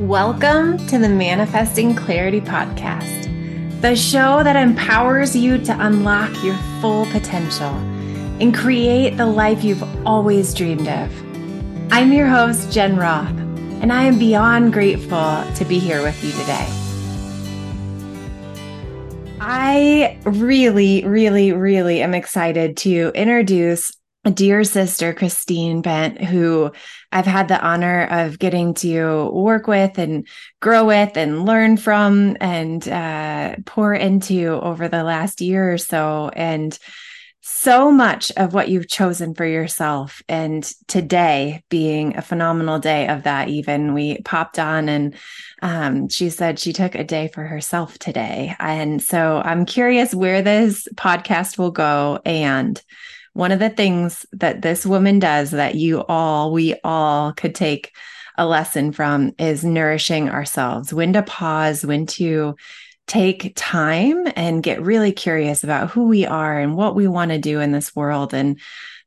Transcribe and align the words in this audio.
Welcome 0.00 0.78
to 0.86 0.98
the 0.98 1.10
Manifesting 1.10 1.94
Clarity 1.94 2.40
Podcast, 2.40 3.82
the 3.82 3.94
show 3.94 4.42
that 4.42 4.56
empowers 4.56 5.36
you 5.36 5.58
to 5.58 5.76
unlock 5.78 6.42
your 6.42 6.56
full 6.80 7.04
potential 7.04 7.74
and 8.40 8.56
create 8.56 9.18
the 9.18 9.26
life 9.26 9.62
you've 9.62 9.84
always 10.06 10.54
dreamed 10.54 10.88
of. 10.88 11.12
I'm 11.92 12.14
your 12.14 12.26
host, 12.26 12.72
Jen 12.72 12.96
Roth, 12.96 13.28
and 13.28 13.92
I 13.92 14.04
am 14.04 14.18
beyond 14.18 14.72
grateful 14.72 15.44
to 15.56 15.64
be 15.66 15.78
here 15.78 16.02
with 16.02 16.24
you 16.24 16.30
today. 16.30 16.66
I 19.38 20.18
really, 20.24 21.04
really, 21.04 21.52
really 21.52 22.00
am 22.00 22.14
excited 22.14 22.78
to 22.78 23.12
introduce 23.14 23.92
a 24.24 24.30
dear 24.30 24.64
sister, 24.64 25.12
Christine 25.12 25.82
Bent, 25.82 26.22
who 26.22 26.72
I've 27.12 27.26
had 27.26 27.48
the 27.48 27.60
honor 27.60 28.06
of 28.10 28.38
getting 28.38 28.74
to 28.74 29.30
work 29.30 29.66
with 29.66 29.98
and 29.98 30.26
grow 30.60 30.84
with 30.84 31.16
and 31.16 31.44
learn 31.44 31.76
from 31.76 32.36
and 32.40 32.86
uh, 32.88 33.56
pour 33.66 33.94
into 33.94 34.52
over 34.52 34.88
the 34.88 35.02
last 35.02 35.40
year 35.40 35.72
or 35.72 35.78
so. 35.78 36.30
And 36.34 36.78
so 37.42 37.90
much 37.90 38.30
of 38.36 38.52
what 38.52 38.68
you've 38.68 38.88
chosen 38.88 39.34
for 39.34 39.46
yourself. 39.46 40.22
And 40.28 40.62
today 40.86 41.62
being 41.68 42.16
a 42.16 42.22
phenomenal 42.22 42.78
day 42.78 43.08
of 43.08 43.24
that, 43.24 43.48
even 43.48 43.94
we 43.94 44.20
popped 44.22 44.58
on 44.58 44.88
and 44.88 45.14
um, 45.62 46.08
she 46.08 46.30
said 46.30 46.58
she 46.58 46.72
took 46.72 46.94
a 46.94 47.04
day 47.04 47.28
for 47.28 47.44
herself 47.44 47.98
today. 47.98 48.54
And 48.58 49.02
so 49.02 49.42
I'm 49.44 49.64
curious 49.64 50.14
where 50.14 50.42
this 50.42 50.86
podcast 50.94 51.58
will 51.58 51.70
go. 51.70 52.20
And 52.24 52.80
one 53.32 53.52
of 53.52 53.58
the 53.58 53.70
things 53.70 54.26
that 54.32 54.62
this 54.62 54.84
woman 54.84 55.18
does 55.18 55.52
that 55.52 55.74
you 55.74 56.04
all, 56.04 56.52
we 56.52 56.74
all 56.82 57.32
could 57.32 57.54
take 57.54 57.92
a 58.36 58.46
lesson 58.46 58.92
from 58.92 59.32
is 59.38 59.64
nourishing 59.64 60.28
ourselves, 60.28 60.92
when 60.92 61.12
to 61.12 61.22
pause, 61.22 61.84
when 61.84 62.06
to 62.06 62.56
take 63.06 63.52
time 63.56 64.26
and 64.36 64.62
get 64.62 64.82
really 64.82 65.12
curious 65.12 65.64
about 65.64 65.90
who 65.90 66.06
we 66.06 66.24
are 66.24 66.58
and 66.58 66.76
what 66.76 66.94
we 66.94 67.08
want 67.08 67.32
to 67.32 67.38
do 67.38 67.60
in 67.60 67.72
this 67.72 67.94
world 67.94 68.32
and 68.32 68.60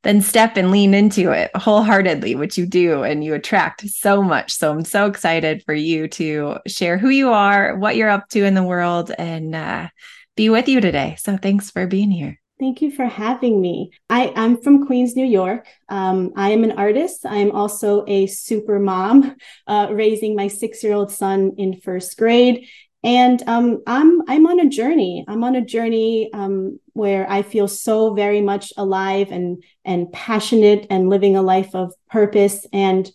then 0.03 0.21
step 0.21 0.57
and 0.57 0.69
lean 0.69 0.93
into 0.93 1.31
it 1.31 1.49
wholeheartedly, 1.55 2.35
which 2.35 2.57
you 2.57 2.65
do, 2.65 3.03
and 3.03 3.23
you 3.23 3.33
attract 3.33 3.87
so 3.89 4.21
much. 4.21 4.51
So 4.51 4.69
I'm 4.69 4.83
so 4.83 5.05
excited 5.05 5.63
for 5.63 5.73
you 5.73 6.09
to 6.09 6.57
share 6.67 6.97
who 6.97 7.07
you 7.07 7.29
are, 7.29 7.77
what 7.77 7.95
you're 7.95 8.09
up 8.09 8.27
to 8.31 8.43
in 8.43 8.53
the 8.53 8.63
world, 8.63 9.11
and 9.17 9.55
uh, 9.55 9.87
be 10.35 10.49
with 10.49 10.67
you 10.67 10.81
today. 10.81 11.15
So 11.19 11.37
thanks 11.37 11.71
for 11.71 11.87
being 11.87 12.11
here. 12.11 12.42
Thank 12.59 12.81
you 12.81 12.91
for 12.91 13.05
having 13.05 13.59
me. 13.61 13.91
I, 14.09 14.31
am 14.35 14.61
from 14.61 14.85
Queens, 14.85 15.15
New 15.15 15.25
York. 15.25 15.67
Um, 15.89 16.31
I 16.35 16.51
am 16.51 16.63
an 16.63 16.73
artist. 16.73 17.25
I 17.25 17.37
am 17.37 17.51
also 17.51 18.05
a 18.07 18.27
super 18.27 18.79
mom, 18.79 19.35
uh, 19.67 19.87
raising 19.91 20.35
my 20.35 20.47
six 20.47 20.83
year 20.83 20.93
old 20.93 21.11
son 21.11 21.53
in 21.57 21.81
first 21.81 22.17
grade. 22.17 22.67
And 23.03 23.43
um, 23.47 23.81
I'm 23.85 24.21
I'm 24.29 24.47
on 24.47 24.61
a 24.61 24.69
journey. 24.69 25.25
I'm 25.27 25.43
on 25.43 25.55
a 25.55 25.65
journey 25.65 26.29
um, 26.31 26.79
where 26.93 27.29
I 27.29 27.41
feel 27.41 27.67
so 27.67 28.13
very 28.13 28.39
much 28.39 28.71
alive 28.77 29.29
and 29.29 29.61
and 29.83 30.09
passionate 30.13 30.87
and 30.89 31.09
living 31.09 31.35
a 31.35 31.41
life 31.41 31.75
of 31.75 31.93
purpose. 32.09 32.65
And 32.71 33.11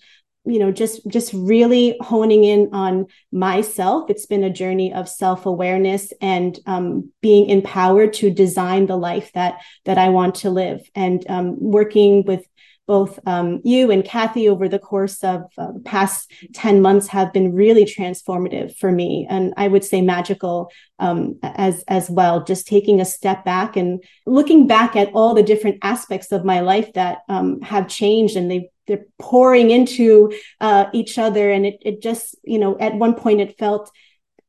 you 0.48 0.58
know 0.58 0.72
just 0.72 1.06
just 1.08 1.32
really 1.34 1.96
honing 2.00 2.44
in 2.44 2.70
on 2.72 3.06
myself 3.30 4.08
it's 4.10 4.26
been 4.26 4.44
a 4.44 4.50
journey 4.50 4.92
of 4.92 5.08
self-awareness 5.08 6.12
and 6.20 6.58
um, 6.66 7.10
being 7.20 7.48
empowered 7.48 8.12
to 8.12 8.30
design 8.30 8.86
the 8.86 8.96
life 8.96 9.30
that 9.32 9.60
that 9.84 9.98
i 9.98 10.08
want 10.08 10.34
to 10.36 10.50
live 10.50 10.80
and 10.94 11.24
um, 11.28 11.56
working 11.60 12.24
with 12.24 12.44
both 12.88 13.20
um, 13.26 13.60
you 13.64 13.90
and 13.90 14.02
Kathy 14.02 14.48
over 14.48 14.66
the 14.66 14.78
course 14.78 15.22
of 15.22 15.42
uh, 15.58 15.72
the 15.72 15.80
past 15.80 16.32
10 16.54 16.80
months 16.80 17.06
have 17.08 17.34
been 17.34 17.54
really 17.54 17.84
transformative 17.84 18.74
for 18.78 18.90
me. 18.90 19.26
And 19.28 19.52
I 19.58 19.68
would 19.68 19.84
say 19.84 20.00
magical 20.00 20.72
um, 20.98 21.38
as, 21.42 21.84
as 21.86 22.08
well. 22.08 22.42
Just 22.42 22.66
taking 22.66 22.98
a 22.98 23.04
step 23.04 23.44
back 23.44 23.76
and 23.76 24.02
looking 24.24 24.66
back 24.66 24.96
at 24.96 25.10
all 25.12 25.34
the 25.34 25.42
different 25.42 25.76
aspects 25.82 26.32
of 26.32 26.46
my 26.46 26.60
life 26.60 26.90
that 26.94 27.18
um, 27.28 27.60
have 27.60 27.88
changed 27.88 28.36
and 28.36 28.50
they 28.50 28.70
they're 28.88 29.06
pouring 29.18 29.70
into 29.70 30.32
uh, 30.60 30.86
each 30.92 31.18
other. 31.18 31.50
And 31.50 31.64
it, 31.64 31.76
it 31.82 32.02
just, 32.02 32.34
you 32.42 32.58
know, 32.58 32.76
at 32.80 32.94
one 32.94 33.14
point 33.14 33.40
it 33.40 33.58
felt 33.58 33.92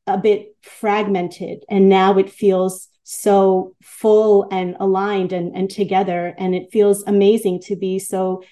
a 0.07 0.17
bit 0.17 0.55
fragmented 0.63 1.63
and 1.69 1.87
now 1.87 2.17
it 2.17 2.31
feels 2.31 2.87
so 3.03 3.75
full 3.83 4.47
and 4.51 4.75
aligned 4.79 5.33
and, 5.33 5.55
and 5.55 5.69
together. 5.69 6.33
And 6.37 6.55
it 6.55 6.71
feels 6.71 7.03
amazing 7.03 7.61
to 7.63 7.75
be 7.75 7.99
so 7.99 8.43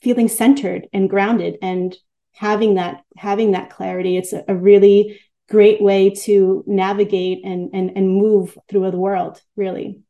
feeling 0.00 0.28
centered 0.28 0.86
and 0.92 1.10
grounded 1.10 1.56
and 1.60 1.94
having 2.32 2.74
that 2.74 3.02
having 3.16 3.52
that 3.52 3.70
clarity. 3.70 4.16
It's 4.16 4.32
a, 4.32 4.44
a 4.48 4.54
really 4.54 5.20
great 5.48 5.82
way 5.82 6.10
to 6.10 6.64
navigate 6.66 7.44
and 7.44 7.70
and 7.72 7.92
and 7.96 8.08
move 8.08 8.56
through 8.68 8.90
the 8.90 8.98
world, 8.98 9.40
really. 9.56 10.00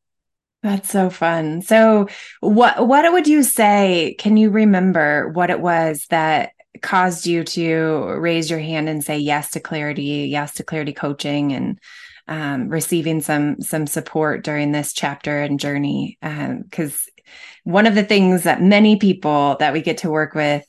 That's 0.63 0.91
so 0.91 1.11
fun. 1.11 1.63
So 1.63 2.09
what 2.41 2.87
what 2.87 3.11
would 3.13 3.27
you 3.27 3.43
say? 3.43 4.15
Can 4.19 4.37
you 4.37 4.51
remember 4.51 5.29
what 5.31 5.51
it 5.51 5.61
was 5.61 6.07
that 6.11 6.53
caused 6.83 7.27
you 7.27 7.45
to 7.45 8.15
raise 8.19 8.49
your 8.49 8.61
hand 8.61 8.89
and 8.89 9.03
say 9.03 9.19
yes 9.19 9.51
to 9.53 9.61
clarity, 9.61 10.29
yes 10.31 10.55
to 10.55 10.65
clarity 10.65 10.93
coaching 10.93 11.53
and 11.53 11.81
um, 12.29 12.69
receiving 12.69 13.21
some 13.21 13.61
some 13.61 13.87
support 13.87 14.45
during 14.45 14.71
this 14.71 14.93
chapter 14.93 15.43
and 15.43 15.59
journey 15.59 16.19
because 16.21 16.95
um, 16.95 17.25
one 17.65 17.87
of 17.87 17.97
the 17.97 18.05
things 18.05 18.45
that 18.45 18.63
many 18.63 18.97
people 18.97 19.57
that 19.59 19.73
we 19.73 19.83
get 19.83 19.99
to 19.99 20.11
work 20.11 20.35
with 20.35 20.65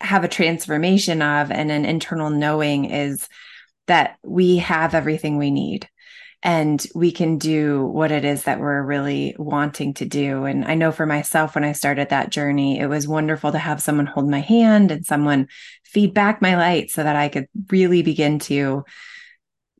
have 0.00 0.24
a 0.24 0.28
transformation 0.28 1.22
of 1.22 1.50
and 1.50 1.70
an 1.70 1.86
internal 1.86 2.28
knowing 2.28 2.84
is 2.84 3.28
that 3.86 4.16
we 4.22 4.58
have 4.58 4.94
everything 4.94 5.38
we 5.38 5.50
need 5.50 5.88
and 6.46 6.86
we 6.94 7.10
can 7.10 7.38
do 7.38 7.84
what 7.86 8.12
it 8.12 8.24
is 8.24 8.44
that 8.44 8.60
we're 8.60 8.80
really 8.80 9.34
wanting 9.36 9.94
to 9.94 10.04
do. 10.04 10.44
And 10.44 10.64
I 10.64 10.76
know 10.76 10.92
for 10.92 11.04
myself, 11.04 11.56
when 11.56 11.64
I 11.64 11.72
started 11.72 12.10
that 12.10 12.30
journey, 12.30 12.78
it 12.78 12.86
was 12.86 13.08
wonderful 13.08 13.50
to 13.50 13.58
have 13.58 13.82
someone 13.82 14.06
hold 14.06 14.30
my 14.30 14.38
hand 14.38 14.92
and 14.92 15.04
someone 15.04 15.48
feed 15.82 16.14
back 16.14 16.40
my 16.40 16.56
light 16.56 16.92
so 16.92 17.02
that 17.02 17.16
I 17.16 17.30
could 17.30 17.48
really 17.68 18.02
begin 18.02 18.38
to 18.38 18.84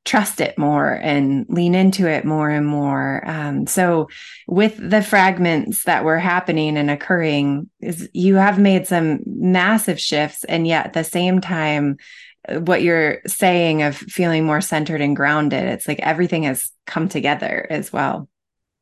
trust 0.05 0.41
it 0.41 0.59
more 0.59 0.91
and 0.91 1.47
lean 1.49 1.77
into 1.77 2.09
it 2.09 2.25
more 2.25 2.51
and 2.51 2.67
more. 2.67 3.23
Um, 3.25 3.69
so, 3.69 4.09
with 4.49 4.77
the 4.77 5.03
fragments 5.03 5.85
that 5.85 6.03
were 6.03 6.19
happening 6.19 6.77
and 6.77 6.91
occurring, 6.91 7.71
is 7.81 8.09
you 8.13 8.35
have 8.37 8.59
made 8.59 8.89
some 8.89 9.21
massive 9.25 10.01
shifts, 10.01 10.43
and 10.43 10.67
yet 10.67 10.87
at 10.87 10.93
the 10.95 11.05
same 11.05 11.41
time, 11.41 11.99
what 12.49 12.83
you're 12.83 13.21
saying 13.27 13.83
of 13.83 13.97
feeling 13.97 14.45
more 14.45 14.61
centered 14.61 15.01
and 15.01 15.17
grounded, 15.17 15.65
it's 15.65 15.89
like 15.89 16.01
everything 16.01 16.45
has 16.45 16.71
come 16.87 17.09
together 17.09 17.67
as 17.71 17.93
well. 17.93 18.29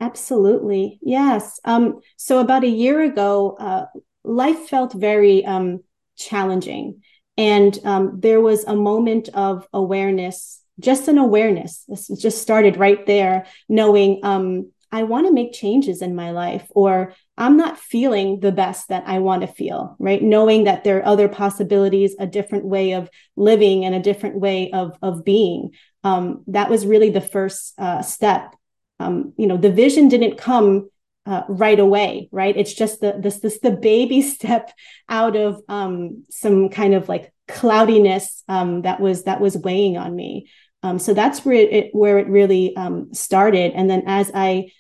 Absolutely, 0.00 0.98
yes. 1.02 1.60
Um, 1.64 2.00
so 2.16 2.38
about 2.38 2.64
a 2.64 2.68
year 2.68 3.00
ago, 3.00 3.56
uh, 3.58 3.86
life 4.24 4.68
felt 4.68 4.92
very 4.92 5.44
um, 5.44 5.82
challenging, 6.16 7.02
and 7.36 7.78
um, 7.84 8.20
there 8.20 8.40
was 8.40 8.64
a 8.64 8.76
moment 8.76 9.28
of 9.34 9.66
awareness 9.72 10.60
just 10.80 11.08
an 11.08 11.18
awareness. 11.18 11.84
This 11.88 12.08
just 12.08 12.42
started 12.42 12.76
right 12.76 13.04
there, 13.06 13.46
knowing 13.68 14.20
um, 14.22 14.72
I 14.90 15.04
want 15.04 15.26
to 15.26 15.32
make 15.32 15.52
changes 15.52 16.02
in 16.02 16.14
my 16.14 16.30
life, 16.30 16.66
or 16.70 17.14
I'm 17.36 17.56
not 17.56 17.78
feeling 17.78 18.40
the 18.40 18.52
best 18.52 18.88
that 18.88 19.04
I 19.06 19.18
want 19.18 19.42
to 19.42 19.48
feel, 19.48 19.96
right? 19.98 20.22
Knowing 20.22 20.64
that 20.64 20.84
there 20.84 20.98
are 20.98 21.06
other 21.06 21.28
possibilities, 21.28 22.14
a 22.18 22.26
different 22.26 22.64
way 22.64 22.92
of 22.92 23.10
living 23.36 23.84
and 23.84 23.94
a 23.94 24.00
different 24.00 24.38
way 24.38 24.70
of, 24.70 24.96
of 25.02 25.24
being. 25.24 25.70
Um, 26.04 26.44
that 26.46 26.70
was 26.70 26.86
really 26.86 27.10
the 27.10 27.20
first 27.20 27.74
uh, 27.78 28.02
step. 28.02 28.54
Um, 29.00 29.32
you 29.36 29.48
know, 29.48 29.56
the 29.56 29.72
vision 29.72 30.08
didn't 30.08 30.38
come 30.38 30.88
uh, 31.26 31.42
right 31.48 31.80
away, 31.80 32.28
right? 32.30 32.56
It's 32.56 32.74
just 32.74 33.00
the 33.00 33.16
this 33.18 33.40
this 33.40 33.58
the 33.60 33.70
baby 33.70 34.22
step 34.34 34.70
out 35.08 35.36
of 35.36 35.60
um, 35.68 36.24
some 36.30 36.68
kind 36.68 36.94
of 36.94 37.08
like 37.08 37.32
cloudiness 37.48 38.42
um, 38.48 38.82
that 38.82 39.00
was 39.00 39.24
that 39.24 39.40
was 39.40 39.56
weighing 39.56 39.96
on 39.96 40.14
me. 40.14 40.48
Um, 40.82 40.98
so 40.98 41.14
that's 41.14 41.44
where 41.46 41.54
it, 41.54 41.94
where 41.94 42.18
it 42.18 42.28
really 42.28 42.76
um, 42.76 43.14
started. 43.14 43.72
And 43.72 43.88
then 43.88 44.02
as 44.06 44.30
I 44.34 44.70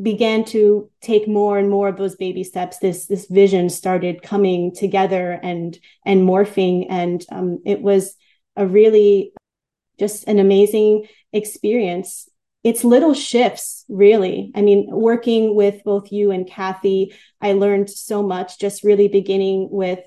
began 0.00 0.44
to 0.44 0.90
take 1.00 1.26
more 1.26 1.58
and 1.58 1.70
more 1.70 1.88
of 1.88 1.96
those 1.96 2.16
baby 2.16 2.44
steps, 2.44 2.78
this 2.78 3.06
this 3.06 3.26
vision 3.26 3.68
started 3.68 4.22
coming 4.22 4.74
together 4.74 5.38
and 5.42 5.78
and 6.04 6.22
morphing, 6.22 6.86
and 6.90 7.24
um, 7.30 7.60
it 7.64 7.80
was 7.80 8.14
a 8.56 8.66
really 8.66 9.32
just 9.98 10.24
an 10.28 10.38
amazing 10.38 11.06
experience. 11.32 12.28
It's 12.62 12.84
little 12.84 13.14
shifts, 13.14 13.84
really. 13.88 14.50
I 14.54 14.62
mean, 14.62 14.88
working 14.90 15.54
with 15.54 15.84
both 15.84 16.10
you 16.10 16.32
and 16.32 16.48
Kathy, 16.48 17.14
I 17.40 17.52
learned 17.52 17.88
so 17.88 18.22
much. 18.22 18.58
Just 18.58 18.82
really 18.82 19.08
beginning 19.08 19.68
with 19.70 20.00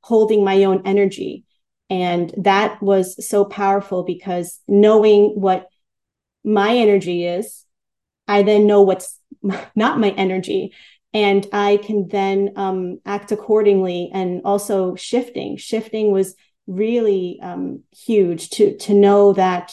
holding 0.00 0.44
my 0.44 0.64
own 0.64 0.82
energy 0.84 1.44
and 1.90 2.32
that 2.38 2.82
was 2.82 3.26
so 3.26 3.44
powerful 3.44 4.02
because 4.02 4.60
knowing 4.66 5.40
what 5.40 5.68
my 6.42 6.76
energy 6.76 7.26
is, 7.26 7.64
I 8.26 8.42
then 8.42 8.66
know 8.66 8.82
what's 8.82 9.18
not 9.74 10.00
my 10.00 10.10
energy. 10.10 10.72
And 11.12 11.46
I 11.52 11.76
can 11.76 12.08
then 12.08 12.54
um, 12.56 12.98
act 13.06 13.30
accordingly 13.30 14.10
and 14.12 14.42
also 14.44 14.96
shifting. 14.96 15.56
Shifting 15.56 16.10
was 16.10 16.34
really 16.66 17.38
um, 17.42 17.82
huge 17.92 18.50
to 18.50 18.76
to 18.78 18.94
know 18.94 19.32
that 19.34 19.72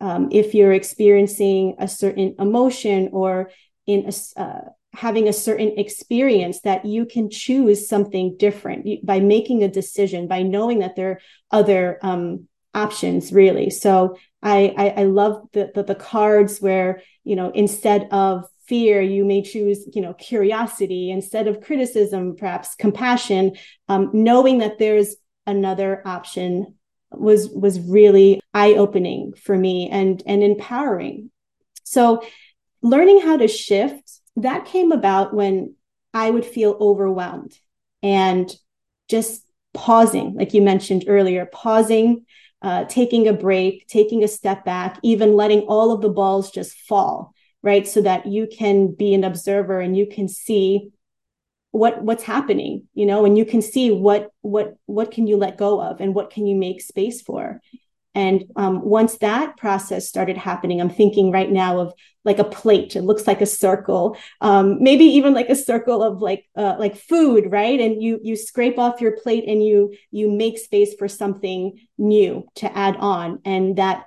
um, 0.00 0.28
if 0.30 0.54
you're 0.54 0.72
experiencing 0.72 1.76
a 1.78 1.88
certain 1.88 2.34
emotion 2.38 3.10
or 3.12 3.50
in 3.86 4.10
a, 4.10 4.40
uh, 4.40 4.60
having 4.92 5.28
a 5.28 5.32
certain 5.32 5.78
experience 5.78 6.60
that 6.60 6.84
you 6.84 7.06
can 7.06 7.30
choose 7.30 7.88
something 7.88 8.36
different 8.36 8.86
by 9.04 9.20
making 9.20 9.62
a 9.62 9.68
decision 9.68 10.28
by 10.28 10.42
knowing 10.42 10.80
that 10.80 10.96
there 10.96 11.10
are 11.10 11.20
other 11.50 11.98
um, 12.02 12.48
options 12.74 13.32
really 13.32 13.70
so 13.70 14.16
I, 14.42 14.74
I, 14.76 14.88
I 14.88 15.04
love 15.04 15.48
the, 15.52 15.70
the, 15.74 15.84
the 15.84 15.94
cards 15.94 16.58
where 16.58 17.02
you 17.24 17.36
know 17.36 17.50
instead 17.50 18.08
of 18.10 18.44
fear 18.74 19.00
you 19.00 19.24
may 19.24 19.40
choose 19.40 19.86
you 19.94 20.02
know 20.02 20.14
curiosity 20.14 21.10
instead 21.10 21.46
of 21.46 21.60
criticism 21.60 22.34
perhaps 22.34 22.74
compassion 22.74 23.52
um, 23.88 24.10
knowing 24.12 24.58
that 24.58 24.78
there's 24.78 25.14
another 25.46 26.02
option 26.04 26.74
was 27.16 27.48
was 27.50 27.80
really 27.80 28.40
eye 28.52 28.74
opening 28.74 29.32
for 29.34 29.56
me 29.56 29.88
and 29.90 30.22
and 30.26 30.42
empowering. 30.42 31.30
So 31.84 32.22
learning 32.82 33.20
how 33.20 33.36
to 33.36 33.48
shift 33.48 34.20
that 34.36 34.66
came 34.66 34.92
about 34.92 35.32
when 35.32 35.74
i 36.12 36.28
would 36.28 36.44
feel 36.44 36.76
overwhelmed 36.80 37.56
and 38.02 38.54
just 39.08 39.46
pausing 39.72 40.34
like 40.34 40.52
you 40.54 40.60
mentioned 40.60 41.04
earlier 41.06 41.46
pausing 41.46 42.26
uh, 42.62 42.84
taking 42.84 43.28
a 43.28 43.32
break 43.32 43.86
taking 43.86 44.24
a 44.24 44.28
step 44.28 44.64
back 44.64 44.98
even 45.02 45.34
letting 45.34 45.60
all 45.60 45.92
of 45.92 46.00
the 46.02 46.08
balls 46.08 46.50
just 46.50 46.76
fall 46.76 47.32
right? 47.64 47.88
So 47.88 48.02
that 48.02 48.26
you 48.26 48.46
can 48.46 48.94
be 48.94 49.14
an 49.14 49.24
observer 49.24 49.80
and 49.80 49.96
you 49.96 50.06
can 50.06 50.28
see 50.28 50.90
what 51.72 52.04
what's 52.04 52.22
happening 52.22 52.86
you 52.94 53.04
know 53.04 53.24
and 53.24 53.36
you 53.36 53.44
can 53.44 53.60
see 53.60 53.90
what 53.90 54.30
what 54.42 54.76
what 54.86 55.10
can 55.10 55.26
you 55.26 55.36
let 55.36 55.58
go 55.58 55.82
of 55.82 56.00
and 56.00 56.14
what 56.14 56.30
can 56.30 56.46
you 56.46 56.54
make 56.54 56.80
space 56.80 57.20
for? 57.20 57.60
And 58.16 58.44
um, 58.54 58.84
once 58.84 59.18
that 59.18 59.56
process 59.56 60.08
started 60.08 60.36
happening 60.36 60.80
i'm 60.80 60.90
thinking 60.90 61.32
right 61.32 61.50
now 61.50 61.80
of 61.80 61.92
like 62.24 62.38
a 62.38 62.44
plate. 62.44 62.96
It 62.96 63.02
looks 63.02 63.26
like 63.26 63.40
a 63.40 63.46
circle 63.46 64.16
um, 64.40 64.82
maybe 64.82 65.04
even 65.04 65.34
like 65.34 65.48
a 65.48 65.56
circle 65.56 66.02
of 66.02 66.22
like 66.22 66.46
uh, 66.56 66.76
like 66.78 66.96
food 66.96 67.50
right? 67.50 67.80
And 67.80 68.02
you 68.02 68.20
you 68.22 68.36
scrape 68.36 68.78
off 68.78 69.00
your 69.00 69.16
plate 69.16 69.44
and 69.48 69.62
you 69.62 69.94
you 70.10 70.30
make 70.30 70.58
space 70.58 70.94
for 70.94 71.08
something 71.08 71.78
new 71.98 72.46
to 72.56 72.76
add 72.76 72.96
on. 72.96 73.40
And 73.44 73.76
that 73.78 74.06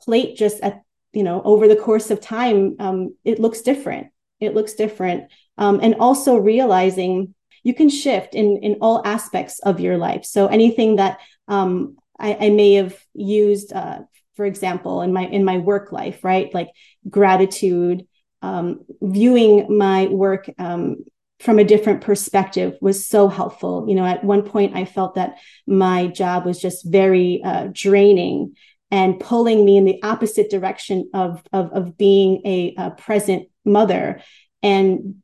plate 0.00 0.36
just 0.36 0.60
at 0.62 0.83
you 1.14 1.22
know 1.22 1.42
over 1.42 1.68
the 1.68 1.76
course 1.76 2.10
of 2.10 2.20
time 2.20 2.76
um, 2.78 3.14
it 3.24 3.38
looks 3.38 3.62
different. 3.62 4.08
It 4.40 4.54
looks 4.54 4.74
different. 4.74 5.30
Um, 5.56 5.80
and 5.82 5.94
also 5.96 6.36
realizing 6.36 7.34
you 7.62 7.74
can 7.74 7.88
shift 7.88 8.34
in 8.34 8.58
in 8.58 8.78
all 8.80 9.02
aspects 9.04 9.60
of 9.60 9.80
your 9.80 9.96
life. 9.96 10.24
So 10.24 10.46
anything 10.46 10.96
that 10.96 11.20
um, 11.48 11.96
I, 12.18 12.36
I, 12.46 12.50
may 12.50 12.74
have 12.74 12.96
used 13.14 13.72
uh, 13.72 14.00
for 14.34 14.44
example 14.44 15.02
in 15.02 15.12
my 15.12 15.26
in 15.26 15.44
my 15.44 15.58
work 15.58 15.92
life 15.92 16.24
right? 16.24 16.52
Like 16.52 16.68
gratitude 17.08 18.06
um, 18.42 18.80
viewing 19.00 19.76
my 19.76 20.06
work 20.06 20.50
um, 20.58 21.04
from 21.40 21.58
a 21.58 21.64
different 21.64 22.02
perspective 22.02 22.76
was 22.80 23.06
so 23.06 23.28
helpful. 23.28 23.86
You 23.88 23.94
know 23.94 24.04
at 24.04 24.24
one 24.24 24.42
point 24.42 24.76
i 24.76 24.84
felt 24.84 25.14
that 25.14 25.38
my 25.66 26.08
job 26.08 26.44
was 26.44 26.60
just 26.60 26.84
very 26.84 27.40
uh, 27.44 27.68
draining 27.72 28.56
and 28.90 29.18
pulling 29.20 29.64
me 29.64 29.76
in 29.76 29.84
the 29.84 30.02
opposite 30.02 30.50
direction 30.50 31.10
of 31.14 31.42
of, 31.52 31.72
of 31.72 31.96
being 31.98 32.42
a, 32.44 32.74
a 32.78 32.90
present 32.90 33.48
mother 33.64 34.20
and 34.62 35.16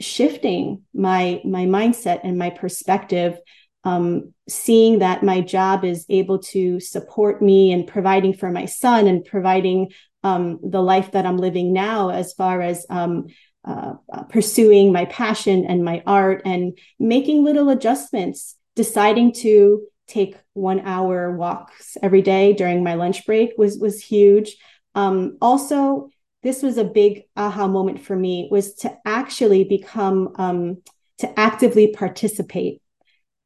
shifting 0.00 0.82
my 0.94 1.40
my 1.44 1.66
mindset 1.66 2.20
and 2.24 2.38
my 2.38 2.50
perspective 2.50 3.38
um, 3.82 4.34
seeing 4.46 4.98
that 4.98 5.22
my 5.22 5.40
job 5.40 5.84
is 5.84 6.04
able 6.10 6.38
to 6.38 6.80
support 6.80 7.40
me 7.40 7.72
and 7.72 7.86
providing 7.86 8.34
for 8.34 8.50
my 8.50 8.66
son 8.66 9.06
and 9.06 9.24
providing 9.24 9.90
um, 10.22 10.58
the 10.62 10.82
life 10.82 11.12
that 11.12 11.26
i'm 11.26 11.38
living 11.38 11.72
now 11.72 12.10
as 12.10 12.32
far 12.34 12.60
as 12.60 12.86
um, 12.90 13.26
uh, 13.64 13.94
pursuing 14.30 14.92
my 14.92 15.04
passion 15.06 15.66
and 15.66 15.84
my 15.84 16.02
art 16.06 16.42
and 16.44 16.78
making 16.98 17.44
little 17.44 17.68
adjustments 17.68 18.56
deciding 18.76 19.32
to 19.32 19.82
take 20.10 20.36
one 20.52 20.80
hour 20.80 21.34
walks 21.36 21.96
every 22.02 22.22
day 22.22 22.52
during 22.52 22.84
my 22.84 22.94
lunch 22.94 23.24
break 23.26 23.52
was 23.56 23.78
was 23.78 24.02
huge. 24.02 24.56
Um, 24.94 25.38
also 25.40 26.08
this 26.42 26.62
was 26.62 26.78
a 26.78 26.84
big 26.84 27.22
aha 27.36 27.68
moment 27.68 28.00
for 28.00 28.16
me 28.16 28.48
was 28.50 28.74
to 28.74 28.96
actually 29.04 29.64
become 29.64 30.32
um, 30.36 30.82
to 31.18 31.38
actively 31.38 31.92
participate 31.92 32.80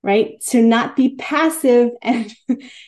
right? 0.05 0.39
To 0.51 0.61
not 0.63 0.95
be 0.95 1.17
passive 1.17 1.91
and 2.03 2.33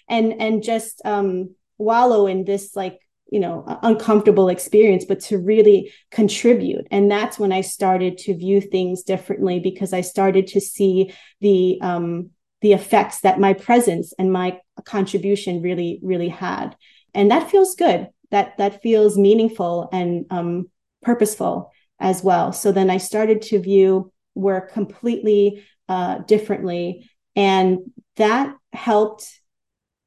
and 0.08 0.40
and 0.40 0.62
just 0.62 1.00
um, 1.04 1.54
wallow 1.78 2.26
in 2.28 2.44
this 2.44 2.76
like 2.76 3.00
you 3.28 3.40
know 3.40 3.64
uncomfortable 3.82 4.48
experience 4.48 5.04
but 5.04 5.20
to 5.20 5.38
really 5.38 5.92
contribute. 6.12 6.86
And 6.92 7.10
that's 7.10 7.40
when 7.40 7.50
i 7.50 7.60
started 7.60 8.18
to 8.18 8.36
view 8.36 8.60
things 8.60 9.02
differently 9.02 9.58
because 9.58 9.92
i 9.92 10.00
started 10.00 10.46
to 10.48 10.60
see 10.60 11.12
the 11.40 11.80
um 11.82 12.30
the 12.66 12.72
effects 12.72 13.20
that 13.20 13.38
my 13.46 13.52
presence 13.52 14.12
and 14.18 14.32
my 14.32 14.48
contribution 14.84 15.62
really 15.62 16.00
really 16.02 16.28
had 16.28 16.76
and 17.14 17.30
that 17.30 17.50
feels 17.50 17.74
good 17.74 18.08
that 18.30 18.56
that 18.58 18.82
feels 18.82 19.16
meaningful 19.16 19.88
and 19.92 20.26
um, 20.30 20.68
purposeful 21.02 21.72
as 21.98 22.22
well. 22.22 22.52
So 22.52 22.72
then 22.72 22.90
I 22.90 22.98
started 22.98 23.42
to 23.42 23.60
view 23.60 24.12
work 24.34 24.72
completely 24.72 25.64
uh, 25.88 26.18
differently, 26.18 27.08
and 27.34 27.78
that 28.16 28.54
helped 28.72 29.40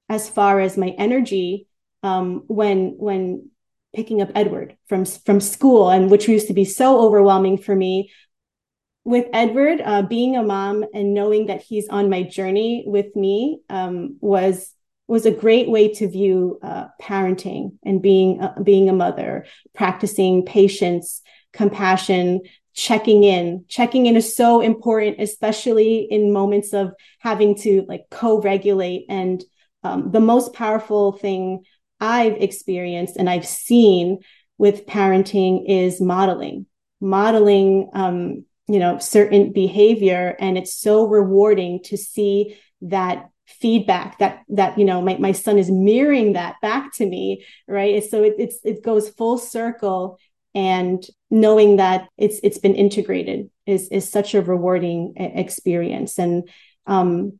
as 0.07 0.29
far 0.29 0.59
as 0.59 0.77
my 0.77 0.89
energy 0.97 1.67
um, 2.03 2.44
when 2.47 2.95
when 2.97 3.50
picking 3.95 4.21
up 4.21 4.31
Edward 4.35 4.77
from 4.88 5.06
from 5.06 5.39
school, 5.39 5.89
and 5.89 6.11
which 6.11 6.27
used 6.27 6.47
to 6.47 6.53
be 6.53 6.65
so 6.65 7.00
overwhelming 7.00 7.57
for 7.57 7.75
me. 7.75 8.11
With 9.06 9.28
Edward, 9.34 9.81
uh, 9.84 10.04
being 10.04 10.36
a 10.36 10.44
mom 10.44 10.86
and 10.94 11.13
knowing 11.13 11.48
that 11.48 11.62
he's 11.62 11.88
on 11.88 12.10
my 12.10 12.24
journey 12.24 12.84
with 12.86 13.16
me 13.16 13.62
um, 13.69 14.18
was 14.19 14.74
was 15.07 15.25
a 15.25 15.31
great 15.31 15.68
way 15.68 15.92
to 15.92 16.07
view 16.07 16.60
uh, 16.62 16.86
parenting 17.01 17.78
and 17.84 18.01
being 18.01 18.42
uh, 18.42 18.54
being 18.62 18.90
a 18.90 18.94
mother, 18.94 19.46
practicing 19.74 20.46
patience, 20.46 21.22
compassion, 21.54 22.42
checking 22.75 23.24
in. 23.24 23.66
Checking 23.68 24.06
in 24.06 24.16
is 24.16 24.36
so 24.36 24.62
important, 24.62 25.19
especially 25.19 26.07
in 26.10 26.31
moments 26.31 26.74
of 26.74 26.94
having 27.19 27.56
to 27.60 27.86
like 27.88 28.04
co-regulate. 28.12 29.06
And 29.10 29.44
um, 29.84 30.12
the 30.12 30.19
most 30.19 30.54
powerful 30.54 31.13
thing 31.13 31.63
I've 32.00 32.35
experienced 32.35 33.16
and 33.18 33.30
I've 33.30 33.47
seen 33.47 34.19
with 34.57 34.85
parenting 34.85 35.64
is 35.68 36.00
modeling, 36.00 36.68
modeling. 37.02 37.90
Um, 37.94 38.45
you 38.69 38.80
know 38.80 38.97
certain 38.99 39.52
behavior 39.52 40.35
and 40.40 40.57
it's 40.57 40.73
so 40.73 41.06
rewarding 41.06 41.81
to 41.83 41.97
see 41.97 42.57
that 42.81 43.30
feedback 43.47 44.19
that 44.19 44.44
that 44.47 44.78
you 44.78 44.85
know 44.85 45.02
my, 45.02 45.18
my 45.18 45.31
son 45.31 45.57
is 45.57 45.71
mirroring 45.71 46.33
that 46.33 46.56
back 46.61 46.94
to 46.94 47.06
me 47.06 47.44
right? 47.68 48.04
So 48.04 48.23
it, 48.23 48.35
it's 48.38 48.59
it 48.64 48.83
goes 48.83 49.09
full 49.09 49.38
circle 49.38 50.19
and 50.56 51.04
knowing 51.30 51.78
that 51.78 52.07
it's 52.18 52.40
it's 52.44 52.59
been 52.59 52.76
integrated 52.76 53.49
is 53.66 53.90
is 53.90 54.09
such 54.09 54.33
a 54.35 54.42
rewarding 54.42 55.14
experience. 55.18 56.19
And 56.19 56.47
um 56.85 57.40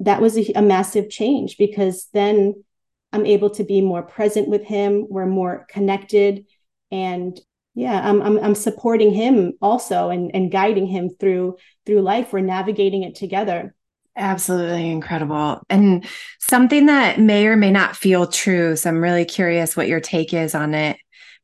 that 0.00 0.20
was 0.20 0.36
a, 0.36 0.52
a 0.54 0.62
massive 0.62 1.10
change 1.10 1.56
because 1.58 2.08
then 2.12 2.64
i'm 3.12 3.26
able 3.26 3.50
to 3.50 3.64
be 3.64 3.80
more 3.80 4.02
present 4.02 4.48
with 4.48 4.64
him 4.64 5.06
we're 5.08 5.26
more 5.26 5.66
connected 5.68 6.44
and 6.90 7.40
yeah 7.78 8.00
I'm, 8.02 8.20
I'm 8.20 8.38
i'm 8.38 8.54
supporting 8.54 9.12
him 9.12 9.52
also 9.62 10.10
and 10.10 10.30
and 10.34 10.50
guiding 10.50 10.86
him 10.86 11.10
through 11.10 11.56
through 11.86 12.02
life 12.02 12.32
we're 12.32 12.40
navigating 12.40 13.02
it 13.04 13.14
together 13.14 13.74
Absolutely 14.18 14.90
incredible. 14.90 15.62
And 15.70 16.04
something 16.40 16.86
that 16.86 17.20
may 17.20 17.46
or 17.46 17.54
may 17.54 17.70
not 17.70 17.96
feel 17.96 18.26
true. 18.26 18.74
So 18.74 18.90
I'm 18.90 19.00
really 19.00 19.24
curious 19.24 19.76
what 19.76 19.86
your 19.86 20.00
take 20.00 20.34
is 20.34 20.56
on 20.56 20.74
it. 20.74 20.96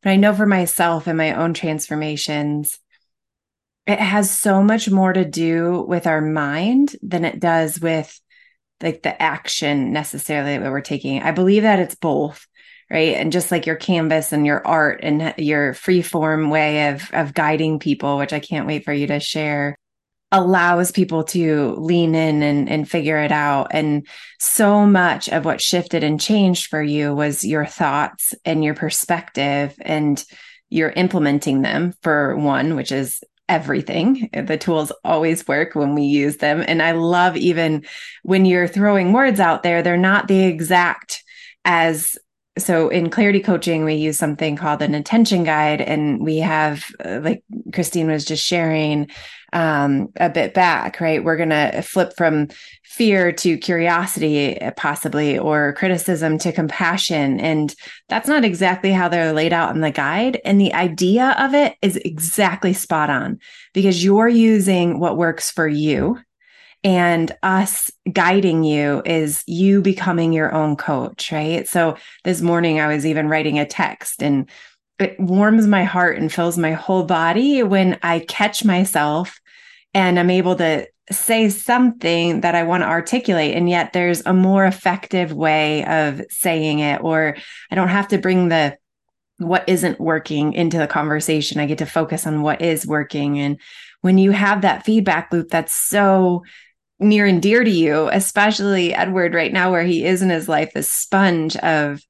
But 0.02 0.10
I 0.10 0.16
know 0.16 0.34
for 0.34 0.44
myself 0.44 1.06
and 1.06 1.16
my 1.16 1.34
own 1.34 1.54
transformations, 1.54 2.80
it 3.86 4.00
has 4.00 4.36
so 4.36 4.60
much 4.60 4.90
more 4.90 5.12
to 5.12 5.24
do 5.24 5.84
with 5.86 6.08
our 6.08 6.20
mind 6.20 6.96
than 7.00 7.24
it 7.24 7.38
does 7.38 7.80
with 7.80 8.20
like 8.82 9.02
the 9.02 9.22
action 9.22 9.92
necessarily 9.92 10.58
that 10.58 10.70
we're 10.70 10.80
taking. 10.80 11.22
I 11.22 11.30
believe 11.30 11.62
that 11.62 11.78
it's 11.78 11.94
both, 11.94 12.44
right? 12.90 13.14
And 13.16 13.32
just 13.32 13.50
like 13.50 13.66
your 13.66 13.76
canvas 13.76 14.32
and 14.32 14.46
your 14.46 14.66
art 14.66 15.00
and 15.02 15.34
your 15.38 15.74
free 15.74 16.02
form 16.02 16.50
way 16.50 16.88
of 16.90 17.10
of 17.12 17.34
guiding 17.34 17.78
people, 17.78 18.18
which 18.18 18.32
I 18.32 18.40
can't 18.40 18.66
wait 18.66 18.84
for 18.84 18.92
you 18.92 19.06
to 19.08 19.20
share 19.20 19.76
allows 20.34 20.90
people 20.90 21.22
to 21.22 21.76
lean 21.76 22.16
in 22.16 22.42
and, 22.42 22.68
and 22.68 22.90
figure 22.90 23.18
it 23.18 23.30
out. 23.30 23.68
And 23.70 24.04
so 24.40 24.84
much 24.84 25.28
of 25.28 25.44
what 25.44 25.60
shifted 25.60 26.02
and 26.02 26.20
changed 26.20 26.66
for 26.66 26.82
you 26.82 27.14
was 27.14 27.44
your 27.44 27.64
thoughts 27.64 28.34
and 28.44 28.64
your 28.64 28.74
perspective, 28.74 29.74
and 29.80 30.22
you're 30.70 30.90
implementing 30.90 31.62
them 31.62 31.94
for 32.02 32.36
one, 32.36 32.74
which 32.74 32.90
is 32.90 33.22
everything. 33.48 34.28
The 34.32 34.56
tools 34.56 34.90
always 35.04 35.46
work 35.46 35.76
when 35.76 35.94
we 35.94 36.02
use 36.02 36.38
them. 36.38 36.64
And 36.66 36.82
I 36.82 36.92
love 36.92 37.36
even 37.36 37.84
when 38.24 38.44
you're 38.44 38.66
throwing 38.66 39.12
words 39.12 39.38
out 39.38 39.62
there, 39.62 39.82
they're 39.82 39.96
not 39.96 40.26
the 40.26 40.44
exact 40.46 41.22
as 41.64 42.18
so 42.56 42.88
in 42.88 43.10
clarity 43.10 43.40
coaching 43.40 43.84
we 43.84 43.94
use 43.94 44.16
something 44.16 44.56
called 44.56 44.82
an 44.82 44.94
attention 44.94 45.44
guide 45.44 45.80
and 45.80 46.22
we 46.22 46.38
have 46.38 46.84
uh, 47.04 47.20
like 47.22 47.42
christine 47.72 48.08
was 48.08 48.24
just 48.24 48.44
sharing 48.44 49.08
um, 49.54 50.08
a 50.16 50.28
bit 50.28 50.52
back 50.52 51.00
right? 51.00 51.24
We're 51.24 51.36
going 51.36 51.50
to 51.50 51.80
flip 51.82 52.12
from 52.16 52.48
fear 52.82 53.32
to 53.32 53.56
curiosity 53.56 54.58
possibly 54.76 55.38
or 55.38 55.72
criticism 55.74 56.38
to 56.38 56.52
compassion. 56.52 57.40
And 57.40 57.74
that's 58.08 58.28
not 58.28 58.44
exactly 58.44 58.92
how 58.92 59.08
they're 59.08 59.32
laid 59.32 59.52
out 59.52 59.74
in 59.74 59.80
the 59.80 59.90
guide. 59.90 60.40
And 60.44 60.60
the 60.60 60.74
idea 60.74 61.34
of 61.38 61.54
it 61.54 61.76
is 61.82 61.96
exactly 61.98 62.72
spot 62.72 63.10
on 63.10 63.38
because 63.72 64.04
you're 64.04 64.28
using 64.28 64.98
what 64.98 65.16
works 65.16 65.50
for 65.50 65.68
you 65.68 66.18
and 66.84 67.34
us 67.42 67.90
guiding 68.12 68.62
you 68.62 69.02
is 69.06 69.42
you 69.46 69.80
becoming 69.80 70.32
your 70.32 70.54
own 70.54 70.76
coach, 70.76 71.32
right? 71.32 71.66
So 71.66 71.96
this 72.24 72.42
morning 72.42 72.78
I 72.78 72.88
was 72.88 73.06
even 73.06 73.28
writing 73.28 73.58
a 73.58 73.66
text 73.66 74.22
and 74.22 74.48
it 74.98 75.18
warms 75.18 75.66
my 75.66 75.84
heart 75.84 76.18
and 76.18 76.32
fills 76.32 76.58
my 76.58 76.72
whole 76.72 77.04
body 77.04 77.62
when 77.62 77.98
I 78.02 78.20
catch 78.20 78.64
myself 78.64 79.40
and 79.94 80.18
I'm 80.18 80.30
able 80.30 80.56
to 80.56 80.86
say 81.10 81.48
something 81.48 82.42
that 82.42 82.54
I 82.54 82.62
want 82.62 82.82
to 82.82 82.88
articulate. 82.88 83.56
And 83.56 83.68
yet 83.68 83.92
there's 83.92 84.24
a 84.26 84.32
more 84.32 84.64
effective 84.64 85.32
way 85.32 85.84
of 85.86 86.22
saying 86.30 86.78
it, 86.78 87.02
or 87.02 87.36
I 87.70 87.74
don't 87.74 87.88
have 87.88 88.08
to 88.08 88.18
bring 88.18 88.48
the 88.48 88.76
what 89.38 89.68
isn't 89.68 90.00
working 90.00 90.52
into 90.52 90.78
the 90.78 90.86
conversation. 90.86 91.60
I 91.60 91.66
get 91.66 91.78
to 91.78 91.86
focus 91.86 92.26
on 92.26 92.42
what 92.42 92.62
is 92.62 92.86
working. 92.86 93.38
And 93.38 93.60
when 94.00 94.16
you 94.16 94.30
have 94.30 94.62
that 94.62 94.84
feedback 94.84 95.32
loop 95.32 95.48
that's 95.48 95.74
so 95.74 96.44
near 97.04 97.26
and 97.26 97.40
dear 97.40 97.62
to 97.62 97.70
you, 97.70 98.08
especially 98.12 98.94
Edward 98.94 99.34
right 99.34 99.52
now, 99.52 99.70
where 99.70 99.84
he 99.84 100.04
is 100.04 100.22
in 100.22 100.30
his 100.30 100.48
life, 100.48 100.72
this 100.72 100.90
sponge 100.90 101.56
of 101.56 102.00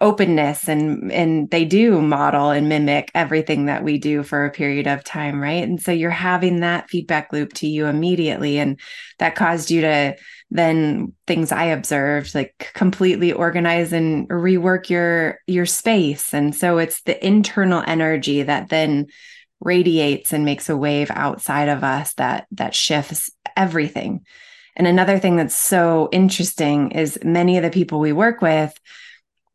openness 0.00 0.66
and 0.66 1.12
and 1.12 1.50
they 1.50 1.64
do 1.64 2.00
model 2.00 2.50
and 2.50 2.70
mimic 2.70 3.10
everything 3.14 3.66
that 3.66 3.84
we 3.84 3.98
do 3.98 4.22
for 4.22 4.46
a 4.46 4.50
period 4.50 4.86
of 4.86 5.04
time 5.04 5.40
right? 5.42 5.62
And 5.62 5.80
so 5.80 5.92
you're 5.92 6.10
having 6.10 6.60
that 6.60 6.88
feedback 6.88 7.32
loop 7.32 7.52
to 7.54 7.66
you 7.66 7.86
immediately 7.86 8.58
and 8.58 8.80
that 9.18 9.34
caused 9.34 9.70
you 9.70 9.82
to 9.82 10.16
then 10.52 11.12
things 11.26 11.52
i 11.52 11.64
observed 11.64 12.34
like 12.34 12.72
completely 12.74 13.30
organize 13.32 13.92
and 13.92 14.26
rework 14.30 14.88
your 14.88 15.38
your 15.46 15.66
space. 15.66 16.32
And 16.32 16.54
so 16.54 16.78
it's 16.78 17.02
the 17.02 17.24
internal 17.24 17.84
energy 17.86 18.42
that 18.42 18.70
then 18.70 19.08
radiates 19.60 20.32
and 20.32 20.44
makes 20.46 20.70
a 20.70 20.76
wave 20.76 21.10
outside 21.10 21.68
of 21.68 21.84
us 21.84 22.14
that 22.14 22.46
that 22.52 22.74
shifts 22.74 23.30
everything. 23.56 24.24
And 24.76 24.86
another 24.86 25.18
thing 25.18 25.36
that's 25.36 25.56
so 25.56 26.08
interesting 26.12 26.92
is 26.92 27.18
many 27.24 27.56
of 27.56 27.62
the 27.62 27.70
people 27.70 28.00
we 28.00 28.12
work 28.12 28.40
with 28.40 28.78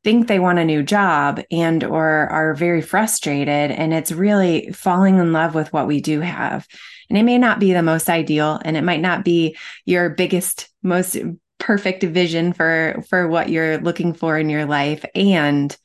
think 0.04 0.28
they 0.28 0.40
want 0.40 0.60
a 0.60 0.66
new 0.66 0.84
job 0.84 1.42
and 1.50 1.84
or 1.84 2.06
are 2.06 2.54
very 2.54 2.82
frustrated 2.82 3.72
and 3.72 3.92
it's 3.92 4.12
really 4.12 4.72
falling 4.72 5.18
in 5.18 5.34
love 5.34 5.56
with 5.56 5.74
what 5.74 5.88
we 5.88 6.00
do 6.00 6.20
have. 6.20 6.68
And 7.10 7.18
it 7.18 7.24
may 7.24 7.40
not 7.40 7.60
be 7.60 7.74
the 7.74 7.82
most 7.82 8.10
ideal 8.10 8.60
and 8.64 8.78
it 8.78 8.84
might 8.84 9.02
not 9.02 9.26
be 9.26 9.58
your 9.86 10.10
biggest 10.10 10.70
most 10.84 11.18
perfect 11.58 12.04
vision 12.04 12.54
for 12.54 13.04
for 13.10 13.28
what 13.28 13.50
you're 13.50 13.80
looking 13.80 14.14
for 14.14 14.38
in 14.38 14.50
your 14.50 14.66
life 14.66 15.04
and 15.16 15.76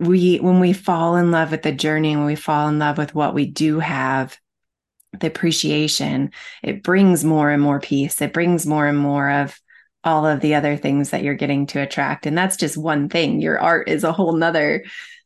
we 0.00 0.38
when 0.38 0.58
we 0.58 0.72
fall 0.72 1.16
in 1.16 1.30
love 1.30 1.52
with 1.52 1.62
the 1.62 1.70
journey 1.70 2.16
when 2.16 2.24
we 2.24 2.34
fall 2.34 2.68
in 2.68 2.78
love 2.78 2.98
with 2.98 3.14
what 3.14 3.34
we 3.34 3.46
do 3.46 3.78
have 3.78 4.36
the 5.18 5.26
appreciation. 5.26 6.32
It 6.62 6.82
brings 6.82 7.24
more 7.24 7.50
and 7.50 7.62
more 7.62 7.80
peace. 7.80 8.20
It 8.20 8.32
brings 8.32 8.66
more 8.66 8.86
and 8.86 8.98
more 8.98 9.30
of 9.30 9.58
all 10.04 10.26
of 10.26 10.40
the 10.40 10.54
other 10.54 10.76
things 10.76 11.10
that 11.10 11.22
you're 11.22 11.34
getting 11.34 11.66
to 11.66 11.80
attract. 11.80 12.26
And 12.26 12.36
that's 12.36 12.56
just 12.56 12.76
one 12.76 13.08
thing. 13.08 13.40
Your 13.40 13.60
art 13.60 13.88
is 13.88 14.04
a 14.04 14.12
whole 14.12 14.32
nother 14.32 14.84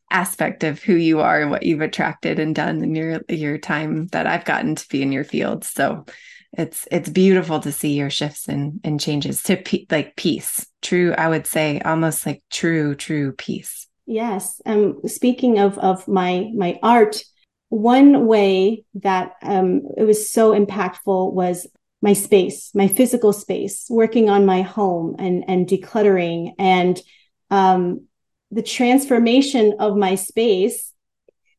aspect 0.09 0.63
of 0.63 0.81
who 0.81 0.93
you 0.93 1.19
are 1.19 1.41
and 1.41 1.51
what 1.51 1.63
you've 1.63 1.81
attracted 1.81 2.39
and 2.39 2.55
done 2.55 2.83
in 2.83 2.95
your 2.95 3.21
your 3.27 3.57
time 3.57 4.07
that 4.07 4.27
I've 4.27 4.45
gotten 4.45 4.75
to 4.75 4.87
be 4.89 5.01
in 5.01 5.11
your 5.11 5.25
field. 5.25 5.63
So 5.63 6.05
it's 6.53 6.87
it's 6.91 7.09
beautiful 7.09 7.59
to 7.59 7.71
see 7.71 7.93
your 7.93 8.09
shifts 8.09 8.47
and 8.47 8.79
and 8.83 8.99
changes 8.99 9.43
to 9.43 9.57
pe- 9.57 9.85
like 9.89 10.15
peace. 10.15 10.65
True 10.81 11.13
I 11.17 11.27
would 11.27 11.45
say 11.45 11.81
almost 11.81 12.25
like 12.25 12.41
true 12.49 12.95
true 12.95 13.33
peace. 13.33 13.87
Yes. 14.05 14.61
Um 14.65 15.01
speaking 15.07 15.59
of 15.59 15.77
of 15.77 16.07
my 16.07 16.49
my 16.55 16.79
art 16.81 17.21
one 17.69 18.27
way 18.27 18.85
that 18.95 19.33
um, 19.43 19.81
it 19.97 20.03
was 20.03 20.29
so 20.29 20.53
impactful 20.53 21.33
was 21.33 21.67
my 22.01 22.13
space, 22.13 22.71
my 22.73 22.87
physical 22.87 23.33
space, 23.33 23.87
working 23.89 24.29
on 24.29 24.45
my 24.45 24.61
home 24.61 25.15
and 25.19 25.43
and 25.47 25.67
decluttering, 25.67 26.53
and 26.59 27.01
um, 27.49 28.07
the 28.51 28.61
transformation 28.61 29.75
of 29.79 29.97
my 29.97 30.15
space 30.15 30.93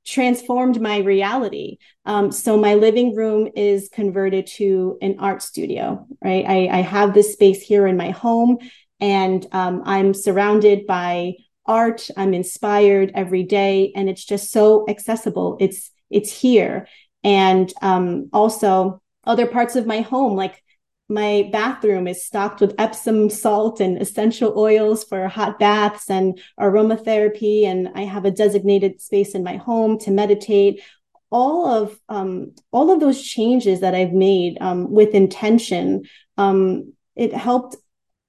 transformed 0.07 0.81
my 0.81 0.99
reality. 0.99 1.77
Um, 2.07 2.33
so 2.33 2.57
my 2.57 2.75
living 2.75 3.15
room 3.15 3.51
is 3.55 3.91
converted 3.93 4.47
to 4.47 4.97
an 5.03 5.17
art 5.19 5.43
studio. 5.43 6.07
Right, 6.25 6.45
I, 6.47 6.79
I 6.79 6.81
have 6.81 7.13
this 7.13 7.33
space 7.35 7.61
here 7.61 7.87
in 7.87 7.97
my 7.97 8.11
home, 8.11 8.59
and 9.01 9.47
um, 9.53 9.83
I'm 9.85 10.15
surrounded 10.15 10.87
by 10.87 11.35
art. 11.67 12.09
I'm 12.17 12.33
inspired 12.33 13.13
every 13.15 13.43
day, 13.43 13.93
and 13.95 14.09
it's 14.09 14.25
just 14.25 14.51
so 14.51 14.87
accessible. 14.89 15.59
It's 15.61 15.91
it's 16.11 16.33
here. 16.33 16.87
And 17.25 17.73
um, 17.83 18.29
also 18.33 19.03
other 19.25 19.47
parts 19.47 19.77
of 19.77 19.87
my 19.87 20.01
home 20.01 20.37
like 20.37 20.63
my 21.09 21.49
bathroom 21.53 22.07
is 22.07 22.25
stocked 22.25 22.61
with 22.61 22.75
epsom 22.79 23.31
salt 23.31 23.81
and 23.81 24.01
essential 24.01 24.59
oils 24.59 25.05
for 25.05 25.27
hot 25.27 25.59
baths 25.59 26.11
and 26.11 26.39
aromatherapy. 26.61 27.65
And 27.65 27.89
i 27.95 28.03
have 28.03 28.25
a 28.25 28.31
designated 28.31 29.01
space 29.01 29.35
in 29.35 29.43
my 29.43 29.57
home 29.57 29.99
to 30.01 30.11
meditate. 30.11 30.83
All 31.31 31.67
of 31.67 31.99
um, 32.09 32.55
all 32.73 32.91
of 32.91 33.01
those 33.01 33.23
changes 33.23 33.81
that 33.81 33.95
i've 33.95 34.13
made 34.13 34.59
um, 34.61 34.91
with 34.91 35.11
intention 35.11 36.05
um, 36.37 36.93
it 37.17 37.35
helped 37.35 37.77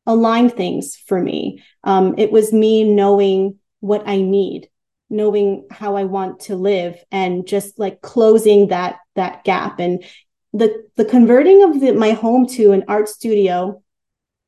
align 0.06 0.50
things 0.50 0.96
for 0.96 1.22
me. 1.22 1.64
Um, 1.84 2.16
it 2.18 2.32
was 2.32 2.52
me 2.52 2.84
knowing 2.84 3.60
what 3.82 4.04
i 4.06 4.18
need 4.18 4.70
knowing 5.10 5.68
how 5.72 5.96
I 5.96 6.04
want 6.04 6.42
to 6.42 6.56
live 6.56 7.04
and 7.12 7.48
just 7.48 7.80
like 7.80 8.02
closing 8.02 8.68
that 8.68 9.00
that 9.16 9.44
gap. 9.44 9.80
And 9.80 10.04
the 10.54 10.86
the 10.96 11.06
converting 11.06 11.64
of 11.64 11.80
the, 11.80 11.94
my 11.94 12.12
home 12.12 12.48
to 12.48 12.72
an 12.72 12.84
art 12.88 13.10
studio 13.10 13.82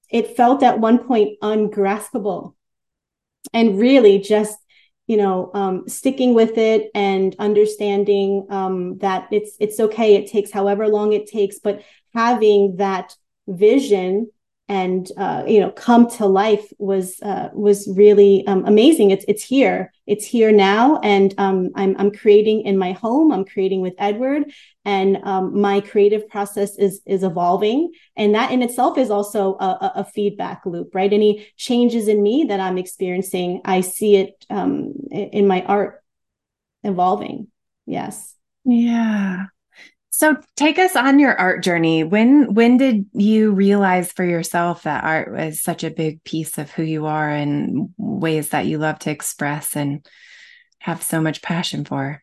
it 0.10 0.36
felt 0.36 0.62
at 0.62 0.80
one 0.80 1.00
point 1.00 1.38
ungraspable. 1.42 2.54
And 3.54 3.80
really 3.80 4.20
just 4.20 4.58
you 5.08 5.18
know 5.18 5.52
um, 5.54 5.88
sticking 5.88 6.34
with 6.34 6.58
it 6.58 6.92
and 6.94 7.36
understanding 7.40 8.46
um, 8.50 8.98
that 9.00 9.28
it's 9.32 9.56
it's 9.60 9.80
okay. 9.80 10.16
It 10.16 10.28
takes 10.28 10.52
however 10.52 10.88
long 10.88 11.14
it 11.14 11.28
takes 11.28 11.60
but 11.60 11.84
having 12.14 12.76
that 12.78 13.16
vision 13.48 14.30
and 14.72 15.12
uh, 15.18 15.44
you 15.46 15.60
know 15.60 15.70
come 15.72 16.10
to 16.10 16.26
life 16.26 16.72
was 16.78 17.20
uh, 17.22 17.50
was 17.54 17.92
really 17.94 18.48
um, 18.48 18.66
amazing. 18.66 19.12
It's 19.12 19.26
it's 19.28 19.44
here, 19.44 19.92
it's 20.12 20.26
here 20.26 20.52
now, 20.52 20.98
and 20.98 21.34
um, 21.38 21.70
I'm 21.74 21.96
I'm 21.98 22.12
creating 22.12 22.64
in 22.64 22.78
my 22.78 22.92
home. 22.92 23.32
I'm 23.32 23.46
creating 23.46 23.80
with 23.80 23.94
Edward, 23.98 24.52
and 24.84 25.18
um, 25.24 25.62
my 25.62 25.80
creative 25.80 26.28
process 26.28 26.78
is 26.78 27.02
is 27.06 27.24
evolving, 27.24 27.94
and 28.18 28.36
that 28.36 28.52
in 28.52 28.62
itself 28.62 28.98
is 28.98 29.10
also 29.10 29.56
a, 29.56 29.94
a, 29.96 30.04
feedback 30.04 30.66
loop, 30.66 30.94
right? 30.94 31.14
Any 31.14 31.48
changes 31.56 32.10
in 32.10 32.22
me 32.22 32.44
that 32.50 32.60
I'm 32.60 32.78
experiencing, 32.78 33.62
I 33.64 33.80
see 33.80 34.18
it 34.18 34.46
um, 34.50 34.96
in 35.12 35.48
my 35.48 35.64
art 35.64 36.04
evolving. 36.84 37.48
Yes. 37.86 38.36
Yeah. 38.66 39.46
So 40.14 40.36
take 40.58 40.78
us 40.78 40.98
on 40.98 41.20
your 41.20 41.36
art 41.40 41.64
journey. 41.64 42.04
When 42.04 42.54
when 42.54 42.78
did 42.78 43.06
you 43.14 43.54
realize 43.54 44.12
for 44.12 44.26
yourself 44.26 44.84
that 44.84 45.06
art 45.06 45.32
was 45.32 45.64
such 45.64 45.86
a 45.86 45.90
big 45.90 46.24
piece 46.26 46.58
of 46.58 46.70
who 46.70 46.84
you 46.84 47.06
are 47.06 47.30
and 47.30 47.90
ways 47.98 48.50
that 48.50 48.66
you 48.66 48.78
love 48.78 49.00
to 49.00 49.10
express 49.10 49.76
and 49.76 50.06
have 50.80 51.02
so 51.02 51.22
much 51.22 51.42
passion 51.42 51.86
for? 51.86 52.22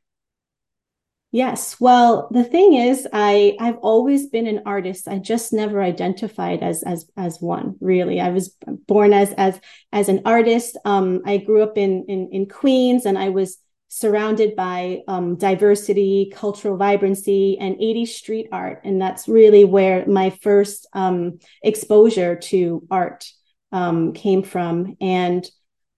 Yes. 1.30 1.78
Well, 1.78 2.28
the 2.30 2.45
thing 2.45 2.75
is, 2.75 3.09
I 3.12 3.57
I've 3.59 3.78
always 3.78 4.28
been 4.28 4.47
an 4.47 4.62
artist. 4.66 5.09
I 5.09 5.18
just 5.18 5.52
never 5.54 5.83
identified 5.83 6.62
as 6.62 6.83
as 6.83 7.11
as 7.16 7.40
one. 7.40 7.76
Really, 7.80 8.21
I 8.21 8.30
was 8.30 8.54
born 8.87 9.14
as 9.14 9.33
as 9.33 9.61
as 9.92 10.11
an 10.11 10.23
artist. 10.26 10.76
Um, 10.85 11.23
I 11.25 11.38
grew 11.38 11.62
up 11.62 11.78
in 11.78 12.04
in 12.09 12.28
in 12.33 12.49
Queens, 12.49 13.07
and 13.07 13.18
I 13.18 13.30
was 13.30 13.59
surrounded 13.88 14.54
by 14.54 15.00
um, 15.09 15.37
diversity, 15.37 16.30
cultural 16.35 16.76
vibrancy, 16.76 17.59
and 17.59 17.76
80s 17.76 18.09
street 18.09 18.49
art. 18.52 18.83
And 18.85 19.00
that's 19.00 19.28
really 19.28 19.64
where 19.64 20.07
my 20.07 20.30
first 20.42 20.87
um, 20.92 21.38
exposure 21.62 22.37
to 22.37 22.87
art 22.90 23.26
um, 23.73 24.12
came 24.12 24.42
from. 24.42 24.97
And 25.00 25.49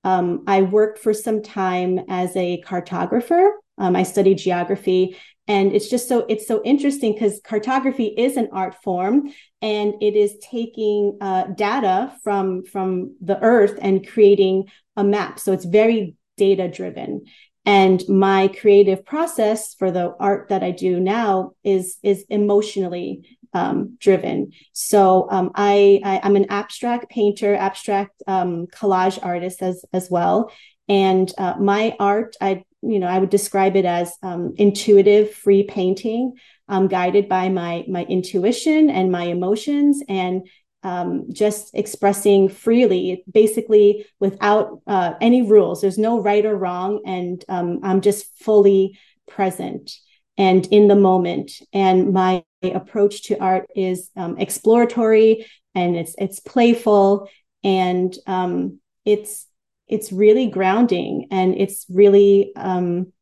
um, 0.04 0.44
I 0.46 0.62
worked 0.62 0.98
for 0.98 1.12
some 1.12 1.42
time 1.42 2.00
as 2.08 2.34
a 2.36 2.62
cartographer. 2.66 3.50
Um, 3.76 3.96
I 3.96 4.02
studied 4.04 4.38
geography 4.38 5.16
and 5.50 5.72
it's 5.72 5.88
just 5.88 6.06
so 6.06 6.24
it's 6.28 6.46
so 6.46 6.62
interesting 6.64 7.12
because 7.12 7.40
cartography 7.42 8.06
is 8.06 8.36
an 8.36 8.48
art 8.52 8.76
form 8.84 9.32
and 9.60 9.94
it 10.00 10.14
is 10.14 10.38
taking 10.38 11.18
uh, 11.20 11.44
data 11.56 12.12
from 12.22 12.62
from 12.62 13.16
the 13.20 13.40
earth 13.42 13.76
and 13.82 14.06
creating 14.06 14.66
a 14.96 15.02
map 15.02 15.40
so 15.40 15.52
it's 15.52 15.64
very 15.64 16.14
data 16.36 16.68
driven 16.68 17.24
and 17.66 18.02
my 18.08 18.48
creative 18.48 19.04
process 19.04 19.74
for 19.74 19.90
the 19.90 20.14
art 20.18 20.48
that 20.48 20.62
i 20.62 20.70
do 20.70 20.98
now 20.98 21.52
is 21.62 21.98
is 22.02 22.24
emotionally 22.28 23.22
um, 23.52 23.96
driven. 23.98 24.52
So 24.72 25.28
um, 25.30 25.50
I, 25.54 26.00
I 26.04 26.20
am 26.22 26.36
an 26.36 26.46
abstract 26.50 27.10
painter 27.10 27.54
abstract 27.54 28.22
um, 28.26 28.66
collage 28.68 29.18
artist 29.22 29.62
as 29.62 29.84
as 29.92 30.10
well. 30.10 30.52
And 30.88 31.32
uh, 31.38 31.54
my 31.58 31.96
art 31.98 32.36
i 32.40 32.64
you 32.82 32.98
know 32.98 33.06
i 33.06 33.18
would 33.18 33.30
describe 33.30 33.76
it 33.76 33.84
as 33.84 34.16
um, 34.22 34.54
intuitive 34.56 35.32
free 35.34 35.62
painting 35.62 36.32
um, 36.68 36.88
guided 36.88 37.28
by 37.28 37.48
my 37.48 37.84
my 37.88 38.04
intuition 38.04 38.90
and 38.90 39.12
my 39.12 39.24
emotions. 39.24 40.02
And 40.08 40.48
um, 40.82 41.26
just 41.32 41.74
expressing 41.74 42.48
freely, 42.48 43.24
basically 43.30 44.06
without 44.18 44.80
uh, 44.86 45.14
any 45.20 45.42
rules. 45.42 45.80
There's 45.80 45.98
no 45.98 46.20
right 46.20 46.44
or 46.44 46.56
wrong, 46.56 47.02
and 47.04 47.44
um, 47.48 47.80
I'm 47.82 48.00
just 48.00 48.26
fully 48.42 48.98
present 49.28 49.92
and 50.38 50.66
in 50.68 50.88
the 50.88 50.96
moment. 50.96 51.52
And 51.72 52.12
my 52.12 52.44
approach 52.62 53.24
to 53.24 53.38
art 53.38 53.68
is 53.74 54.10
um, 54.16 54.38
exploratory 54.38 55.46
and 55.74 55.96
it's 55.96 56.14
it's 56.18 56.40
playful 56.40 57.28
and 57.62 58.14
um, 58.26 58.80
it's 59.04 59.46
it's 59.88 60.12
really 60.12 60.46
grounding 60.46 61.28
and 61.30 61.54
it's 61.56 61.86
really 61.88 62.52
um, 62.56 63.12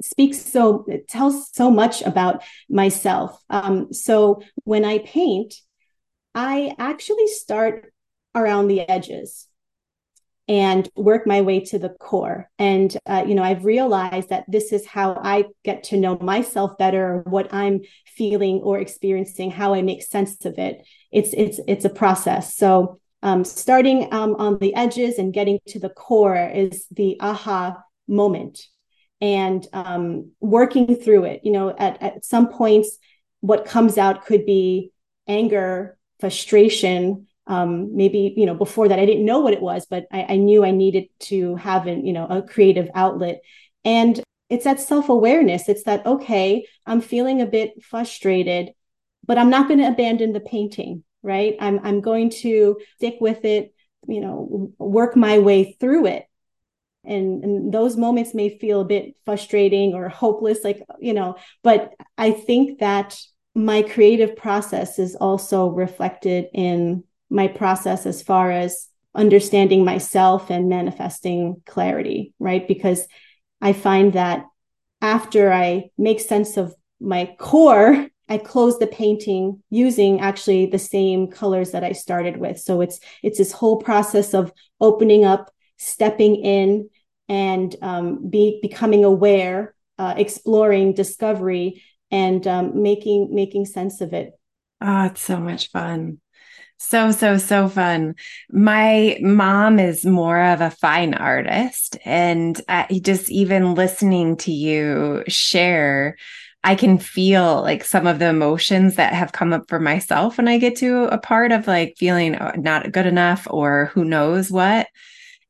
speaks 0.00 0.40
so 0.40 0.84
it 0.88 1.08
tells 1.08 1.50
so 1.52 1.70
much 1.70 2.02
about 2.02 2.42
myself 2.68 3.42
um, 3.50 3.92
so 3.92 4.42
when 4.64 4.84
i 4.84 4.98
paint 4.98 5.54
I 6.36 6.74
actually 6.78 7.28
start 7.28 7.92
around 8.34 8.68
the 8.68 8.80
edges 8.80 9.48
and 10.46 10.88
work 10.94 11.26
my 11.26 11.40
way 11.40 11.60
to 11.60 11.78
the 11.78 11.88
core. 11.88 12.48
And, 12.58 12.94
uh, 13.06 13.24
you 13.26 13.34
know, 13.34 13.42
I've 13.42 13.64
realized 13.64 14.28
that 14.28 14.44
this 14.46 14.70
is 14.70 14.86
how 14.86 15.14
I 15.14 15.46
get 15.64 15.84
to 15.84 15.96
know 15.96 16.18
myself 16.18 16.78
better, 16.78 17.22
what 17.26 17.52
I'm 17.52 17.80
feeling 18.06 18.60
or 18.62 18.78
experiencing, 18.78 19.50
how 19.50 19.74
I 19.74 19.80
make 19.80 20.02
sense 20.02 20.44
of 20.44 20.58
it. 20.58 20.86
It's, 21.10 21.32
it's, 21.32 21.58
it's 21.66 21.86
a 21.86 21.90
process. 21.90 22.54
So, 22.54 23.00
um, 23.22 23.42
starting 23.42 24.12
um, 24.12 24.36
on 24.36 24.58
the 24.58 24.74
edges 24.74 25.18
and 25.18 25.32
getting 25.32 25.58
to 25.68 25.80
the 25.80 25.88
core 25.88 26.36
is 26.36 26.86
the 26.90 27.16
aha 27.18 27.82
moment 28.06 28.60
and 29.20 29.66
um, 29.72 30.32
working 30.38 30.94
through 30.94 31.24
it. 31.24 31.40
You 31.42 31.52
know, 31.52 31.74
at, 31.76 32.00
at 32.02 32.24
some 32.24 32.48
points, 32.50 32.98
what 33.40 33.64
comes 33.64 33.96
out 33.98 34.26
could 34.26 34.44
be 34.44 34.92
anger 35.26 35.95
frustration 36.20 37.26
um, 37.46 37.94
maybe 37.94 38.34
you 38.36 38.46
know 38.46 38.54
before 38.54 38.88
that 38.88 38.98
i 38.98 39.06
didn't 39.06 39.24
know 39.24 39.40
what 39.40 39.52
it 39.52 39.62
was 39.62 39.86
but 39.86 40.06
I, 40.10 40.26
I 40.30 40.36
knew 40.36 40.64
i 40.64 40.70
needed 40.70 41.08
to 41.20 41.56
have 41.56 41.86
an 41.86 42.04
you 42.04 42.12
know 42.12 42.26
a 42.26 42.42
creative 42.42 42.88
outlet. 42.94 43.40
And 43.84 44.20
it's 44.48 44.64
that 44.64 44.80
self-awareness. 44.80 45.68
It's 45.68 45.84
that 45.84 46.06
okay 46.06 46.66
i'm 46.86 47.00
feeling 47.00 47.40
a 47.40 47.46
bit 47.46 47.82
frustrated 47.82 48.70
but 49.26 49.38
i'm 49.38 49.50
not 49.50 49.68
going 49.68 49.80
to 49.80 49.88
abandon 49.88 50.32
the 50.32 50.40
painting 50.40 51.04
right? 51.22 51.56
I'm 51.60 51.80
i'm 51.84 52.00
going 52.00 52.30
to 52.42 52.78
stick 52.96 53.16
with 53.20 53.44
it 53.44 53.74
you 54.08 54.20
know 54.20 54.72
work 54.78 55.16
my 55.16 55.38
way 55.38 55.76
through 55.80 56.06
it. 56.06 56.24
And, 57.04 57.44
and 57.44 57.72
those 57.72 57.96
moments 57.96 58.34
may 58.34 58.58
feel 58.58 58.80
a 58.80 58.84
bit 58.84 59.14
frustrating 59.24 59.94
or 59.94 60.08
hopeless 60.08 60.64
like 60.64 60.82
you 60.98 61.14
know 61.14 61.36
but 61.62 61.92
i 62.18 62.32
think 62.32 62.80
that 62.80 63.16
my 63.56 63.80
creative 63.80 64.36
process 64.36 64.98
is 64.98 65.16
also 65.16 65.68
reflected 65.68 66.46
in 66.52 67.02
my 67.30 67.48
process 67.48 68.04
as 68.04 68.22
far 68.22 68.50
as 68.50 68.88
understanding 69.14 69.82
myself 69.82 70.50
and 70.50 70.68
manifesting 70.68 71.62
clarity, 71.64 72.34
right? 72.38 72.68
Because 72.68 73.08
I 73.62 73.72
find 73.72 74.12
that 74.12 74.44
after 75.00 75.50
I 75.50 75.88
make 75.96 76.20
sense 76.20 76.58
of 76.58 76.74
my 77.00 77.34
core, 77.38 78.08
I 78.28 78.36
close 78.38 78.78
the 78.78 78.88
painting 78.88 79.62
using 79.70 80.20
actually 80.20 80.66
the 80.66 80.78
same 80.78 81.28
colors 81.28 81.70
that 81.70 81.84
I 81.84 81.92
started 81.92 82.36
with. 82.36 82.58
So 82.58 82.82
it's 82.82 83.00
it's 83.22 83.38
this 83.38 83.52
whole 83.52 83.78
process 83.78 84.34
of 84.34 84.52
opening 84.80 85.24
up, 85.24 85.50
stepping 85.78 86.36
in, 86.36 86.90
and 87.28 87.74
um, 87.80 88.28
be 88.28 88.58
becoming 88.60 89.04
aware, 89.04 89.74
uh, 89.96 90.14
exploring, 90.16 90.92
discovery, 90.92 91.82
and 92.10 92.46
um, 92.46 92.82
making 92.82 93.34
making 93.34 93.66
sense 93.66 94.00
of 94.00 94.12
it. 94.12 94.32
Oh, 94.80 95.06
it's 95.06 95.22
so 95.22 95.38
much 95.38 95.70
fun. 95.70 96.20
So, 96.78 97.10
so, 97.10 97.38
so 97.38 97.68
fun. 97.68 98.16
My 98.50 99.18
mom 99.22 99.78
is 99.78 100.04
more 100.04 100.40
of 100.40 100.60
a 100.60 100.70
fine 100.70 101.14
artist. 101.14 101.96
And 102.04 102.60
just 103.02 103.30
even 103.30 103.74
listening 103.74 104.36
to 104.38 104.52
you 104.52 105.24
share, 105.26 106.16
I 106.62 106.74
can 106.74 106.98
feel 106.98 107.62
like 107.62 107.84
some 107.84 108.06
of 108.06 108.18
the 108.18 108.28
emotions 108.28 108.96
that 108.96 109.14
have 109.14 109.32
come 109.32 109.52
up 109.52 109.68
for 109.68 109.80
myself 109.80 110.36
when 110.36 110.48
I 110.48 110.58
get 110.58 110.76
to 110.76 111.04
a 111.04 111.16
part 111.16 111.52
of 111.52 111.66
like 111.66 111.94
feeling 111.96 112.36
oh, 112.36 112.52
not 112.56 112.92
good 112.92 113.06
enough 113.06 113.46
or 113.48 113.86
who 113.94 114.04
knows 114.04 114.50
what. 114.50 114.88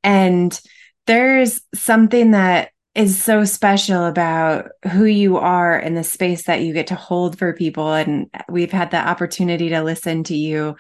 And 0.05 0.59
there's 1.07 1.61
something 1.75 2.33
that 2.33 2.71
is 2.97 3.23
so 3.23 3.45
special 3.45 4.07
about 4.07 4.71
who 4.91 5.05
you 5.05 5.37
are 5.37 5.79
and 5.79 5.95
the 5.95 6.03
space 6.03 6.45
that 6.45 6.63
you 6.63 6.73
get 6.73 6.87
to 6.87 6.95
hold 6.95 7.39
for 7.39 7.53
people. 7.53 7.93
And 7.93 8.31
we've 8.49 8.73
had 8.73 8.91
the 8.91 8.97
opportunity 8.97 9.69
to 9.69 9.83
listen 9.83 10.25
to 10.25 10.35
you 10.35 10.77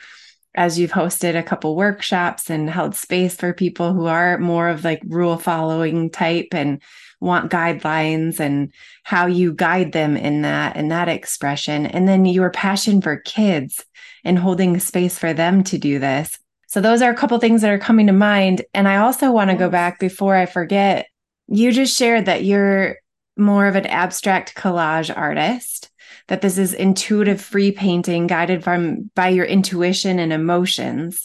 as 0.55 0.79
you've 0.79 0.93
hosted 0.93 1.37
a 1.37 1.43
couple 1.43 1.77
workshops 1.77 2.49
and 2.49 2.71
held 2.71 2.95
space 2.95 3.37
for 3.37 3.53
people 3.53 3.93
who 3.93 4.07
are 4.07 4.39
more 4.39 4.69
of 4.71 4.83
like 4.83 5.03
rule 5.07 5.37
following 5.37 6.09
type 6.09 6.49
and 6.53 6.81
want 7.21 7.53
guidelines 7.53 8.41
and 8.41 8.73
how 9.03 9.27
you 9.27 9.53
guide 9.53 9.93
them 9.93 10.17
in 10.17 10.41
that 10.41 10.75
and 10.75 10.91
that 10.91 11.11
expression. 11.11 11.85
And 11.85 12.09
then 12.09 12.25
your 12.25 12.49
passion 12.49 13.03
for 13.03 13.19
kids 13.19 13.85
and 14.25 14.39
holding 14.39 14.81
space 14.81 15.19
for 15.19 15.35
them 15.35 15.63
to 15.65 15.77
do 15.77 15.99
this. 15.99 16.39
So 16.67 16.81
those 16.81 17.03
are 17.03 17.11
a 17.11 17.17
couple 17.17 17.39
things 17.39 17.61
that 17.61 17.71
are 17.71 17.79
coming 17.79 18.07
to 18.07 18.15
mind. 18.15 18.63
And 18.73 18.89
I 18.89 18.97
also 18.97 19.31
want 19.31 19.51
to 19.51 19.57
go 19.57 19.69
back 19.69 20.01
before 20.01 20.35
I 20.35 20.47
forget 20.47 21.09
you 21.49 21.73
just 21.73 21.97
shared 21.97 22.27
that 22.27 22.45
you're 22.45 22.97
more 23.37 23.67
of 23.67 23.77
an 23.77 23.87
abstract 23.87 24.55
collage 24.55 25.15
artist 25.15 25.91
that 26.29 26.43
this 26.43 26.59
is 26.59 26.73
intuitive 26.73 27.41
free 27.41 27.71
painting 27.71 28.27
guided 28.27 28.65
from 28.65 29.11
by 29.15 29.29
your 29.29 29.45
intuition 29.45 30.19
and 30.19 30.33
emotions. 30.33 31.25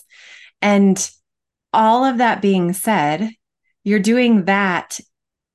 And 0.61 1.09
all 1.73 2.05
of 2.05 2.19
that 2.19 2.41
being 2.41 2.73
said 2.73 3.31
you're 3.83 3.99
doing 3.99 4.45
that 4.45 4.99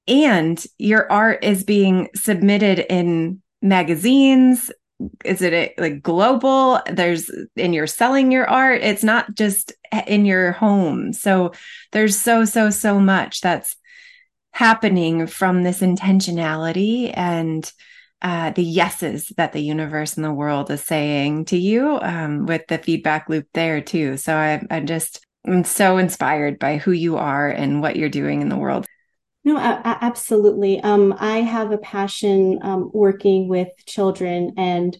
and 0.08 0.64
your 0.78 1.10
art 1.10 1.44
is 1.44 1.64
being 1.64 2.08
submitted 2.14 2.80
in 2.90 3.42
magazines. 3.62 4.70
Is 5.24 5.42
it 5.42 5.74
like 5.78 6.02
global? 6.02 6.80
There's 6.90 7.30
and 7.56 7.74
you're 7.74 7.86
selling 7.86 8.32
your 8.32 8.48
art. 8.48 8.82
It's 8.82 9.04
not 9.04 9.34
just 9.34 9.72
in 10.06 10.24
your 10.24 10.52
home. 10.52 11.12
So 11.12 11.52
there's 11.92 12.18
so 12.18 12.44
so 12.44 12.70
so 12.70 12.98
much 12.98 13.40
that's 13.40 13.76
happening 14.56 15.26
from 15.26 15.62
this 15.62 15.80
intentionality 15.80 17.12
and 17.14 17.70
uh, 18.22 18.48
the 18.52 18.62
yeses 18.62 19.30
that 19.36 19.52
the 19.52 19.60
universe 19.60 20.16
and 20.16 20.24
the 20.24 20.32
world 20.32 20.70
is 20.70 20.82
saying 20.82 21.44
to 21.44 21.58
you 21.58 21.98
um, 22.00 22.46
with 22.46 22.66
the 22.68 22.78
feedback 22.78 23.28
loop 23.28 23.46
there 23.52 23.82
too. 23.82 24.16
So 24.16 24.34
I, 24.34 24.64
I 24.70 24.80
just 24.80 25.22
I'm 25.46 25.62
so 25.62 25.98
inspired 25.98 26.58
by 26.58 26.78
who 26.78 26.92
you 26.92 27.18
are 27.18 27.50
and 27.50 27.82
what 27.82 27.96
you're 27.96 28.08
doing 28.08 28.40
in 28.40 28.48
the 28.48 28.56
world. 28.56 28.86
No, 29.44 29.58
absolutely. 29.58 30.80
Um, 30.80 31.14
I 31.18 31.42
have 31.42 31.70
a 31.70 31.78
passion 31.78 32.58
um, 32.62 32.90
working 32.94 33.48
with 33.48 33.68
children 33.84 34.54
and 34.56 34.96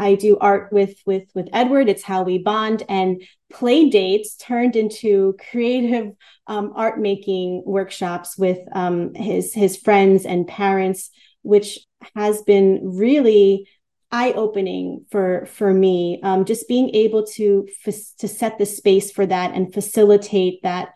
I 0.00 0.14
do 0.14 0.38
art 0.38 0.72
with 0.72 0.96
with 1.04 1.24
with 1.34 1.48
Edward. 1.52 1.90
It's 1.90 2.02
how 2.02 2.22
we 2.22 2.38
bond, 2.38 2.82
and 2.88 3.22
play 3.52 3.90
dates 3.90 4.34
turned 4.34 4.74
into 4.74 5.36
creative 5.50 6.12
um, 6.46 6.72
art 6.74 6.98
making 6.98 7.62
workshops 7.66 8.38
with 8.38 8.58
um, 8.72 9.12
his 9.14 9.52
his 9.52 9.76
friends 9.76 10.24
and 10.24 10.48
parents, 10.48 11.10
which 11.42 11.78
has 12.16 12.40
been 12.42 12.80
really 12.82 13.68
eye 14.10 14.32
opening 14.32 15.04
for 15.10 15.44
for 15.44 15.72
me. 15.72 16.18
Um, 16.22 16.46
just 16.46 16.66
being 16.66 16.94
able 16.94 17.26
to 17.34 17.68
to 17.84 18.28
set 18.28 18.58
the 18.58 18.66
space 18.66 19.12
for 19.12 19.26
that 19.26 19.54
and 19.54 19.72
facilitate 19.72 20.62
that 20.62 20.94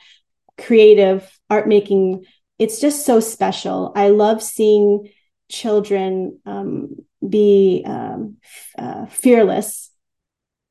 creative 0.56 1.30
art 1.50 1.68
making. 1.68 2.24
It's 2.58 2.80
just 2.80 3.04
so 3.04 3.20
special. 3.20 3.92
I 3.94 4.08
love 4.08 4.42
seeing 4.42 5.10
children 5.54 6.40
um, 6.44 6.96
be 7.26 7.84
um, 7.86 8.36
uh, 8.78 9.06
fearless. 9.06 9.90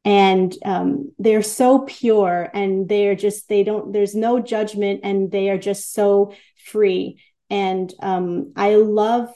And 0.06 0.54
um, 0.66 1.14
they're 1.18 1.42
so 1.42 1.80
pure 1.80 2.50
and 2.54 2.90
they're 2.90 3.16
just 3.16 3.48
they 3.48 3.64
don't 3.64 3.94
there's 3.94 4.16
no 4.16 4.40
judgment 4.40 5.00
and 5.04 5.32
they 5.32 5.50
are 5.50 5.58
just 5.58 5.94
so 5.94 6.34
free. 6.66 7.22
And 7.50 7.94
um, 8.02 8.52
i 8.56 8.76
love 8.76 9.30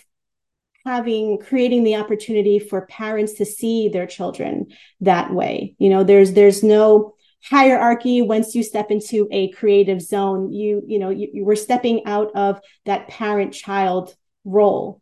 having 0.85 1.37
creating 1.39 1.83
the 1.83 1.95
opportunity 1.95 2.59
for 2.59 2.85
parents 2.87 3.33
to 3.33 3.45
see 3.45 3.89
their 3.89 4.07
children 4.07 4.67
that 5.01 5.33
way. 5.33 5.75
You 5.79 5.89
know 5.89 6.03
there's 6.03 6.33
there's 6.33 6.63
no 6.63 7.13
hierarchy. 7.41 8.21
Once 8.21 8.53
you 8.53 8.63
step 8.63 8.91
into 8.91 9.27
a 9.31 9.51
creative 9.51 10.01
zone 10.01 10.51
you 10.51 10.83
you 10.85 10.99
know 10.99 11.09
you, 11.09 11.29
you 11.31 11.45
were 11.45 11.55
stepping 11.55 12.05
out 12.05 12.31
of 12.35 12.59
that 12.85 13.07
parent 13.07 13.53
child 13.53 14.13
role 14.43 15.01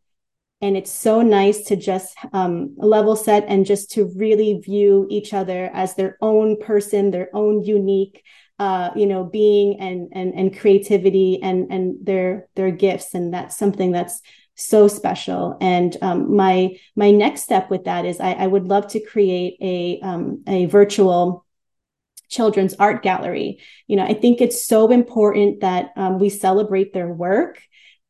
and 0.62 0.78
it's 0.78 0.92
so 0.92 1.22
nice 1.22 1.66
to 1.66 1.76
just 1.76 2.16
um, 2.34 2.74
level 2.78 3.16
set 3.16 3.46
and 3.48 3.66
just 3.66 3.92
to 3.92 4.12
really 4.16 4.60
view 4.60 5.06
each 5.10 5.34
other 5.34 5.70
as 5.74 5.96
their 5.96 6.18
own 6.22 6.58
person 6.60 7.12
their 7.12 7.30
own 7.34 7.64
unique 7.64 8.24
uh, 8.60 8.92
you 8.96 9.06
know 9.06 9.24
being 9.24 9.80
and 9.80 10.10
and 10.14 10.34
and 10.34 10.58
creativity 10.58 11.40
and 11.42 11.72
and 11.72 12.06
their 12.06 12.48
their 12.56 12.72
gifts. 12.72 13.14
And 13.14 13.34
that's 13.34 13.58
something 13.58 13.92
that's 13.92 14.22
so 14.56 14.88
special. 14.88 15.58
And 15.60 15.96
um, 16.02 16.36
my 16.36 16.78
my 16.96 17.12
next 17.12 17.42
step 17.42 17.70
with 17.70 17.86
that 17.86 18.06
is 18.06 18.20
I, 18.20 18.32
I 18.34 18.48
would 18.48 18.68
love 18.68 18.88
to 18.88 19.00
create 19.00 19.58
a 19.62 20.00
um, 20.06 20.44
a 20.48 20.66
virtual 20.66 21.46
children's 22.30 22.74
art 22.76 23.04
gallery. 23.04 23.60
You 23.88 23.98
know 23.98 24.06
i 24.06 24.14
think 24.14 24.42
it's 24.42 24.66
so 24.66 24.90
important 24.90 25.62
that 25.62 25.92
um, 25.96 26.20
we 26.20 26.30
celebrate 26.30 26.94
their 26.94 27.12
work. 27.12 27.62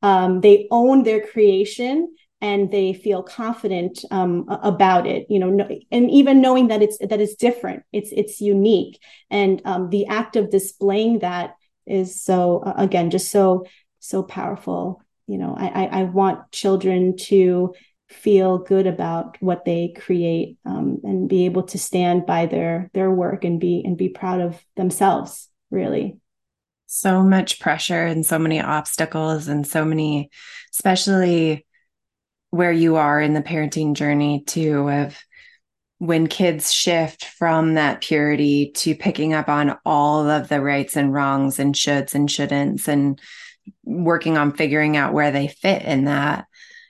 Um, 0.01 0.41
they 0.41 0.67
own 0.69 1.01
their 1.01 1.25
creation 1.25 2.13
and 2.45 2.71
they 2.71 2.93
feel 2.93 3.23
confident 3.23 3.93
um, 4.11 4.45
about 4.61 5.07
it 5.07 5.25
you 5.29 5.39
know 5.39 5.49
no, 5.49 5.65
and 5.91 6.11
even 6.11 6.41
knowing 6.41 6.67
that 6.67 6.81
it's 6.81 6.97
that 6.99 7.21
it's 7.25 7.35
different 7.35 7.83
it's 7.91 8.11
it's 8.11 8.41
unique. 8.41 8.99
And 9.29 9.61
um, 9.65 9.89
the 9.89 10.05
act 10.07 10.35
of 10.35 10.51
displaying 10.51 11.19
that 11.19 11.55
is 11.85 12.21
so 12.21 12.61
again 12.77 13.09
just 13.09 13.31
so 13.31 13.65
so 13.99 14.23
powerful. 14.23 15.01
You 15.27 15.37
know 15.37 15.55
I, 15.57 15.67
I, 15.67 15.85
I 15.99 16.03
want 16.03 16.51
children 16.51 17.17
to 17.31 17.73
feel 18.09 18.59
good 18.59 18.85
about 18.85 19.37
what 19.41 19.65
they 19.65 19.93
create 19.97 20.57
um, 20.65 20.99
and 21.03 21.27
be 21.27 21.45
able 21.45 21.63
to 21.63 21.77
stand 21.79 22.25
by 22.25 22.45
their 22.45 22.89
their 22.93 23.11
work 23.11 23.43
and 23.43 23.59
be 23.59 23.81
and 23.85 23.97
be 23.97 24.09
proud 24.09 24.41
of 24.41 24.63
themselves 24.75 25.49
really. 25.71 26.17
So 26.87 27.23
much 27.23 27.59
pressure 27.59 28.05
and 28.05 28.23
so 28.25 28.37
many 28.37 28.61
obstacles 28.61 29.47
and 29.47 29.65
so 29.65 29.83
many 29.83 30.29
especially 30.71 31.65
where 32.55 32.71
you 32.71 32.95
are 32.95 33.19
in 33.19 33.33
the 33.33 33.41
parenting 33.41 33.93
journey 33.93 34.41
too 34.45 34.89
of 34.89 35.19
when 35.97 36.27
kids 36.27 36.73
shift 36.73 37.25
from 37.25 37.73
that 37.73 37.99
purity 37.99 38.71
to 38.73 38.95
picking 38.95 39.33
up 39.33 39.49
on 39.49 39.77
all 39.85 40.29
of 40.29 40.47
the 40.47 40.61
rights 40.61 40.95
and 40.95 41.13
wrongs 41.13 41.59
and 41.59 41.75
shoulds 41.75 42.15
and 42.15 42.29
shouldn'ts 42.29 42.87
and 42.87 43.19
working 43.83 44.37
on 44.37 44.53
figuring 44.53 44.95
out 44.95 45.13
where 45.13 45.31
they 45.31 45.47
fit 45.47 45.81
in 45.81 46.05
that 46.05 46.45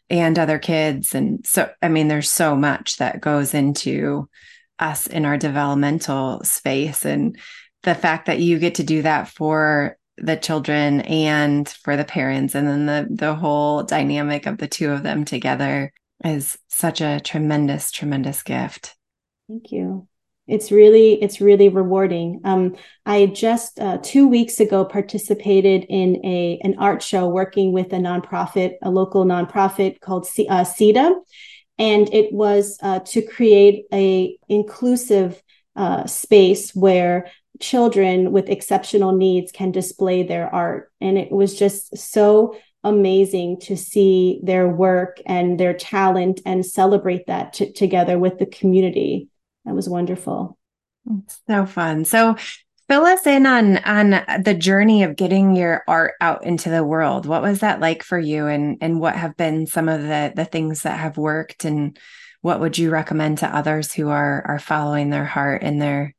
and 0.09 0.37
other 0.37 0.59
kids. 0.59 1.15
And 1.15 1.45
so 1.47 1.69
i 1.81 1.89
mean 1.89 2.09
there's 2.09 2.29
so 2.29 2.55
much 2.55 2.97
that 2.97 3.21
goes 3.21 3.55
into 3.55 4.29
us 4.77 5.07
in 5.07 5.25
our 5.25 5.37
developmental 5.37 6.43
space. 6.43 7.05
And 7.05 7.39
the 7.81 7.95
fact 7.95 8.27
that 8.27 8.39
you 8.39 8.59
get 8.59 8.75
to 8.75 8.83
do 8.83 9.01
that 9.01 9.29
for 9.29 9.97
the 10.17 10.37
children 10.37 11.01
and 11.01 11.67
for 11.67 11.97
the 11.97 12.05
parents. 12.05 12.55
And 12.55 12.67
then 12.67 12.85
the 12.85 13.07
the 13.09 13.35
whole 13.35 13.83
dynamic 13.83 14.45
of 14.45 14.57
the 14.57 14.67
two 14.67 14.91
of 14.91 15.03
them 15.03 15.25
together 15.25 15.91
is 16.23 16.57
such 16.67 17.01
a 17.01 17.19
tremendous 17.19 17.91
tremendous 17.91 18.43
gift. 18.43 18.95
Thank 19.47 19.71
you. 19.71 20.07
It's 20.47 20.71
really 20.71 21.21
it's 21.21 21.41
really 21.41 21.69
rewarding. 21.69 22.41
Um, 22.43 22.75
i 23.05 23.25
just 23.25 23.79
uh, 23.79 23.97
two 24.03 24.27
weeks 24.27 24.59
ago 24.59 24.85
participated 24.85 25.85
in 25.89 26.23
a 26.23 26.59
an 26.63 26.75
art 26.77 27.01
show 27.01 27.27
working 27.27 27.71
with 27.71 27.91
a 27.93 27.97
nonprofit 27.97 28.75
a 28.83 28.91
local 28.91 29.25
nonprofit 29.25 29.99
called 30.01 30.27
C- 30.27 30.47
uh, 30.47 30.63
CEDA, 30.63 31.15
and 31.79 32.13
it 32.13 32.31
was 32.31 32.77
uh, 32.81 32.99
to 32.99 33.21
create 33.23 33.85
a 33.91 34.37
inclusive 34.47 35.41
uh, 35.75 36.05
space 36.05 36.75
where 36.75 37.31
children 37.59 38.31
with 38.31 38.49
exceptional 38.49 39.15
needs 39.15 39.51
can 39.51 39.71
display 39.71 40.23
their 40.23 40.53
art. 40.53 40.91
And 41.01 41.17
it 41.17 41.31
was 41.31 41.57
just 41.57 41.97
so 41.97 42.57
amazing 42.83 43.59
to 43.59 43.75
see 43.75 44.39
their 44.43 44.67
work 44.67 45.19
and 45.25 45.59
their 45.59 45.73
talent 45.73 46.41
and 46.45 46.65
celebrate 46.65 47.27
that 47.27 47.53
t- 47.53 47.71
together 47.71 48.19
with 48.19 48.37
the 48.37 48.45
community. 48.45 49.29
That 49.65 49.75
was 49.75 49.89
wonderful. 49.89 50.57
So 51.47 51.65
fun. 51.65 52.05
So 52.05 52.35
fill 52.87 53.05
us 53.05 53.25
in 53.25 53.45
on 53.45 53.77
on 53.77 54.43
the 54.43 54.53
journey 54.53 55.03
of 55.03 55.15
getting 55.15 55.55
your 55.55 55.83
art 55.87 56.13
out 56.21 56.45
into 56.45 56.69
the 56.69 56.83
world. 56.83 57.25
What 57.25 57.41
was 57.41 57.59
that 57.59 57.79
like 57.79 58.03
for 58.03 58.19
you 58.19 58.47
and 58.47 58.77
and 58.81 58.99
what 58.99 59.15
have 59.15 59.35
been 59.35 59.67
some 59.67 59.89
of 59.89 60.01
the 60.01 60.33
the 60.35 60.45
things 60.45 60.83
that 60.83 60.99
have 60.99 61.17
worked 61.17 61.65
and 61.65 61.97
what 62.41 62.59
would 62.59 62.77
you 62.77 62.91
recommend 62.91 63.39
to 63.39 63.55
others 63.55 63.91
who 63.91 64.09
are 64.09 64.43
are 64.47 64.59
following 64.59 65.09
their 65.09 65.25
heart 65.25 65.63
and 65.63 65.81
their 65.81 66.14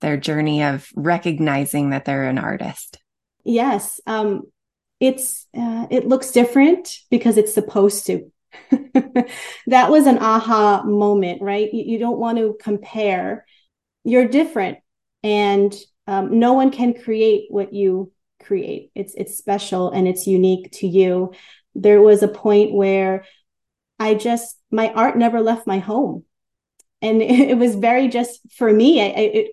their 0.00 0.16
journey 0.16 0.62
of 0.62 0.88
recognizing 0.94 1.90
that 1.90 2.04
they're 2.04 2.24
an 2.24 2.38
artist? 2.38 2.98
Yes, 3.44 4.00
um, 4.06 4.42
it's 5.00 5.46
uh, 5.56 5.86
it 5.90 6.06
looks 6.06 6.30
different 6.30 6.96
because 7.10 7.36
it's 7.36 7.54
supposed 7.54 8.06
to. 8.06 8.30
that 9.66 9.90
was 9.90 10.06
an 10.06 10.18
aha 10.18 10.82
moment, 10.84 11.42
right? 11.42 11.72
You, 11.72 11.84
you, 11.84 11.98
don't 11.98 12.18
want 12.18 12.38
to 12.38 12.56
compare. 12.60 13.44
You're 14.04 14.28
different, 14.28 14.78
and 15.22 15.74
um, 16.06 16.38
no 16.38 16.52
one 16.52 16.70
can 16.70 16.94
create 16.94 17.46
what 17.50 17.72
you 17.72 18.12
create. 18.42 18.90
It's 18.94 19.14
it's 19.14 19.36
special 19.36 19.90
and 19.90 20.06
it's 20.06 20.26
unique 20.26 20.70
to 20.72 20.86
you. 20.86 21.32
There 21.74 22.00
was 22.00 22.22
a 22.22 22.28
point 22.28 22.72
where 22.72 23.24
I 23.98 24.14
just 24.14 24.56
my 24.70 24.92
art 24.92 25.16
never 25.16 25.40
left 25.40 25.66
my 25.66 25.78
home 25.78 26.24
and 27.04 27.22
it, 27.22 27.58
was 27.58 27.74
very 27.74 28.08
just 28.08 28.40
for 28.52 28.72
me 28.72 29.00
I, 29.00 29.06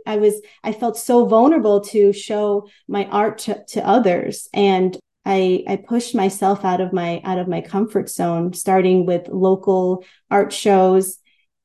I, 0.07 0.13
I 0.13 0.17
was 0.17 0.41
i 0.63 0.71
felt 0.71 0.97
so 0.97 1.25
vulnerable 1.25 1.81
to 1.81 2.13
show 2.13 2.67
my 2.87 3.05
art 3.05 3.39
to, 3.39 3.63
to 3.69 3.87
others. 3.87 4.47
And 4.53 4.97
I, 5.25 5.63
I 5.67 5.75
pushed 5.75 6.15
myself 6.15 6.65
out 6.65 6.81
of 6.81 6.93
my 6.93 7.21
out 7.23 7.37
of 7.37 7.47
my 7.47 7.61
comfort 7.61 8.09
zone 8.09 8.53
starting 8.53 9.05
with 9.05 9.27
local 9.27 10.03
art 10.31 10.51
shows 10.51 11.19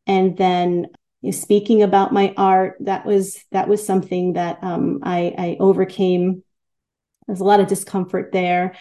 and 0.07 0.37
then 0.37 0.89
you 1.23 1.31
know, 1.31 1.37
speaking 1.37 1.83
about 1.83 2.13
my 2.13 2.35
art. 2.37 2.77
That 2.81 3.07
was 3.07 3.43
that 3.53 3.69
was 3.69 3.85
something 3.85 4.35
that 4.35 4.59
um, 4.63 5.01
I, 5.03 5.35
I 5.39 5.57
overcame. 5.59 6.43
There's 7.27 7.41
a 7.41 7.45
lot 7.45 7.61
of 7.61 7.67
discomfort 7.67 8.31
there. 8.33 8.77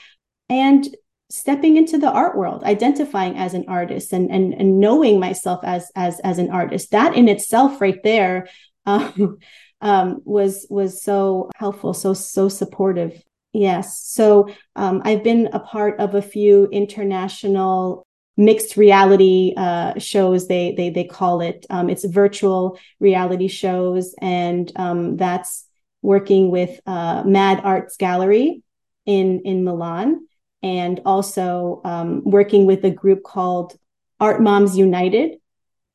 And 0.49 0.85
stepping 1.29 1.77
into 1.77 1.97
the 1.97 2.11
art 2.11 2.37
world 2.37 2.63
identifying 2.63 3.37
as 3.37 3.53
an 3.53 3.65
artist 3.67 4.13
and 4.13 4.29
and, 4.29 4.53
and 4.53 4.79
knowing 4.79 5.19
myself 5.19 5.59
as 5.63 5.91
as 5.95 6.19
as 6.21 6.37
an 6.37 6.51
artist. 6.51 6.91
That 6.91 7.15
in 7.15 7.27
itself 7.27 7.81
right 7.81 8.01
there 8.03 8.47
um, 8.85 9.37
um, 9.81 10.21
was 10.23 10.67
was 10.69 11.01
so 11.01 11.49
helpful 11.55 11.93
so 11.93 12.13
so 12.13 12.49
supportive. 12.49 13.21
Yes. 13.53 14.01
So 14.01 14.49
um, 14.75 15.01
i've 15.05 15.23
been 15.23 15.49
a 15.53 15.59
part 15.59 15.99
of 15.99 16.13
a 16.13 16.21
few 16.21 16.67
international 16.67 18.05
mixed 18.37 18.77
reality 18.77 19.53
uh, 19.57 19.97
shows. 19.97 20.47
They 20.47 20.73
they 20.75 20.89
they 20.89 21.05
call 21.05 21.41
it 21.41 21.65
um, 21.69 21.89
it's 21.89 22.05
virtual 22.05 22.77
reality 22.99 23.47
shows. 23.47 24.13
And 24.21 24.71
um, 24.75 25.17
that's 25.17 25.65
working 26.01 26.51
with 26.51 26.79
uh, 26.85 27.23
mad 27.25 27.61
arts 27.63 27.97
gallery 27.97 28.61
in 29.07 29.41
in 29.41 29.63
milan 29.63 30.27
and 30.65 30.99
also 31.05 31.79
um, 31.85 32.23
working 32.25 32.65
with 32.65 32.83
a 32.83 32.89
group 32.89 33.21
called 33.21 33.77
Art 34.19 34.41
Moms 34.41 34.75
United. 34.75 35.35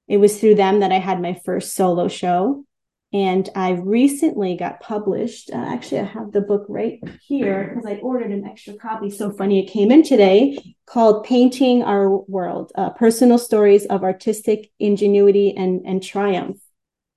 It 0.06 0.18
was 0.18 0.38
through 0.38 0.54
them 0.54 0.78
that 0.80 0.92
I 0.92 1.00
had 1.00 1.20
my 1.20 1.34
first 1.44 1.74
solo 1.74 2.06
show. 2.06 2.64
And 3.12 3.50
I 3.56 3.70
recently 3.70 4.56
got 4.56 4.78
published. 4.78 5.50
Uh, 5.52 5.56
actually, 5.56 6.02
I 6.02 6.04
have 6.04 6.30
the 6.30 6.40
book 6.40 6.66
right 6.68 7.00
here 7.26 7.72
because 7.74 7.90
I 7.90 7.96
ordered 7.96 8.30
an 8.30 8.46
extra 8.46 8.74
copy. 8.74 9.10
So 9.10 9.32
funny, 9.32 9.58
it 9.58 9.72
came 9.72 9.90
in 9.90 10.04
today 10.04 10.56
called 10.86 11.24
Painting 11.24 11.82
Our 11.82 12.08
World 12.08 12.70
uh, 12.76 12.90
Personal 12.90 13.38
Stories 13.38 13.86
of 13.86 14.04
Artistic 14.04 14.70
Ingenuity 14.78 15.52
and, 15.56 15.84
and 15.84 16.00
Triumph. 16.00 16.58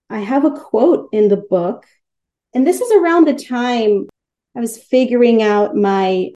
I 0.09 0.21
have 0.21 0.43
a 0.43 0.51
quote 0.51 1.09
in 1.11 1.27
the 1.27 1.37
book. 1.37 1.85
And 2.55 2.65
this 2.65 2.81
is 2.81 2.91
around 2.93 3.27
the 3.27 3.35
time 3.35 4.07
I 4.57 4.59
was 4.59 4.79
figuring 4.79 5.43
out 5.43 5.75
my 5.75 6.31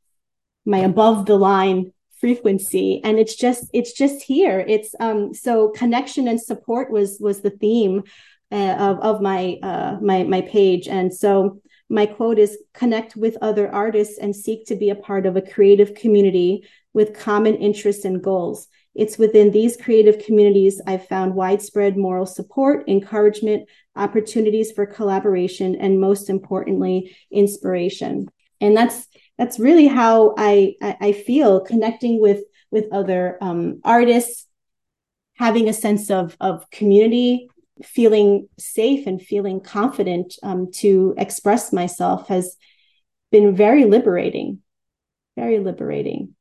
my 0.67 0.80
above 0.80 1.25
the 1.25 1.38
line 1.38 1.91
frequency. 2.19 3.01
And 3.03 3.17
it's 3.17 3.36
just 3.36 3.69
it's 3.73 3.93
just 3.93 4.21
here. 4.21 4.60
It's 4.67 4.93
um 4.99 5.34
so 5.34 5.69
connection 5.69 6.27
and 6.27 6.41
support 6.41 6.91
was 6.91 7.17
was 7.19 7.41
the 7.41 7.51
theme 7.51 8.03
uh, 8.51 8.75
of 8.77 8.99
of 8.99 9.21
my 9.21 9.58
uh 9.63 9.97
my 10.01 10.23
my 10.23 10.41
page. 10.41 10.88
And 10.88 11.13
so 11.13 11.62
my 11.89 12.06
quote 12.06 12.38
is 12.38 12.58
connect 12.73 13.15
with 13.15 13.38
other 13.41 13.73
artists 13.73 14.19
and 14.19 14.36
seek 14.36 14.65
to 14.67 14.75
be 14.75 14.89
a 14.89 14.95
part 14.95 15.25
of 15.25 15.38
a 15.38 15.41
creative 15.41 15.95
community 15.95 16.67
with 16.93 17.17
common 17.17 17.56
interests 17.56 18.03
and 18.03 18.21
goals. 18.21 18.67
It's 18.93 19.17
within 19.17 19.51
these 19.51 19.77
creative 19.77 20.25
communities 20.25 20.82
I've 20.86 21.08
found 21.08 21.36
widespread 21.36 21.95
moral 21.95 22.25
support, 22.25 22.89
encouragement, 22.89 23.69
opportunities 23.95 24.71
for 24.71 24.86
collaboration, 24.86 25.75
and 25.75 26.01
most 26.01 26.30
importantly, 26.30 27.15
inspiration. 27.32 28.27
And 28.60 28.75
that's 28.75 29.08
that's 29.38 29.60
really 29.60 29.88
how 29.88 30.34
I, 30.38 30.76
I 30.82 31.12
feel 31.12 31.62
connecting 31.62 32.19
with 32.19 32.43
with 32.69 32.86
other 32.91 33.38
um, 33.39 33.80
artists, 33.84 34.45
having 35.36 35.69
a 35.69 35.73
sense 35.73 36.10
of 36.10 36.36
of 36.39 36.69
community, 36.71 37.50
feeling 37.84 38.50
safe 38.58 39.08
and 39.08 39.21
feeling 39.21 39.62
confident 39.62 40.36
um, 40.43 40.71
to 40.76 41.13
express 41.17 41.71
myself 41.71 42.28
has 42.28 42.58
been 43.32 43.56
very 43.56 43.86
liberating, 43.86 44.60
very 45.36 45.60
liberating. 45.60 46.34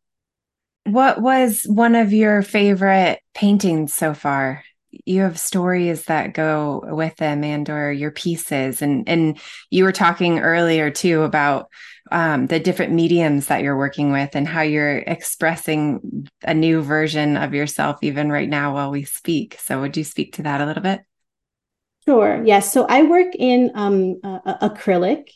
What 0.84 1.20
was 1.20 1.64
one 1.64 1.96
of 1.96 2.12
your 2.12 2.42
favorite 2.42 3.20
paintings 3.34 3.92
so 3.92 4.14
far? 4.14 4.62
you 5.04 5.20
have 5.22 5.38
stories 5.38 6.04
that 6.06 6.32
go 6.32 6.82
with 6.86 7.14
them 7.16 7.44
and 7.44 7.68
or 7.68 7.92
your 7.92 8.10
pieces 8.10 8.80
and 8.82 9.08
and 9.08 9.38
you 9.70 9.84
were 9.84 9.92
talking 9.92 10.38
earlier 10.38 10.90
too 10.90 11.22
about 11.22 11.68
um, 12.10 12.46
the 12.46 12.60
different 12.60 12.92
mediums 12.92 13.46
that 13.46 13.62
you're 13.62 13.76
working 13.76 14.12
with 14.12 14.34
and 14.34 14.46
how 14.46 14.62
you're 14.62 14.98
expressing 14.98 16.28
a 16.42 16.54
new 16.54 16.82
version 16.82 17.36
of 17.36 17.54
yourself 17.54 17.98
even 18.02 18.30
right 18.30 18.48
now 18.48 18.74
while 18.74 18.90
we 18.90 19.04
speak. 19.04 19.58
So 19.60 19.80
would 19.80 19.96
you 19.96 20.04
speak 20.04 20.34
to 20.34 20.42
that 20.42 20.60
a 20.60 20.66
little 20.66 20.82
bit? 20.82 21.00
Sure. 22.04 22.42
Yes. 22.44 22.72
So 22.72 22.86
i 22.88 23.02
work 23.02 23.34
in 23.36 23.72
um, 23.74 24.20
uh, 24.22 24.68
acrylic 24.68 25.30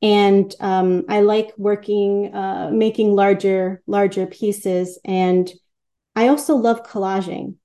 and 0.00 0.54
um, 0.60 1.04
i 1.08 1.20
like 1.20 1.52
working 1.58 2.34
uh, 2.34 2.70
making 2.72 3.14
larger 3.14 3.82
larger 3.86 4.26
pieces. 4.26 4.98
And 5.04 5.50
i 6.14 6.28
also 6.28 6.56
love 6.56 6.82
collaging 6.82 7.56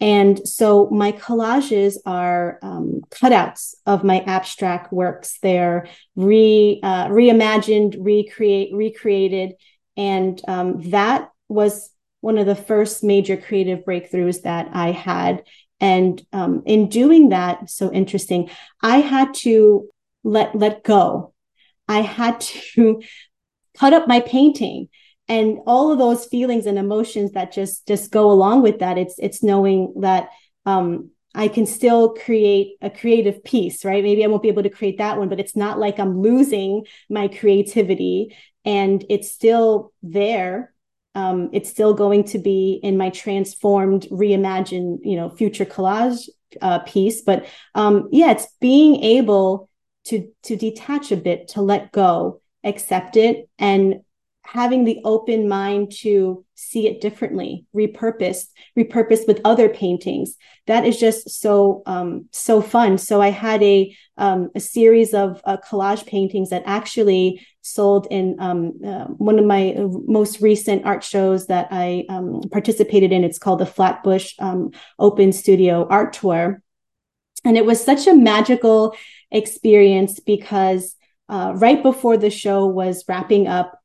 and 0.00 0.46
so 0.48 0.88
my 0.90 1.10
collages 1.10 1.96
are 2.06 2.58
um, 2.62 3.00
cutouts 3.10 3.74
of 3.84 4.04
my 4.04 4.20
abstract 4.20 4.92
works. 4.92 5.38
They're 5.42 5.88
re 6.14 6.78
uh, 6.82 7.08
reimagined, 7.08 7.96
recreate, 7.98 8.70
recreated, 8.72 9.54
and 9.96 10.40
um, 10.46 10.90
that 10.90 11.30
was 11.48 11.90
one 12.20 12.38
of 12.38 12.46
the 12.46 12.54
first 12.54 13.02
major 13.02 13.36
creative 13.36 13.84
breakthroughs 13.84 14.42
that 14.42 14.68
I 14.72 14.92
had. 14.92 15.42
And 15.80 16.24
um, 16.32 16.62
in 16.66 16.88
doing 16.88 17.30
that, 17.30 17.70
so 17.70 17.92
interesting, 17.92 18.50
I 18.80 18.98
had 18.98 19.34
to 19.34 19.88
let 20.22 20.54
let 20.54 20.84
go. 20.84 21.32
I 21.88 22.02
had 22.02 22.40
to 22.40 23.02
cut 23.76 23.92
up 23.92 24.06
my 24.06 24.20
painting 24.20 24.88
and 25.28 25.58
all 25.66 25.92
of 25.92 25.98
those 25.98 26.24
feelings 26.26 26.66
and 26.66 26.78
emotions 26.78 27.32
that 27.32 27.52
just 27.52 27.86
just 27.86 28.10
go 28.10 28.30
along 28.30 28.62
with 28.62 28.78
that 28.78 28.98
it's 28.98 29.14
it's 29.18 29.42
knowing 29.42 29.92
that 30.00 30.30
um 30.66 31.10
I 31.34 31.48
can 31.48 31.66
still 31.66 32.14
create 32.14 32.78
a 32.80 32.90
creative 32.90 33.44
piece, 33.44 33.84
right? 33.84 34.02
Maybe 34.02 34.24
I 34.24 34.26
won't 34.28 34.42
be 34.42 34.48
able 34.48 34.62
to 34.62 34.70
create 34.70 34.98
that 34.98 35.18
one, 35.18 35.28
but 35.28 35.38
it's 35.38 35.54
not 35.54 35.78
like 35.78 36.00
I'm 36.00 36.20
losing 36.20 36.84
my 37.08 37.28
creativity 37.28 38.34
and 38.64 39.04
it's 39.08 39.30
still 39.30 39.92
there. 40.02 40.72
Um, 41.14 41.50
it's 41.52 41.70
still 41.70 41.94
going 41.94 42.24
to 42.24 42.38
be 42.38 42.80
in 42.82 42.96
my 42.96 43.10
transformed, 43.10 44.08
reimagined, 44.10 44.98
you 45.02 45.16
know, 45.16 45.30
future 45.30 45.64
collage 45.64 46.28
uh, 46.60 46.80
piece. 46.80 47.22
But 47.22 47.46
um, 47.74 48.08
yeah, 48.10 48.32
it's 48.32 48.48
being 48.60 49.02
able 49.02 49.68
to 50.06 50.28
to 50.44 50.56
detach 50.56 51.12
a 51.12 51.16
bit, 51.16 51.48
to 51.48 51.62
let 51.62 51.92
go, 51.92 52.40
accept 52.64 53.16
it, 53.16 53.48
and 53.58 54.00
having 54.52 54.84
the 54.84 54.98
open 55.04 55.46
mind 55.46 55.92
to 55.92 56.42
see 56.54 56.86
it 56.86 57.02
differently 57.02 57.66
repurposed 57.76 58.46
repurposed 58.78 59.26
with 59.26 59.42
other 59.44 59.68
paintings. 59.68 60.36
That 60.66 60.86
is 60.86 60.98
just 60.98 61.28
so 61.28 61.82
um, 61.84 62.28
so 62.32 62.62
fun. 62.62 62.96
So 62.96 63.20
i 63.20 63.28
had 63.28 63.62
a 63.62 63.94
um, 64.16 64.50
a 64.54 64.60
series 64.60 65.12
of 65.12 65.42
uh, 65.44 65.58
collage 65.58 66.06
paintings 66.06 66.48
that 66.48 66.62
actually 66.64 67.46
sold 67.60 68.06
in 68.10 68.36
um, 68.38 68.72
uh, 68.82 69.04
one 69.04 69.38
of 69.38 69.44
my 69.44 69.76
most 70.06 70.40
recent 70.40 70.86
art 70.86 71.04
shows 71.04 71.46
that 71.48 71.68
i 71.70 72.04
um, 72.08 72.40
participated 72.50 73.12
in. 73.12 73.24
It's 73.24 73.38
called 73.38 73.60
the 73.60 73.66
flatbush 73.66 74.34
um, 74.38 74.70
open 74.98 75.32
studio 75.32 75.86
art 75.90 76.14
tour. 76.14 76.62
And 77.44 77.58
it 77.58 77.66
was 77.66 77.84
such 77.84 78.06
a 78.06 78.14
magical 78.14 78.96
experience 79.30 80.20
because 80.20 80.96
uh, 81.28 81.52
right 81.56 81.82
before 81.82 82.16
the 82.16 82.30
show 82.30 82.66
was 82.66 83.04
wrapping 83.06 83.46
up 83.46 83.77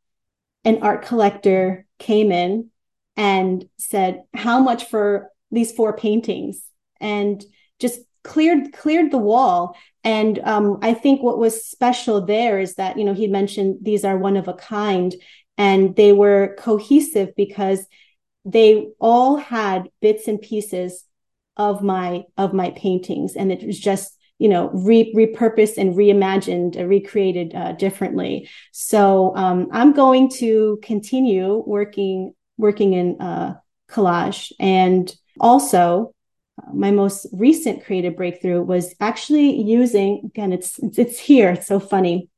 an 0.66 0.80
art 0.82 1.04
collector 1.04 1.86
came 2.00 2.32
in 2.32 2.70
and 3.16 3.68
said, 3.78 4.24
How 4.34 4.60
much 4.60 4.86
for 4.86 5.30
these 5.52 5.72
four 5.72 5.96
paintings? 5.96 6.62
And 7.00 7.44
just 7.80 8.00
cleared 8.24 8.72
cleared 8.72 9.12
the 9.12 9.18
wall 9.18 9.76
and 10.04 10.40
um, 10.40 10.80
i 10.82 10.94
think 10.94 11.22
what 11.22 11.38
was 11.38 11.66
special 11.66 12.26
there 12.26 12.60
is 12.60 12.76
that 12.76 12.98
you 12.98 13.04
know 13.04 13.14
he 13.14 13.28
mentioned 13.28 13.78
these 13.82 14.06
are 14.06 14.18
one 14.18 14.38
of 14.38 14.48
a 14.48 14.54
kind 14.54 15.14
and 15.58 15.96
they 15.96 16.14
were 16.14 16.56
cohesive 16.58 17.36
because 17.36 17.86
they 18.46 18.88
all 19.00 19.36
had 19.38 19.90
bits 20.02 20.28
and 20.28 20.42
pieces 20.42 21.06
of 21.58 21.84
my 21.84 22.24
of 22.38 22.54
my 22.54 22.72
paintings 22.72 23.36
and 23.36 23.52
it 23.52 23.66
was 23.66 23.80
just 23.80 24.18
you 24.40 24.50
know 24.50 24.70
re- 24.72 25.14
repurposed 25.16 25.78
and 25.78 25.96
reimagined 25.96 26.80
uh, 26.80 26.86
recreated 26.86 27.56
uh, 27.56 27.74
differently. 27.74 28.50
So 28.72 29.36
um, 29.36 29.70
i'm 29.72 29.94
going 29.94 30.30
to 30.42 30.80
continue 30.82 31.64
working 31.66 32.34
working 32.58 32.94
in 32.94 33.20
uh, 33.22 33.56
collage. 33.90 34.52
And 34.60 35.14
also 35.40 36.14
uh, 36.62 36.74
my 36.74 36.92
most 36.92 37.28
recent 37.32 37.84
creative 37.86 38.16
breakthrough 38.16 38.62
was 38.62 38.94
actually 39.00 39.62
using 39.62 40.22
again 40.26 40.52
it's 40.52 40.80
it's 40.80 41.20
here 41.20 41.52
it's 41.52 41.68
so 41.68 41.80
funny. 41.80 42.30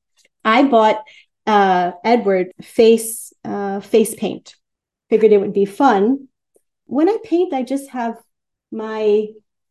I 0.43 0.63
bought 0.63 1.03
uh, 1.47 1.91
edward 2.03 2.51
face 2.61 3.33
uh, 3.43 3.79
face 3.79 4.15
paint. 4.15 4.55
Figured 5.09 5.31
it 5.31 5.39
would 5.39 5.53
be 5.53 5.65
fun. 5.65 6.27
When 6.87 7.09
i 7.09 7.17
paint 7.23 7.53
i 7.53 7.63
just 7.63 7.89
have 7.89 8.15
my 8.71 9.27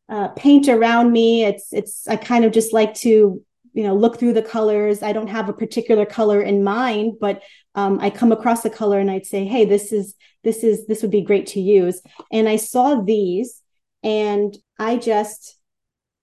uh, 0.08 0.28
paint 0.28 0.68
around 0.68 1.12
me. 1.12 1.44
It's 1.44 1.72
it's 1.72 2.06
I 2.08 2.16
kind 2.16 2.44
of 2.44 2.52
just 2.52 2.72
like 2.72 2.94
to 2.96 3.42
you 3.72 3.82
know 3.82 3.94
look 3.94 4.18
through 4.18 4.34
the 4.34 4.42
colors. 4.42 5.02
I 5.02 5.12
don't 5.12 5.28
have 5.28 5.48
a 5.48 5.54
particular 5.54 6.06
color 6.06 6.40
in 6.40 6.62
mind, 6.62 7.14
but 7.20 7.42
um, 7.74 7.98
I 8.00 8.10
come 8.10 8.32
across 8.32 8.64
a 8.64 8.70
color 8.70 8.98
and 8.98 9.10
I'd 9.10 9.26
say, 9.26 9.44
hey, 9.44 9.64
this 9.64 9.92
is 9.92 10.14
this 10.42 10.62
is 10.62 10.86
this 10.86 11.02
would 11.02 11.10
be 11.10 11.22
great 11.22 11.46
to 11.48 11.60
use. 11.60 12.00
And 12.30 12.48
I 12.48 12.56
saw 12.56 13.00
these, 13.00 13.62
and 14.02 14.56
I 14.78 14.96
just 14.96 15.56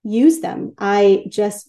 used 0.04 0.42
them. 0.42 0.74
I 0.78 1.24
just 1.28 1.68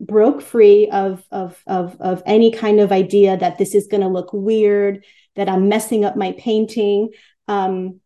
broke 0.00 0.42
free 0.42 0.90
of 0.90 1.24
of 1.30 1.62
of 1.66 1.96
of 2.00 2.22
any 2.26 2.50
kind 2.50 2.80
of 2.80 2.90
idea 2.90 3.36
that 3.36 3.58
this 3.58 3.74
is 3.74 3.86
going 3.86 4.00
to 4.00 4.08
look 4.08 4.32
weird, 4.32 5.04
that 5.36 5.48
I'm 5.48 5.68
messing 5.68 6.04
up 6.04 6.16
my 6.16 6.32
painting. 6.32 7.10
Um, 7.46 8.00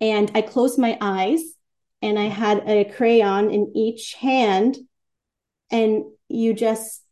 and 0.00 0.30
I 0.34 0.42
closed 0.42 0.78
my 0.78 0.96
eyes 1.00 1.42
and 2.02 2.18
I 2.18 2.26
had 2.26 2.68
a 2.68 2.84
crayon 2.84 3.50
in 3.50 3.72
each 3.74 4.14
hand, 4.14 4.76
and 5.70 6.04
you 6.28 6.54
just 6.54 7.02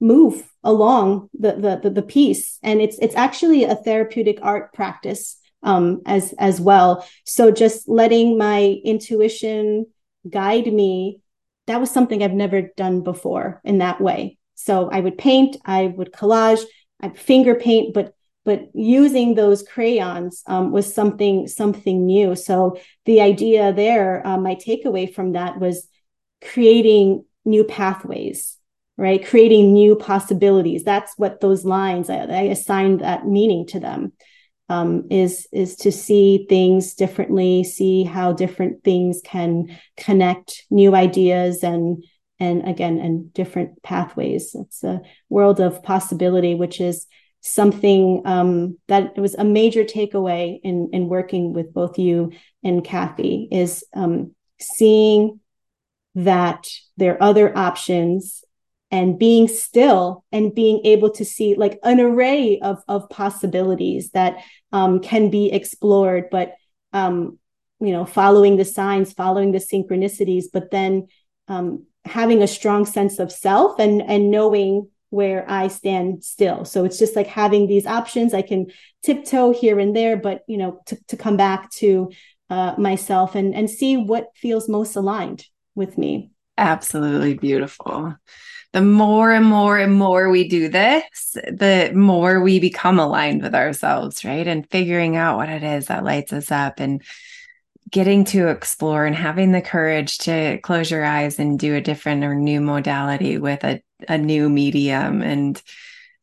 move 0.00 0.48
along 0.62 1.30
the 1.38 1.52
the 1.52 1.80
the, 1.82 1.90
the 1.90 2.02
piece, 2.02 2.58
and 2.62 2.80
it's 2.80 2.98
it's 2.98 3.16
actually 3.16 3.64
a 3.64 3.74
therapeutic 3.74 4.38
art 4.42 4.72
practice 4.72 5.38
um, 5.62 6.02
as 6.06 6.34
as 6.38 6.60
well. 6.60 7.06
So 7.24 7.50
just 7.50 7.88
letting 7.88 8.38
my 8.38 8.80
intuition 8.84 9.86
guide 10.28 10.72
me, 10.72 11.20
that 11.66 11.80
was 11.80 11.90
something 11.90 12.22
I've 12.22 12.32
never 12.32 12.62
done 12.76 13.02
before 13.02 13.60
in 13.64 13.78
that 13.78 14.00
way. 14.00 14.38
So 14.54 14.88
I 14.90 15.00
would 15.00 15.18
paint, 15.18 15.56
I 15.64 15.86
would 15.86 16.12
collage, 16.12 16.62
I'd 17.00 17.18
finger 17.18 17.54
paint, 17.54 17.94
but 17.94 18.14
but 18.46 18.70
using 18.72 19.34
those 19.34 19.62
crayons 19.62 20.42
um, 20.46 20.72
was 20.72 20.92
something 20.92 21.46
something 21.48 22.06
new. 22.06 22.34
So 22.34 22.78
the 23.04 23.20
idea 23.20 23.74
there 23.74 24.26
uh, 24.26 24.38
my 24.38 24.54
takeaway 24.54 25.12
from 25.12 25.32
that 25.32 25.60
was 25.60 25.86
creating 26.40 27.24
new 27.44 27.64
pathways 27.64 28.56
right? 28.98 29.26
Creating 29.26 29.74
new 29.74 29.94
possibilities. 29.94 30.82
That's 30.82 31.12
what 31.18 31.40
those 31.40 31.66
lines 31.66 32.08
i, 32.08 32.16
I 32.16 32.42
assigned 32.44 33.00
that 33.00 33.26
meaning 33.26 33.66
to 33.66 33.80
them 33.80 34.12
um, 34.68 35.06
is 35.10 35.46
is 35.52 35.76
to 35.76 35.92
see 35.92 36.46
things 36.48 36.94
differently 36.94 37.62
see 37.62 38.04
how 38.04 38.32
different 38.32 38.82
things 38.82 39.20
can 39.24 39.78
connect 39.96 40.64
new 40.70 40.94
ideas 40.94 41.62
and 41.62 42.02
and 42.38 42.68
again 42.68 42.98
and 42.98 43.32
different 43.32 43.82
pathways. 43.82 44.54
It's 44.54 44.82
a 44.84 45.00
world 45.28 45.60
of 45.60 45.82
possibility 45.82 46.54
which 46.54 46.80
is 46.80 47.06
something 47.46 48.22
um, 48.24 48.76
that 48.88 49.16
was 49.16 49.34
a 49.34 49.44
major 49.44 49.84
takeaway 49.84 50.58
in 50.62 50.90
in 50.92 51.08
working 51.08 51.52
with 51.52 51.72
both 51.72 51.98
you 51.98 52.32
and 52.64 52.84
Kathy 52.84 53.48
is 53.52 53.84
um, 53.94 54.34
seeing 54.58 55.40
that 56.16 56.66
there 56.96 57.14
are 57.14 57.22
other 57.22 57.56
options 57.56 58.42
and 58.90 59.18
being 59.18 59.46
still 59.46 60.24
and 60.32 60.54
being 60.54 60.80
able 60.84 61.10
to 61.10 61.24
see 61.24 61.54
like 61.54 61.78
an 61.82 62.00
array 62.00 62.58
of 62.60 62.82
of 62.88 63.08
possibilities 63.10 64.10
that 64.10 64.42
um, 64.72 65.00
can 65.00 65.30
be 65.30 65.52
explored 65.52 66.24
but 66.30 66.54
um, 66.92 67.38
you 67.80 67.92
know 67.92 68.04
following 68.04 68.56
the 68.56 68.64
signs 68.64 69.12
following 69.12 69.52
the 69.52 69.58
synchronicities 69.58 70.46
but 70.52 70.70
then 70.70 71.06
um, 71.48 71.86
having 72.04 72.42
a 72.42 72.48
strong 72.48 72.86
sense 72.86 73.18
of 73.18 73.30
self 73.30 73.78
and 73.78 74.02
and 74.02 74.30
knowing 74.30 74.88
where 75.16 75.50
I 75.50 75.68
stand 75.68 76.22
still. 76.22 76.66
So 76.66 76.84
it's 76.84 76.98
just 76.98 77.16
like 77.16 77.26
having 77.26 77.66
these 77.66 77.86
options. 77.86 78.34
I 78.34 78.42
can 78.42 78.66
tiptoe 79.02 79.52
here 79.52 79.80
and 79.80 79.96
there, 79.96 80.18
but 80.18 80.42
you 80.46 80.58
know, 80.58 80.80
to, 80.86 80.98
to 81.08 81.16
come 81.16 81.38
back 81.38 81.70
to 81.80 82.12
uh, 82.50 82.74
myself 82.78 83.34
and 83.34 83.54
and 83.54 83.68
see 83.68 83.96
what 83.96 84.28
feels 84.36 84.68
most 84.68 84.94
aligned 84.94 85.46
with 85.74 85.96
me. 85.96 86.30
Absolutely 86.58 87.34
beautiful. 87.34 88.14
The 88.72 88.82
more 88.82 89.32
and 89.32 89.46
more 89.46 89.78
and 89.78 89.94
more 89.94 90.28
we 90.28 90.46
do 90.48 90.68
this, 90.68 91.32
the 91.32 91.92
more 91.94 92.42
we 92.42 92.60
become 92.60 92.98
aligned 92.98 93.42
with 93.42 93.54
ourselves, 93.54 94.22
right? 94.22 94.46
And 94.46 94.68
figuring 94.70 95.16
out 95.16 95.38
what 95.38 95.48
it 95.48 95.62
is 95.62 95.86
that 95.86 96.04
lights 96.04 96.32
us 96.34 96.50
up 96.50 96.78
and 96.78 97.02
getting 97.90 98.24
to 98.24 98.48
explore 98.48 99.06
and 99.06 99.14
having 99.14 99.52
the 99.52 99.62
courage 99.62 100.18
to 100.18 100.58
close 100.62 100.90
your 100.90 101.04
eyes 101.04 101.38
and 101.38 101.58
do 101.58 101.74
a 101.74 101.80
different 101.80 102.24
or 102.24 102.34
new 102.34 102.60
modality 102.60 103.38
with 103.38 103.62
a, 103.64 103.80
a 104.08 104.18
new 104.18 104.48
medium 104.48 105.22
and 105.22 105.62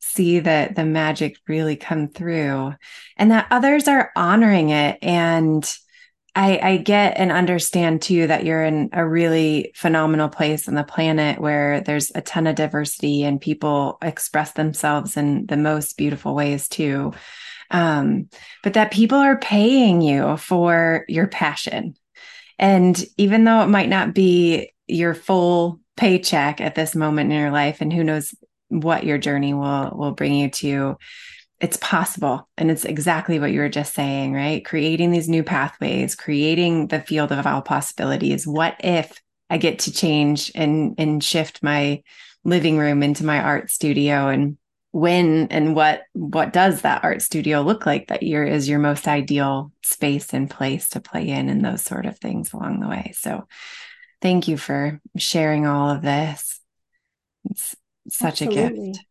see 0.00 0.40
that 0.40 0.76
the 0.76 0.84
magic 0.84 1.38
really 1.48 1.76
come 1.76 2.08
through 2.08 2.74
and 3.16 3.30
that 3.30 3.46
others 3.50 3.88
are 3.88 4.12
honoring 4.14 4.70
it 4.70 4.98
and 5.02 5.76
I, 6.36 6.58
I 6.60 6.76
get 6.78 7.16
and 7.16 7.30
understand 7.30 8.02
too 8.02 8.26
that 8.26 8.44
you're 8.44 8.64
in 8.64 8.90
a 8.92 9.06
really 9.06 9.72
phenomenal 9.76 10.28
place 10.28 10.66
on 10.68 10.74
the 10.74 10.82
planet 10.82 11.40
where 11.40 11.80
there's 11.80 12.10
a 12.14 12.20
ton 12.20 12.48
of 12.48 12.56
diversity 12.56 13.22
and 13.22 13.40
people 13.40 13.98
express 14.02 14.52
themselves 14.52 15.16
in 15.16 15.46
the 15.46 15.56
most 15.56 15.96
beautiful 15.96 16.34
ways 16.34 16.68
too. 16.68 17.12
Um, 17.74 18.28
but 18.62 18.74
that 18.74 18.92
people 18.92 19.18
are 19.18 19.36
paying 19.36 20.00
you 20.00 20.36
for 20.36 21.04
your 21.08 21.26
passion. 21.26 21.96
And 22.56 23.04
even 23.16 23.42
though 23.42 23.62
it 23.62 23.66
might 23.66 23.88
not 23.88 24.14
be 24.14 24.70
your 24.86 25.12
full 25.12 25.80
paycheck 25.96 26.60
at 26.60 26.76
this 26.76 26.94
moment 26.94 27.32
in 27.32 27.38
your 27.38 27.50
life, 27.50 27.80
and 27.80 27.92
who 27.92 28.04
knows 28.04 28.32
what 28.68 29.02
your 29.02 29.18
journey 29.18 29.54
will 29.54 29.90
will 29.92 30.12
bring 30.12 30.34
you 30.34 30.50
to, 30.50 30.96
it's 31.60 31.76
possible. 31.78 32.48
And 32.56 32.70
it's 32.70 32.84
exactly 32.84 33.40
what 33.40 33.50
you 33.50 33.58
were 33.58 33.68
just 33.68 33.92
saying, 33.92 34.32
right? 34.32 34.64
Creating 34.64 35.10
these 35.10 35.28
new 35.28 35.42
pathways, 35.42 36.14
creating 36.14 36.86
the 36.86 37.00
field 37.00 37.32
of 37.32 37.44
all 37.44 37.60
possibilities. 37.60 38.46
What 38.46 38.76
if 38.84 39.20
I 39.50 39.58
get 39.58 39.80
to 39.80 39.92
change 39.92 40.52
and 40.54 40.94
and 40.96 41.24
shift 41.24 41.60
my 41.60 42.04
living 42.44 42.78
room 42.78 43.02
into 43.02 43.26
my 43.26 43.40
art 43.40 43.68
studio 43.68 44.28
and 44.28 44.58
when 44.94 45.48
and 45.50 45.74
what 45.74 46.02
what 46.12 46.52
does 46.52 46.82
that 46.82 47.02
art 47.02 47.20
studio 47.20 47.62
look 47.62 47.84
like 47.84 48.06
that 48.06 48.22
year 48.22 48.46
is 48.46 48.68
your 48.68 48.78
most 48.78 49.08
ideal 49.08 49.72
space 49.82 50.32
and 50.32 50.48
place 50.48 50.88
to 50.90 51.00
play 51.00 51.30
in 51.30 51.48
and 51.48 51.64
those 51.64 51.82
sort 51.82 52.06
of 52.06 52.16
things 52.16 52.52
along 52.52 52.78
the 52.78 52.86
way. 52.86 53.10
So 53.12 53.48
thank 54.22 54.46
you 54.46 54.56
for 54.56 55.00
sharing 55.16 55.66
all 55.66 55.90
of 55.90 56.02
this. 56.02 56.60
It's 57.50 57.74
such 58.08 58.40
Absolutely. 58.40 58.90
a 58.90 58.92
gift. 58.92 59.06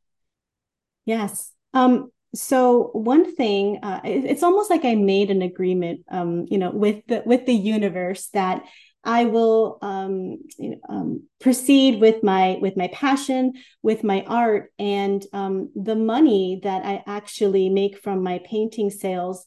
Yes. 1.06 1.52
Um 1.74 2.12
so 2.34 2.89
one 2.93 3.36
thing 3.36 3.80
uh, 3.84 4.00
it, 4.06 4.26
it's 4.26 4.41
almost 4.41 4.72
like 4.72 4.86
i 4.86 4.96
made 4.96 5.30
an 5.30 5.43
agreement 5.43 6.04
um, 6.10 6.48
you 6.50 6.58
know 6.58 6.72
with 6.72 7.06
the 7.06 7.22
with 7.28 7.46
the 7.46 7.54
universe 7.54 8.30
that 8.34 8.63
i 9.04 9.26
will 9.26 9.78
um, 9.82 10.38
you 10.58 10.72
know, 10.72 10.78
um, 10.89 11.24
proceed 11.39 12.00
with 12.00 12.24
my 12.24 12.58
with 12.62 12.78
my 12.78 12.88
passion 12.88 13.54
with 13.82 14.04
my 14.04 14.24
art 14.28 14.72
and 14.80 15.26
um, 15.34 15.72
the 15.76 15.96
money 15.96 16.60
that 16.63 16.86
i 16.86 17.04
actually 17.06 17.70
make 17.70 17.98
from 17.98 18.24
my 18.24 18.39
painting 18.46 18.89
sales 18.89 19.46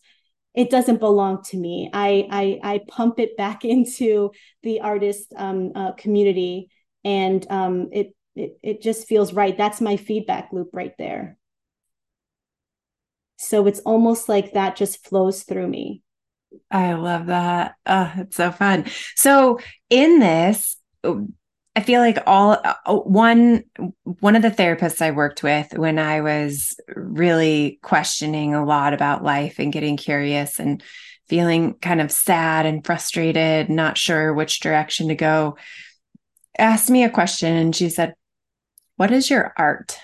it 0.56 0.70
doesn't 0.70 1.00
belong 1.00 1.42
to 1.44 1.56
me. 1.58 1.90
I 1.92 2.26
i, 2.30 2.74
I 2.74 2.80
pump 2.88 3.20
it 3.20 3.36
back 3.36 3.64
into 3.74 4.32
the 4.62 4.80
artist 4.80 5.32
um, 5.36 5.72
uh, 5.74 5.92
community 5.92 6.70
and 7.04 7.46
um, 7.50 7.88
it, 7.92 8.14
it 8.34 8.58
it 8.62 8.82
just 8.82 9.06
feels 9.06 9.32
right. 9.32 9.56
That's 9.56 9.80
my 9.80 9.96
feedback 9.96 10.48
loop 10.52 10.70
right 10.72 10.94
there. 10.98 11.38
So 13.38 13.66
it's 13.66 13.80
almost 13.80 14.28
like 14.28 14.54
that 14.54 14.76
just 14.76 15.06
flows 15.06 15.42
through 15.42 15.68
me. 15.68 16.02
I 16.70 16.94
love 16.94 17.26
that. 17.26 17.74
Oh, 17.86 18.12
it's 18.18 18.36
so 18.36 18.50
fun. 18.50 18.86
So 19.14 19.58
in 19.90 20.18
this, 20.18 20.76
I 21.76 21.80
feel 21.82 22.00
like 22.00 22.18
all 22.26 22.52
uh, 22.52 22.94
one 22.94 23.64
one 24.02 24.34
of 24.34 24.42
the 24.42 24.50
therapists 24.50 25.02
I 25.02 25.10
worked 25.10 25.42
with 25.42 25.76
when 25.76 25.98
I 25.98 26.22
was 26.22 26.74
really 26.88 27.78
questioning 27.82 28.54
a 28.54 28.64
lot 28.64 28.94
about 28.94 29.22
life 29.22 29.58
and 29.58 29.72
getting 29.72 29.98
curious 29.98 30.58
and 30.58 30.82
feeling 31.28 31.74
kind 31.74 32.00
of 32.00 32.10
sad 32.10 32.64
and 32.64 32.84
frustrated, 32.84 33.68
not 33.68 33.98
sure 33.98 34.32
which 34.32 34.60
direction 34.60 35.08
to 35.08 35.14
go, 35.14 35.58
asked 36.58 36.88
me 36.88 37.04
a 37.04 37.10
question 37.10 37.54
and 37.54 37.76
she 37.76 37.90
said, 37.90 38.14
"What 38.96 39.10
is 39.10 39.28
your 39.28 39.52
art?" 39.58 39.98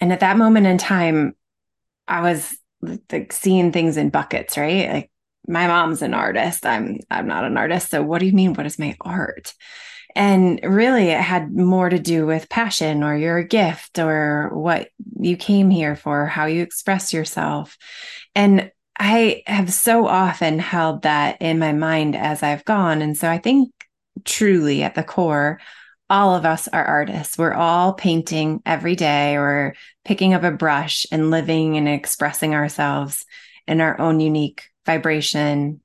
And 0.00 0.12
at 0.12 0.20
that 0.20 0.36
moment 0.36 0.66
in 0.66 0.76
time, 0.76 1.34
I 2.06 2.20
was 2.20 2.56
like 2.80 3.32
seeing 3.32 3.72
things 3.72 3.96
in 3.96 4.10
buckets, 4.10 4.56
right? 4.56 4.90
Like 4.90 5.10
my 5.46 5.66
mom's 5.66 6.02
an 6.02 6.14
artist. 6.14 6.66
I'm 6.66 7.00
I'm 7.10 7.26
not 7.26 7.44
an 7.44 7.56
artist. 7.56 7.90
So 7.90 8.02
what 8.02 8.20
do 8.20 8.26
you 8.26 8.32
mean 8.32 8.54
what 8.54 8.66
is 8.66 8.78
my 8.78 8.96
art? 9.00 9.54
And 10.14 10.60
really 10.62 11.08
it 11.08 11.20
had 11.20 11.52
more 11.54 11.88
to 11.88 11.98
do 11.98 12.26
with 12.26 12.48
passion 12.48 13.02
or 13.02 13.16
your 13.16 13.42
gift 13.42 13.98
or 13.98 14.50
what 14.52 14.88
you 15.20 15.36
came 15.36 15.70
here 15.70 15.96
for, 15.96 16.26
how 16.26 16.46
you 16.46 16.62
express 16.62 17.12
yourself. 17.12 17.76
And 18.34 18.70
I 18.98 19.42
have 19.46 19.72
so 19.72 20.06
often 20.06 20.58
held 20.58 21.02
that 21.02 21.40
in 21.40 21.58
my 21.58 21.72
mind 21.72 22.16
as 22.16 22.42
I've 22.42 22.64
gone. 22.64 23.00
And 23.00 23.16
so 23.16 23.30
I 23.30 23.38
think 23.38 23.72
truly 24.24 24.82
at 24.82 24.94
the 24.94 25.04
core, 25.04 25.60
all 26.10 26.34
of 26.34 26.44
us 26.44 26.68
are 26.68 26.84
artists. 26.84 27.36
We're 27.36 27.52
all 27.52 27.92
painting 27.92 28.62
every 28.64 28.96
day 28.96 29.36
or 29.36 29.74
picking 30.04 30.34
up 30.34 30.42
a 30.42 30.50
brush 30.50 31.06
and 31.12 31.30
living 31.30 31.76
and 31.76 31.88
expressing 31.88 32.54
ourselves 32.54 33.26
in 33.66 33.80
our 33.80 34.00
own 34.00 34.20
unique 34.20 34.70
vibration 34.86 35.80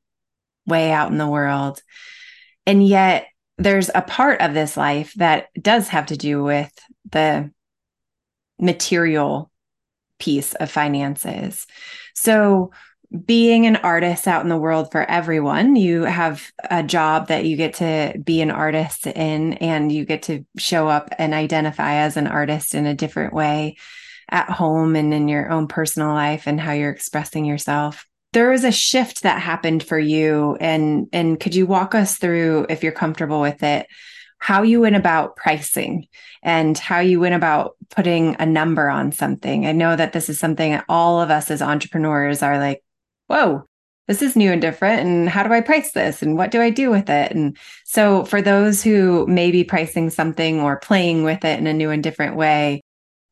way 0.65 0.91
out 0.91 1.11
in 1.11 1.17
the 1.17 1.27
world. 1.27 1.81
And 2.65 2.85
yet 2.85 3.27
there's 3.57 3.89
a 3.93 4.01
part 4.01 4.41
of 4.41 4.53
this 4.53 4.77
life 4.77 5.13
that 5.15 5.47
does 5.59 5.89
have 5.89 6.07
to 6.07 6.17
do 6.17 6.41
with 6.43 6.71
the 7.11 7.51
material 8.59 9.51
piece 10.19 10.53
of 10.53 10.71
finances. 10.71 11.67
So 12.15 12.71
being 13.25 13.65
an 13.67 13.75
artist 13.77 14.27
out 14.27 14.43
in 14.43 14.49
the 14.49 14.57
world 14.57 14.91
for 14.91 15.03
everyone. 15.03 15.75
You 15.75 16.03
have 16.03 16.51
a 16.69 16.81
job 16.81 17.27
that 17.27 17.45
you 17.45 17.55
get 17.55 17.75
to 17.75 18.19
be 18.23 18.41
an 18.41 18.51
artist 18.51 19.05
in, 19.05 19.53
and 19.53 19.91
you 19.91 20.05
get 20.05 20.23
to 20.23 20.45
show 20.57 20.87
up 20.87 21.09
and 21.17 21.33
identify 21.33 21.95
as 21.95 22.17
an 22.17 22.27
artist 22.27 22.73
in 22.73 22.85
a 22.85 22.95
different 22.95 23.33
way 23.33 23.77
at 24.29 24.49
home 24.49 24.95
and 24.95 25.13
in 25.13 25.27
your 25.27 25.49
own 25.51 25.67
personal 25.67 26.09
life 26.09 26.47
and 26.47 26.59
how 26.59 26.71
you're 26.71 26.89
expressing 26.89 27.45
yourself. 27.45 28.07
There 28.31 28.49
was 28.49 28.63
a 28.63 28.71
shift 28.71 29.21
that 29.23 29.41
happened 29.41 29.83
for 29.83 29.99
you, 29.99 30.57
and 30.59 31.07
and 31.13 31.39
could 31.39 31.53
you 31.53 31.67
walk 31.67 31.93
us 31.93 32.17
through, 32.17 32.65
if 32.69 32.81
you're 32.81 32.91
comfortable 32.91 33.41
with 33.41 33.61
it, 33.61 33.85
how 34.39 34.63
you 34.63 34.81
went 34.81 34.95
about 34.95 35.35
pricing 35.35 36.07
and 36.41 36.77
how 36.77 36.99
you 36.99 37.19
went 37.19 37.35
about 37.35 37.77
putting 37.91 38.35
a 38.39 38.45
number 38.45 38.89
on 38.89 39.11
something. 39.11 39.67
I 39.67 39.71
know 39.71 39.95
that 39.95 40.13
this 40.13 40.29
is 40.29 40.39
something 40.39 40.81
all 40.89 41.21
of 41.21 41.29
us 41.29 41.51
as 41.51 41.61
entrepreneurs 41.61 42.41
are 42.41 42.57
like, 42.57 42.83
whoa, 43.27 43.63
this 44.07 44.21
is 44.21 44.35
new 44.35 44.51
and 44.51 44.61
different. 44.61 45.01
And 45.01 45.29
how 45.29 45.43
do 45.43 45.53
I 45.53 45.61
price 45.61 45.91
this? 45.91 46.21
And 46.21 46.37
what 46.37 46.51
do 46.51 46.61
I 46.61 46.69
do 46.69 46.89
with 46.89 47.09
it? 47.09 47.31
And 47.31 47.57
so, 47.85 48.25
for 48.25 48.41
those 48.41 48.83
who 48.83 49.25
may 49.27 49.51
be 49.51 49.63
pricing 49.63 50.09
something 50.09 50.59
or 50.59 50.79
playing 50.79 51.23
with 51.23 51.45
it 51.45 51.59
in 51.59 51.67
a 51.67 51.73
new 51.73 51.89
and 51.89 52.03
different 52.03 52.35
way, 52.35 52.81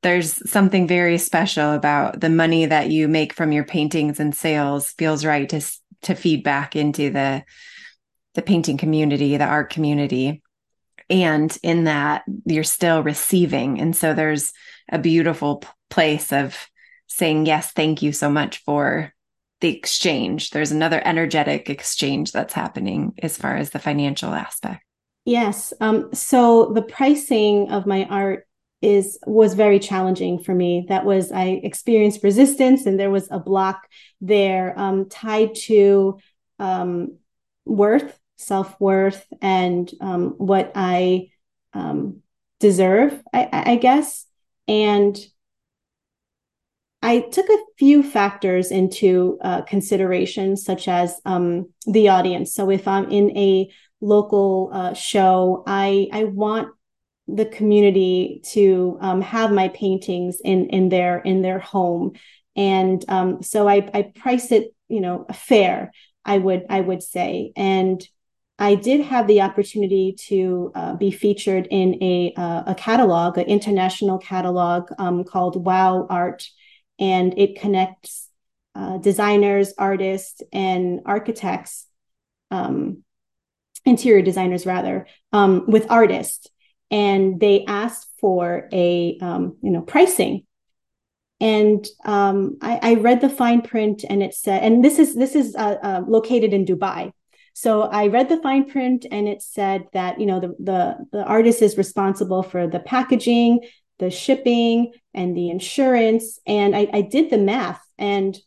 there's 0.01 0.49
something 0.49 0.87
very 0.87 1.17
special 1.17 1.73
about 1.73 2.19
the 2.19 2.29
money 2.29 2.65
that 2.65 2.89
you 2.89 3.07
make 3.07 3.33
from 3.33 3.51
your 3.51 3.65
paintings 3.65 4.19
and 4.19 4.35
sales 4.35 4.91
feels 4.91 5.25
right 5.25 5.47
to 5.49 5.61
to 6.03 6.15
feed 6.15 6.43
back 6.43 6.75
into 6.75 7.09
the 7.09 7.43
the 8.33 8.41
painting 8.41 8.77
community, 8.77 9.37
the 9.37 9.45
art 9.45 9.69
community. 9.71 10.41
And 11.09 11.55
in 11.61 11.83
that, 11.83 12.23
you're 12.45 12.63
still 12.63 13.03
receiving. 13.03 13.81
And 13.81 13.93
so 13.93 14.13
there's 14.13 14.53
a 14.89 14.97
beautiful 14.97 15.63
place 15.89 16.31
of 16.31 16.57
saying, 17.07 17.45
yes, 17.45 17.73
thank 17.73 18.01
you 18.01 18.13
so 18.13 18.29
much 18.29 18.59
for 18.63 19.13
the 19.61 19.75
exchange. 19.75 20.49
There's 20.49 20.71
another 20.71 21.01
energetic 21.05 21.69
exchange 21.69 22.31
that's 22.31 22.53
happening 22.53 23.13
as 23.21 23.37
far 23.37 23.55
as 23.55 23.69
the 23.69 23.79
financial 23.79 24.33
aspect. 24.33 24.83
Yes. 25.25 25.71
Um, 25.79 26.13
so 26.13 26.71
the 26.73 26.81
pricing 26.81 27.69
of 27.71 27.85
my 27.85 28.05
art 28.05 28.47
is 28.81 29.19
was 29.27 29.53
very 29.53 29.77
challenging 29.77 30.39
for 30.39 30.55
me. 30.55 30.87
That 30.89 31.05
was 31.05 31.31
I 31.31 31.61
experienced 31.63 32.23
resistance, 32.23 32.87
and 32.87 32.99
there 32.99 33.11
was 33.11 33.27
a 33.29 33.39
block 33.39 33.87
there 34.19 34.73
um, 34.77 35.07
tied 35.07 35.53
to 35.67 36.17
um, 36.57 37.17
worth, 37.65 38.19
self 38.37 38.79
worth, 38.81 39.25
and 39.41 39.89
um, 40.01 40.33
what 40.37 40.71
I 40.73 41.29
um, 41.73 42.21
deserve. 42.59 43.21
I, 43.31 43.49
I 43.51 43.75
guess, 43.75 44.25
and 44.67 45.15
I 47.01 47.21
took 47.21 47.49
a 47.49 47.63
few 47.77 48.03
factors 48.03 48.71
into 48.71 49.39
uh, 49.41 49.61
consideration, 49.63 50.55
such 50.55 50.87
as 50.87 51.19
um, 51.25 51.69
the 51.87 52.09
audience. 52.09 52.53
So 52.53 52.69
if 52.69 52.87
I'm 52.87 53.09
in 53.09 53.35
a 53.35 53.71
local 54.01 54.69
uh, 54.71 54.93
show, 54.93 55.63
I 55.65 56.07
I 56.11 56.25
want 56.25 56.69
the 57.27 57.45
community 57.45 58.41
to 58.51 58.97
um, 59.01 59.21
have 59.21 59.51
my 59.51 59.69
paintings 59.69 60.39
in 60.43 60.67
in 60.69 60.89
their 60.89 61.19
in 61.19 61.41
their 61.41 61.59
home. 61.59 62.13
And 62.55 63.03
um, 63.07 63.41
so 63.41 63.67
I, 63.67 63.89
I 63.93 64.01
price 64.03 64.51
it 64.51 64.73
you 64.91 64.99
know 64.99 65.25
fair 65.33 65.91
i 66.25 66.37
would 66.37 66.65
i 66.69 66.81
would 66.81 67.01
say. 67.01 67.53
And 67.55 68.05
i 68.59 68.75
did 68.75 69.01
have 69.01 69.25
the 69.27 69.41
opportunity 69.41 70.15
to 70.27 70.71
uh, 70.75 70.93
be 70.95 71.09
featured 71.09 71.67
in 71.71 71.97
a 72.03 72.33
uh, 72.37 72.63
a 72.67 72.75
catalog 72.75 73.37
an 73.37 73.45
international 73.45 74.19
catalog 74.19 74.91
um, 74.99 75.23
called 75.23 75.65
wow 75.65 76.05
art 76.09 76.47
and 76.99 77.37
it 77.37 77.59
connects 77.59 78.29
uh, 78.75 78.97
designers 78.97 79.73
artists 79.77 80.41
and 80.53 81.01
architects 81.05 81.87
um, 82.51 83.03
interior 83.85 84.21
designers 84.21 84.65
rather 84.65 85.07
um, 85.33 85.65
with 85.67 85.89
artists. 85.89 86.47
And 86.89 87.39
they 87.39 87.65
asked 87.65 88.07
for 88.19 88.67
a 88.71 89.17
um, 89.21 89.57
you 89.61 89.71
know 89.71 89.81
pricing. 89.81 90.45
And 91.39 91.85
um, 92.05 92.57
I, 92.61 92.79
I, 92.83 92.93
read 92.95 93.19
the 93.19 93.29
fine 93.29 93.63
print 93.63 94.05
and 94.07 94.21
it 94.21 94.35
said 94.35 94.61
and 94.61 94.85
this 94.85 94.99
is 94.99 95.15
this 95.15 95.35
is 95.35 95.55
uh, 95.55 95.77
uh, 95.81 96.03
located 96.07 96.53
in 96.53 96.65
dubai. 96.65 97.11
So 97.53 97.81
i 97.81 98.07
read 98.07 98.29
the 98.29 98.41
fine 98.41 98.69
print 98.69 99.05
and 99.11 99.27
it 99.27 99.41
said 99.41 99.85
that 99.93 100.19
you 100.19 100.25
know 100.25 100.39
the, 100.39 100.55
the 100.59 100.97
the 101.11 101.23
artist 101.23 101.61
is 101.61 101.77
responsible 101.77 102.43
for 102.43 102.67
the 102.67 102.79
packaging 102.79 103.61
the 104.01 104.11
shipping 104.11 104.91
and 105.13 105.37
the 105.37 105.49
insurance. 105.49 106.39
And 106.45 106.75
I, 106.75 106.89
I 106.91 107.01
did 107.01 107.29
the 107.29 107.37
math 107.37 107.81
and 107.97 108.37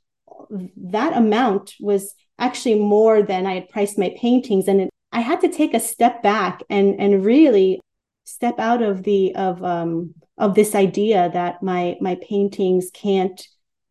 that 0.76 1.16
amount 1.16 1.74
was 1.80 2.12
actually 2.38 2.78
more 2.78 3.22
than 3.22 3.46
i 3.46 3.55
had 3.55 3.68
priced 3.68 3.96
my 3.96 4.14
paintings. 4.18 4.68
And 4.68 4.82
it, 4.82 4.90
i 5.12 5.20
had 5.20 5.40
to 5.40 5.48
take 5.48 5.72
a 5.72 5.80
step 5.80 6.22
back 6.22 6.62
and 6.68 7.00
and 7.00 7.24
really 7.24 7.80
step 8.24 8.59
out 8.59 8.82
of 8.82 9.05
the 9.05 9.34
of 9.36 9.62
um 9.62 10.14
of 10.36 10.55
this 10.55 10.74
idea 10.74 11.30
that 11.32 11.62
my 11.62 11.96
my 12.00 12.16
paintings 12.16 12.90
can't 12.92 13.40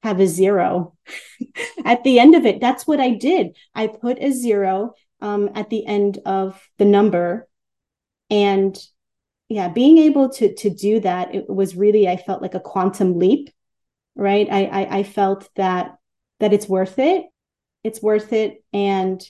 have 0.03 0.19
a 0.19 0.27
zero. 0.27 0.95
At 1.85 2.03
the 2.03 2.19
end 2.19 2.35
of 2.35 2.45
it 2.45 2.59
that's 2.59 2.85
what 2.85 2.99
i 2.99 3.11
did. 3.11 3.55
I 3.73 3.87
put 3.87 4.21
a 4.21 4.31
zero 4.31 4.93
um, 5.21 5.51
at 5.55 5.69
the 5.69 5.85
end 5.85 6.19
of 6.25 6.61
the 6.77 6.83
number 6.83 7.47
and 8.29 8.77
yeah 9.53 9.69
being 9.69 9.97
able 9.97 10.29
to 10.29 10.53
to 10.55 10.69
do 10.69 10.99
that 10.99 11.33
it 11.33 11.49
was 11.49 11.75
really 11.75 12.07
i 12.07 12.17
felt 12.17 12.41
like 12.41 12.55
a 12.55 12.59
quantum 12.59 13.17
leap 13.17 13.49
right? 14.15 14.47
I 14.51 14.65
i, 14.65 14.97
I 14.99 15.03
felt 15.03 15.49
that 15.55 15.97
that 16.39 16.53
it's 16.53 16.67
worth 16.67 16.99
it. 16.99 17.25
It's 17.83 18.01
worth 18.01 18.33
it. 18.33 18.63
And 18.73 19.21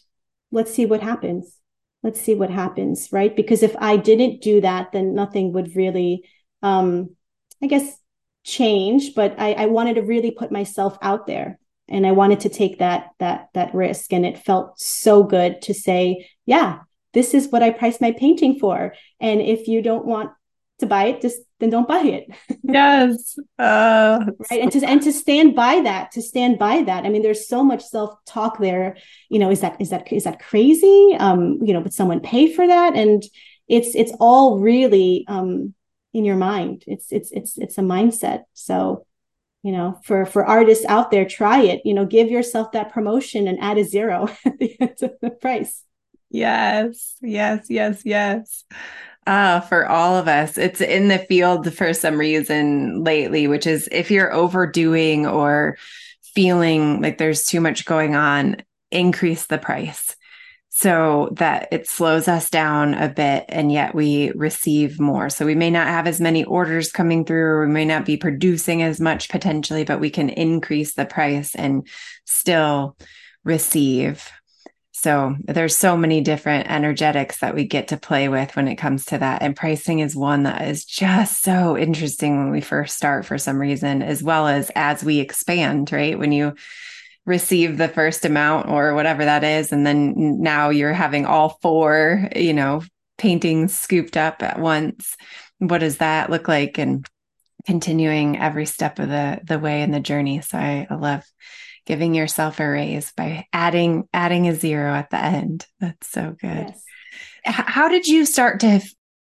let's 0.52 0.74
see 0.74 0.86
what 0.86 1.02
happens. 1.02 1.58
Let's 2.02 2.20
see 2.20 2.36
what 2.36 2.50
happens 2.50 3.10
right? 3.12 3.36
Because 3.36 3.64
if 3.64 3.76
i 3.78 3.98
didn't 3.98 4.42
do 4.42 4.62
that 4.62 4.92
then 4.92 5.16
nothing 5.16 5.54
would 5.54 5.76
really 5.76 6.28
um 6.62 7.16
i 7.62 7.68
guess 7.68 7.98
change. 8.44 9.16
But 9.16 9.36
i 9.40 9.54
i 9.54 9.66
wanted 9.68 9.96
to 9.96 10.02
really 10.02 10.32
put 10.32 10.52
myself 10.52 10.98
out 11.02 11.28
there 11.28 11.60
and 11.88 12.06
i 12.06 12.12
wanted 12.12 12.42
to 12.42 12.50
take 12.50 12.80
that 12.80 13.12
that 13.20 13.50
that 13.54 13.74
risk. 13.74 14.12
And 14.14 14.26
it 14.26 14.44
felt 14.44 14.80
so 14.80 15.24
good 15.24 15.62
to 15.64 15.74
say 15.74 16.28
yeah 16.46 16.80
this 17.14 17.34
is 17.34 17.50
what 17.50 17.64
i 17.64 17.70
priced 17.70 18.02
my 18.02 18.12
painting 18.12 18.60
for. 18.60 18.94
And 19.20 19.42
if 19.42 19.68
you 19.68 19.82
don't 19.82 20.06
want 20.06 20.32
to 20.80 20.86
buy 20.86 21.06
it 21.06 21.22
just 21.22 21.40
then 21.60 21.70
don't 21.70 21.88
buy 21.88 22.02
it. 22.02 22.28
Yes. 22.64 23.38
Uh, 23.60 24.26
right? 24.50 24.62
And 24.62 24.72
to 24.72 24.86
and 24.86 25.02
to 25.02 25.12
stand 25.14 25.56
by 25.56 25.82
that 25.82 26.12
to 26.14 26.22
stand 26.22 26.58
by 26.58 26.82
that. 26.84 27.06
I 27.06 27.10
mean 27.10 27.22
there's 27.22 27.48
so 27.48 27.64
much 27.64 27.84
self 27.84 28.18
talk 28.26 28.58
there. 28.60 28.98
You 29.30 29.40
know 29.40 29.52
is 29.52 29.62
that 29.62 29.80
is 29.80 29.90
that 29.90 30.12
is 30.12 30.24
that 30.24 30.40
crazy? 30.40 31.16
Um 31.20 31.60
you 31.62 31.74
know 31.74 31.82
would 31.82 31.94
someone 31.94 32.20
pay 32.20 32.52
for 32.52 32.66
that? 32.66 32.96
And 32.96 33.24
it's 33.68 33.96
it's 33.96 34.14
all 34.20 34.60
really 34.60 35.26
um 35.28 35.74
in 36.14 36.26
your 36.26 36.38
mind. 36.38 36.84
It's 36.88 37.12
it's 37.12 37.32
it's 37.32 37.58
it's 37.58 37.78
a 37.78 37.82
mindset. 37.82 38.44
So 38.54 39.06
you 39.62 39.72
know 39.72 40.00
for 40.04 40.26
for 40.26 40.46
artists 40.46 40.86
out 40.86 41.12
there 41.12 41.26
try 41.26 41.62
it. 41.62 41.82
You 41.86 41.94
know 41.94 42.06
give 42.06 42.30
yourself 42.30 42.72
that 42.72 42.94
promotion 42.94 43.48
and 43.48 43.60
add 43.60 43.78
a 43.78 43.84
zero 43.84 44.28
at 44.46 44.58
the 44.58 44.76
end 44.82 44.98
of 45.02 45.12
the 45.22 45.30
price 45.30 45.84
yes 46.34 47.16
yes 47.22 47.68
yes 47.70 48.02
yes 48.04 48.66
uh, 49.26 49.62
for 49.62 49.88
all 49.88 50.18
of 50.18 50.28
us. 50.28 50.58
It's 50.58 50.82
in 50.82 51.08
the 51.08 51.20
field 51.20 51.74
for 51.74 51.94
some 51.94 52.18
reason 52.18 53.04
lately, 53.04 53.48
which 53.48 53.66
is 53.66 53.88
if 53.92 54.12
you're 54.12 54.34
overdoing 54.34 55.26
or 55.26 55.78
feeling 56.36 57.02
like 57.02 57.18
there's 57.18 57.46
too 57.46 57.62
much 57.62 57.86
going 57.86 58.16
on, 58.16 58.58
increase 58.92 59.46
the 59.46 59.58
price 59.58 60.16
so 60.76 61.30
that 61.34 61.68
it 61.72 61.88
slows 61.88 62.28
us 62.28 62.50
down 62.50 62.96
a 62.96 63.08
bit 63.08 63.46
and 63.48 63.72
yet 63.72 63.94
we 63.94 64.32
receive 64.32 65.00
more. 65.00 65.30
So 65.30 65.46
we 65.46 65.56
may 65.56 65.70
not 65.70 65.88
have 65.88 66.08
as 66.08 66.20
many 66.20 66.44
orders 66.44 66.92
coming 66.92 67.26
through, 67.26 67.46
or 67.46 67.68
we 67.68 67.72
may 67.72 67.86
not 67.86 68.06
be 68.06 68.18
producing 68.18 68.82
as 68.82 69.00
much 69.00 69.30
potentially, 69.30 69.84
but 69.84 70.00
we 70.00 70.10
can 70.10 70.30
increase 70.30 70.96
the 70.96 71.06
price 71.06 71.54
and 71.54 71.88
still 72.26 72.98
receive 73.44 74.28
so 75.04 75.36
there's 75.44 75.76
so 75.76 75.98
many 75.98 76.22
different 76.22 76.72
energetics 76.72 77.40
that 77.40 77.54
we 77.54 77.66
get 77.66 77.90
to 77.90 77.98
play 77.98 78.30
with 78.30 78.56
when 78.56 78.70
it 78.70 78.78
comes 78.78 79.06
to 79.06 79.18
that. 79.18 79.42
And 79.42 79.54
pricing 79.54 80.00
is 80.00 80.16
one 80.16 80.44
that 80.44 80.62
is 80.62 80.86
just 80.86 81.44
so 81.44 81.78
interesting 81.78 82.38
when 82.38 82.52
we 82.52 82.62
first 82.62 82.96
start 82.96 83.26
for 83.26 83.38
some 83.38 83.60
reason, 83.60 84.02
as 84.02 84.24
well 84.24 84.48
as 84.48 84.72
as 84.76 85.04
we 85.04 85.20
expand, 85.20 85.92
right? 85.92 86.18
When 86.18 86.32
you 86.32 86.56
receive 87.26 87.78
the 87.78 87.90
first 87.90 88.24
amount 88.24 88.70
or 88.70 88.96
whatever 88.96 89.26
that 89.26 89.44
is, 89.44 89.74
and 89.74 89.86
then 89.86 90.42
now 90.42 90.70
you're 90.70 90.94
having 90.94 91.26
all 91.26 91.60
four, 91.62 92.30
you 92.34 92.54
know, 92.54 92.82
paintings 93.18 93.78
scooped 93.78 94.16
up 94.16 94.42
at 94.42 94.58
once. 94.58 95.18
What 95.60 95.80
does 95.80 95.98
that 95.98 96.30
look 96.30 96.48
like? 96.48 96.78
And 96.78 97.06
continuing 97.66 98.40
every 98.40 98.66
step 98.66 99.00
of 99.00 99.10
the 99.10 99.42
the 99.44 99.60
way 99.60 99.82
in 99.82 99.92
the 99.92 100.00
journey. 100.00 100.40
So 100.40 100.58
I, 100.58 100.88
love 100.90 101.24
giving 101.86 102.14
yourself 102.14 102.60
a 102.60 102.68
raise 102.68 103.12
by 103.12 103.48
adding 103.54 104.08
adding 104.14 104.48
a 104.48 104.56
zero 104.56 104.94
at 104.94 105.10
the 105.10 105.22
end. 105.22 105.66
That's 105.80 106.08
so 106.08 106.36
good. 106.40 106.68
Yes. 106.68 106.84
How 107.46 107.90
did 107.90 108.08
you 108.08 108.26
start 108.26 108.62
to 108.62 108.82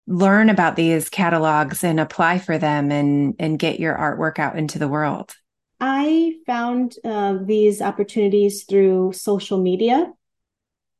learn 0.07 0.49
about 0.49 0.75
these 0.75 1.09
catalogs 1.09 1.83
and 1.83 1.99
apply 1.99 2.39
for 2.39 2.57
them 2.57 2.91
and 2.91 3.35
and 3.39 3.59
get 3.59 3.79
your 3.79 3.95
artwork 3.95 4.39
out 4.39 4.57
into 4.57 4.79
the 4.79 4.87
world? 4.87 5.33
I 5.79 6.33
found 6.45 6.95
uh, 7.05 7.37
these 7.41 7.81
opportunities 7.81 8.65
through 8.65 9.13
social 9.13 9.61
media 9.61 10.11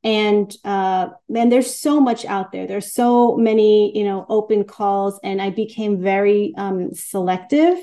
and 0.04 0.56
uh 0.64 1.10
and 1.36 1.52
there's 1.52 1.78
so 1.78 2.00
much 2.00 2.24
out 2.26 2.52
there 2.52 2.66
there's 2.66 2.94
so 2.94 3.36
many 3.36 3.98
you 3.98 4.06
know 4.06 4.26
open 4.30 4.64
calls 4.64 5.20
and 5.24 5.42
i 5.42 5.50
became 5.50 6.02
very 6.02 6.54
um 6.58 6.94
selective 6.94 7.78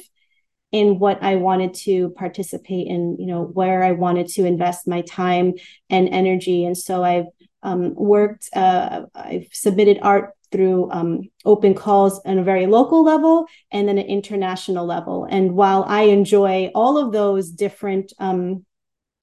in 0.76 0.98
what 0.98 1.22
I 1.22 1.36
wanted 1.36 1.72
to 1.86 2.10
participate 2.10 2.86
in, 2.86 3.16
you 3.18 3.26
know, 3.26 3.42
where 3.42 3.82
I 3.82 3.92
wanted 3.92 4.26
to 4.28 4.44
invest 4.44 4.86
my 4.86 5.00
time 5.00 5.54
and 5.88 6.06
energy. 6.10 6.66
And 6.66 6.76
so 6.76 7.02
I've 7.02 7.26
um, 7.62 7.94
worked, 7.94 8.50
uh, 8.54 9.06
I've 9.14 9.48
submitted 9.52 9.98
art 10.02 10.34
through 10.52 10.90
um, 10.90 11.22
open 11.46 11.72
calls 11.72 12.20
on 12.26 12.38
a 12.38 12.44
very 12.44 12.66
local 12.66 13.02
level 13.02 13.46
and 13.72 13.88
then 13.88 13.96
an 13.96 14.06
international 14.06 14.84
level. 14.84 15.26
And 15.28 15.52
while 15.52 15.82
I 15.88 16.02
enjoy 16.02 16.70
all 16.74 16.98
of 16.98 17.10
those 17.10 17.50
different, 17.50 18.12
um, 18.18 18.66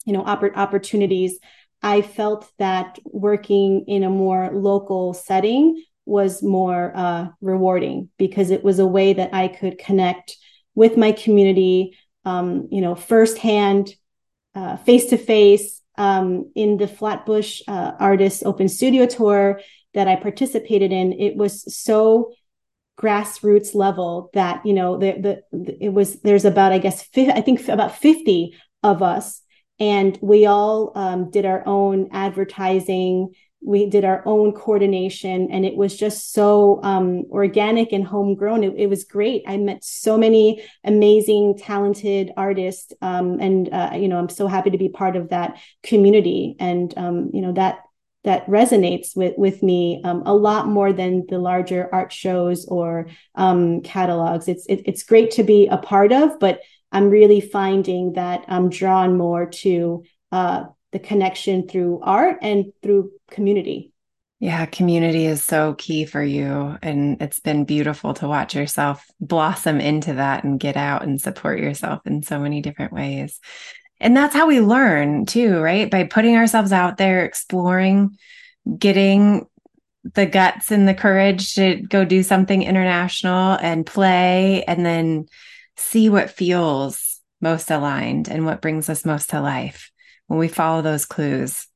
you 0.06 0.14
know, 0.14 0.24
opp- 0.24 0.58
opportunities, 0.58 1.38
I 1.84 2.02
felt 2.02 2.50
that 2.58 2.98
working 3.06 3.86
in 3.88 4.04
a 4.04 4.10
more 4.10 4.50
local 4.52 5.14
setting 5.14 5.84
was 6.06 6.42
more 6.42 6.92
uh, 6.96 7.28
rewarding 7.42 8.10
because 8.18 8.50
it 8.50 8.64
was 8.64 8.80
a 8.80 8.88
way 8.88 9.14
that 9.14 9.34
I 9.34 9.50
could 9.50 9.78
connect 9.78 10.36
with 10.76 10.98
my 10.98 11.12
community, 11.12 11.98
um, 12.26 12.68
you 12.72 12.82
know, 12.82 12.96
firsthand, 12.96 13.96
face 14.86 15.08
to 15.08 15.18
face 15.18 15.82
in 15.98 16.78
the 16.78 16.88
Flatbush 16.88 17.62
uh, 17.68 17.92
Artists 18.00 18.44
Open 18.44 18.68
Studio 18.68 19.06
Tour 19.06 19.62
that 19.94 20.08
I 20.08 20.16
participated 20.16 20.92
in. 20.92 21.14
It 21.14 21.36
was 21.36 21.74
so 21.76 22.34
grassroots 22.98 23.74
level 23.74 24.30
that 24.34 24.64
you 24.66 24.74
know 24.74 24.98
the, 24.98 25.44
the 25.52 25.78
it 25.84 25.90
was 25.90 26.22
there's 26.22 26.46
about 26.46 26.72
I 26.72 26.78
guess 26.78 27.08
I 27.16 27.42
think 27.42 27.68
about 27.68 27.98
50 27.98 28.56
of 28.84 29.02
us 29.02 29.42
and 29.80 30.18
we 30.22 30.46
all 30.46 30.92
um, 30.96 31.32
did 31.32 31.46
our 31.46 31.64
own 31.66 32.10
advertising 32.12 33.34
we 33.66 33.90
did 33.90 34.04
our 34.04 34.22
own 34.26 34.54
coordination 34.54 35.50
and 35.52 35.66
it 35.66 35.76
was 35.76 35.96
just 35.96 36.34
so 36.34 36.80
um, 36.84 37.24
organic 37.30 37.92
and 37.92 38.06
homegrown. 38.06 38.64
It, 38.64 38.74
it, 38.78 38.88
was 38.88 39.04
great. 39.04 39.44
I 39.48 39.58
met 39.58 39.84
so 39.84 40.18
many 40.18 40.64
amazing 40.84 41.58
talented 41.58 42.32
artists 42.36 42.94
um, 43.02 43.40
and 43.40 43.70
uh, 43.72 43.92
you 43.96 44.08
know 44.08 44.18
i'm 44.18 44.30
so 44.30 44.48
happy 44.48 44.70
to 44.72 44.78
be 44.78 44.90
part 44.90 45.16
of 45.16 45.30
that 45.30 45.58
community. 45.82 46.56
And 46.60 46.94
um, 46.98 47.30
you 47.34 47.42
know 47.42 47.54
that 47.54 47.80
that 48.24 48.46
resonates 48.48 49.16
with 49.16 49.34
with 49.38 49.62
me 49.64 50.02
um, 50.04 50.24
a 50.26 50.34
lot 50.34 50.68
more 50.68 50.94
than 50.94 51.26
the 51.28 51.40
larger 51.40 51.90
art 51.94 52.12
shows 52.12 52.66
or 52.68 53.08
um, 53.36 53.82
catalogs. 53.82 54.48
It's 54.48 54.66
it, 54.68 54.82
it's 54.86 55.04
great 55.04 55.32
to 55.32 55.44
be 55.44 55.68
a 55.68 55.78
part 55.78 56.12
of 56.12 56.40
but 56.40 56.62
i'm 56.92 57.10
really 57.10 57.42
finding 57.42 58.14
that 58.14 58.46
i'm 58.48 58.70
drawn 58.70 59.18
more 59.18 59.48
to 59.48 60.04
uh, 60.32 60.66
the 60.94 61.00
connection 61.00 61.68
through 61.68 62.00
art 62.02 62.38
and 62.42 62.72
through 62.82 63.12
community. 63.30 63.92
Yeah, 64.40 64.66
community 64.66 65.26
is 65.26 65.44
so 65.44 65.74
key 65.74 66.06
for 66.06 66.22
you. 66.22 66.78
And 66.82 67.22
it's 67.22 67.40
been 67.40 67.66
beautiful 67.66 68.14
to 68.16 68.28
watch 68.28 68.56
yourself 68.56 69.06
blossom 69.20 69.80
into 69.80 70.16
that 70.16 70.44
and 70.44 70.60
get 70.60 70.78
out 70.78 71.04
and 71.04 71.20
support 71.20 71.60
yourself 71.60 72.02
in 72.06 72.24
so 72.24 72.40
many 72.40 72.62
different 72.62 72.94
ways. 72.94 73.40
And 74.00 74.16
that's 74.18 74.36
how 74.36 74.48
we 74.48 74.60
learn 74.60 75.26
too, 75.26 75.60
right? 75.60 75.90
By 75.90 76.04
putting 76.04 76.36
ourselves 76.36 76.74
out 76.74 76.98
there, 76.98 77.24
exploring, 77.24 78.18
getting 78.78 79.48
the 80.14 80.26
guts 80.26 80.72
and 80.72 80.88
the 80.88 80.94
courage 80.94 81.56
to 81.56 81.78
go 81.78 82.04
do 82.04 82.22
something 82.22 82.62
international 82.62 83.58
and 83.62 83.86
play, 83.86 84.66
and 84.66 84.86
then 84.86 85.28
see 85.78 86.10
what 86.10 86.30
feels 86.30 87.22
most 87.40 87.72
aligned 87.72 88.28
and 88.28 88.46
what 88.46 88.62
brings 88.62 88.90
us 88.90 89.06
most 89.06 89.30
to 89.30 89.40
life. 89.40 89.90
When 90.34 90.40
we 90.40 90.48
follow 90.48 90.82
those 90.82 91.06
clues, 91.06 91.68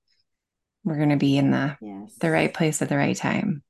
we're 0.84 0.98
going 0.98 1.10
to 1.10 1.16
be 1.16 1.38
in 1.38 1.52
the 1.52 1.78
yes. 1.80 2.16
the 2.20 2.32
right 2.32 2.52
place 2.52 2.82
at 2.82 2.90
the 2.90 2.98
right 2.98 3.16
time. 3.16 3.62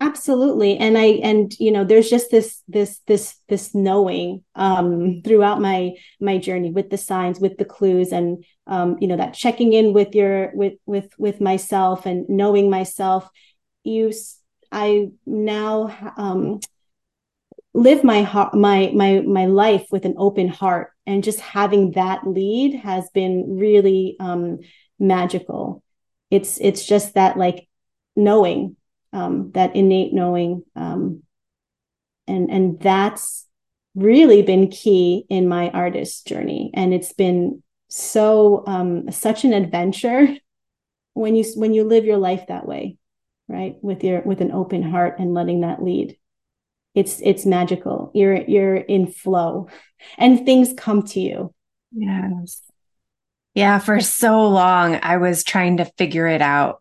Absolutely. 0.00 0.76
And 0.78 0.98
i 0.98 1.04
and 1.22 1.54
you 1.60 1.70
know 1.70 1.84
there's 1.84 2.10
just 2.10 2.32
this 2.32 2.60
this 2.66 2.98
this 3.06 3.36
this 3.48 3.76
knowing 3.76 4.42
um 4.56 5.22
throughout 5.24 5.60
my 5.60 5.92
my 6.20 6.38
journey 6.38 6.72
with 6.72 6.90
the 6.90 6.98
signs 6.98 7.38
with 7.38 7.56
the 7.56 7.64
clues 7.64 8.10
and 8.10 8.44
um 8.66 8.96
you 9.00 9.06
know 9.06 9.16
that 9.16 9.34
checking 9.34 9.72
in 9.72 9.92
with 9.92 10.12
your 10.12 10.50
with 10.54 10.74
with 10.84 11.12
with 11.16 11.40
myself 11.40 12.04
and 12.04 12.28
knowing 12.28 12.68
myself. 12.70 13.30
You 13.84 14.10
i 14.72 15.06
now 15.24 16.12
um 16.16 16.58
live 17.74 18.02
my 18.02 18.22
heart 18.22 18.54
my 18.54 18.90
my 18.92 19.20
my 19.20 19.46
life 19.46 19.86
with 19.92 20.04
an 20.04 20.16
open 20.18 20.48
heart 20.48 20.90
and 21.08 21.24
just 21.24 21.40
having 21.40 21.92
that 21.92 22.26
lead 22.26 22.74
has 22.74 23.08
been 23.10 23.56
really 23.58 24.16
um 24.20 24.58
magical. 24.98 25.82
It's 26.30 26.58
it's 26.60 26.86
just 26.86 27.14
that 27.14 27.36
like 27.36 27.68
knowing 28.14 28.76
um, 29.12 29.52
that 29.52 29.74
innate 29.74 30.12
knowing 30.12 30.64
um, 30.76 31.22
and 32.26 32.50
and 32.50 32.78
that's 32.80 33.46
really 33.94 34.42
been 34.42 34.68
key 34.68 35.24
in 35.28 35.48
my 35.48 35.70
artist 35.70 36.26
journey. 36.26 36.70
And 36.74 36.92
it's 36.92 37.12
been 37.12 37.62
so 37.88 38.62
um, 38.66 39.10
such 39.10 39.44
an 39.44 39.52
adventure 39.52 40.36
when 41.14 41.34
you 41.34 41.44
when 41.56 41.74
you 41.74 41.84
live 41.84 42.04
your 42.04 42.18
life 42.18 42.44
that 42.48 42.66
way 42.66 42.98
right? 43.48 43.76
With 43.82 44.04
your 44.04 44.20
with 44.22 44.40
an 44.40 44.52
open 44.52 44.82
heart 44.82 45.18
and 45.18 45.34
letting 45.34 45.62
that 45.62 45.82
lead 45.82 46.16
it's 46.98 47.20
it's 47.22 47.46
magical 47.46 48.10
you're 48.14 48.42
you're 48.42 48.76
in 48.76 49.06
flow 49.06 49.68
and 50.16 50.44
things 50.44 50.72
come 50.76 51.02
to 51.02 51.20
you 51.20 51.54
yes 51.92 52.62
yeah, 53.58 53.80
for 53.80 53.98
so 54.00 54.46
long, 54.48 55.00
I 55.02 55.16
was 55.16 55.42
trying 55.42 55.78
to 55.78 55.84
figure 55.84 56.28
it 56.28 56.40
out. 56.40 56.80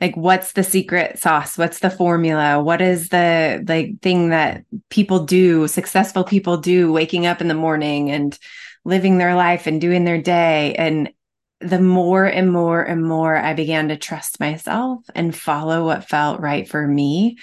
Like, 0.00 0.16
what's 0.16 0.52
the 0.52 0.64
secret 0.64 1.18
sauce? 1.18 1.58
What's 1.58 1.80
the 1.80 1.90
formula? 1.90 2.62
What 2.62 2.80
is 2.80 3.10
the 3.10 3.62
like 3.68 4.00
thing 4.00 4.30
that 4.30 4.64
people 4.88 5.26
do, 5.26 5.68
successful 5.68 6.24
people 6.24 6.56
do, 6.56 6.90
waking 6.90 7.26
up 7.26 7.42
in 7.42 7.48
the 7.48 7.52
morning 7.52 8.10
and 8.10 8.38
living 8.86 9.18
their 9.18 9.34
life 9.34 9.66
and 9.66 9.82
doing 9.82 10.04
their 10.04 10.16
day? 10.22 10.74
And 10.78 11.12
the 11.60 11.78
more 11.78 12.24
and 12.24 12.50
more 12.50 12.82
and 12.82 13.04
more 13.06 13.36
I 13.36 13.52
began 13.52 13.88
to 13.88 13.98
trust 13.98 14.40
myself 14.40 15.00
and 15.14 15.36
follow 15.36 15.84
what 15.84 16.08
felt 16.08 16.40
right 16.40 16.66
for 16.66 16.88
me, 16.88 17.36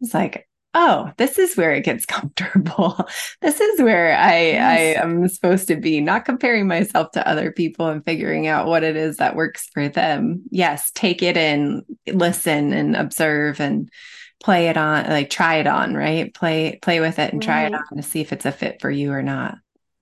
it's 0.00 0.12
like, 0.12 0.48
oh, 0.74 1.12
this 1.16 1.38
is 1.38 1.56
where 1.56 1.72
it 1.72 1.84
gets 1.84 2.04
comfortable. 2.06 3.08
this 3.40 3.60
is 3.60 3.80
where 3.80 4.16
I 4.16 4.38
yes. 4.40 4.98
I 4.98 5.02
am 5.02 5.28
supposed 5.28 5.68
to 5.68 5.76
be, 5.76 6.00
not 6.00 6.24
comparing 6.24 6.66
myself 6.66 7.12
to 7.12 7.26
other 7.26 7.52
people 7.52 7.88
and 7.88 8.04
figuring 8.04 8.46
out 8.46 8.66
what 8.66 8.82
it 8.82 8.96
is 8.96 9.16
that 9.18 9.36
works 9.36 9.68
for 9.72 9.88
them. 9.88 10.42
Yes, 10.50 10.90
take 10.90 11.22
it 11.22 11.36
in, 11.36 11.84
listen 12.06 12.72
and 12.72 12.96
observe 12.96 13.60
and 13.60 13.88
play 14.42 14.68
it 14.68 14.76
on, 14.76 15.08
like 15.08 15.30
try 15.30 15.56
it 15.56 15.66
on, 15.66 15.94
right? 15.94 16.34
Play 16.34 16.78
play 16.82 17.00
with 17.00 17.18
it 17.18 17.32
and 17.32 17.42
right. 17.42 17.46
try 17.46 17.66
it 17.66 17.74
on 17.74 17.96
to 17.96 18.02
see 18.02 18.20
if 18.20 18.32
it's 18.32 18.44
a 18.44 18.52
fit 18.52 18.80
for 18.80 18.90
you 18.90 19.12
or 19.12 19.22
not. 19.22 19.56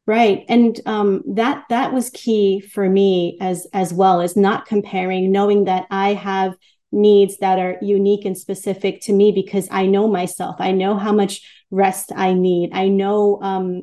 Right. 0.04 0.44
And 0.48 0.80
um 0.84 1.22
that 1.34 1.64
that 1.68 1.92
was 1.92 2.10
key 2.10 2.60
for 2.60 2.88
me 2.88 3.38
as 3.40 3.68
as 3.72 3.94
well 3.94 4.20
as 4.20 4.36
not 4.36 4.66
comparing, 4.66 5.30
knowing 5.30 5.64
that 5.64 5.86
I 5.90 6.14
have 6.14 6.56
needs 6.92 7.38
that 7.38 7.58
are 7.58 7.78
unique 7.80 8.24
and 8.24 8.36
specific 8.36 9.00
to 9.02 9.12
me 9.12 9.32
because 9.32 9.66
I 9.70 9.86
know 9.86 10.06
myself. 10.06 10.56
I 10.58 10.72
know 10.72 10.96
how 10.96 11.12
much 11.12 11.40
rest 11.70 12.12
I 12.14 12.34
need. 12.34 12.70
I 12.72 12.88
know 12.88 13.40
um, 13.42 13.82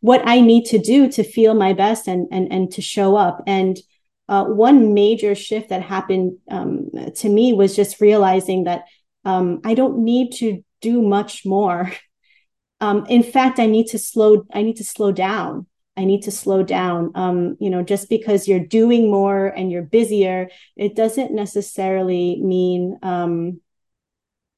what 0.00 0.22
I 0.26 0.40
need 0.40 0.66
to 0.66 0.78
do 0.78 1.10
to 1.12 1.24
feel 1.24 1.54
my 1.54 1.72
best 1.72 2.06
and 2.06 2.28
and 2.30 2.52
and 2.52 2.70
to 2.72 2.82
show 2.82 3.16
up. 3.16 3.42
And 3.46 3.78
uh, 4.28 4.44
one 4.44 4.94
major 4.94 5.34
shift 5.34 5.70
that 5.70 5.82
happened 5.82 6.38
um, 6.50 6.90
to 7.16 7.28
me 7.28 7.52
was 7.52 7.74
just 7.74 8.00
realizing 8.00 8.64
that 8.64 8.84
um, 9.24 9.60
I 9.64 9.74
don't 9.74 10.04
need 10.04 10.32
to 10.34 10.62
do 10.80 11.02
much 11.02 11.44
more. 11.44 11.90
Um, 12.80 13.06
in 13.06 13.22
fact, 13.22 13.60
I 13.60 13.66
need 13.66 13.86
to 13.90 13.98
slow. 14.00 14.44
I 14.52 14.62
need 14.62 14.78
to 14.78 14.84
slow 14.84 15.12
down. 15.12 15.68
I 15.96 16.04
need 16.04 16.22
to 16.22 16.30
slow 16.30 16.62
down. 16.62 17.12
Um, 17.14 17.56
you 17.60 17.68
know, 17.68 17.82
just 17.82 18.08
because 18.08 18.48
you're 18.48 18.60
doing 18.60 19.10
more 19.10 19.46
and 19.46 19.70
you're 19.70 19.82
busier, 19.82 20.48
it 20.76 20.96
doesn't 20.96 21.34
necessarily 21.34 22.40
mean 22.42 22.98
um, 23.02 23.60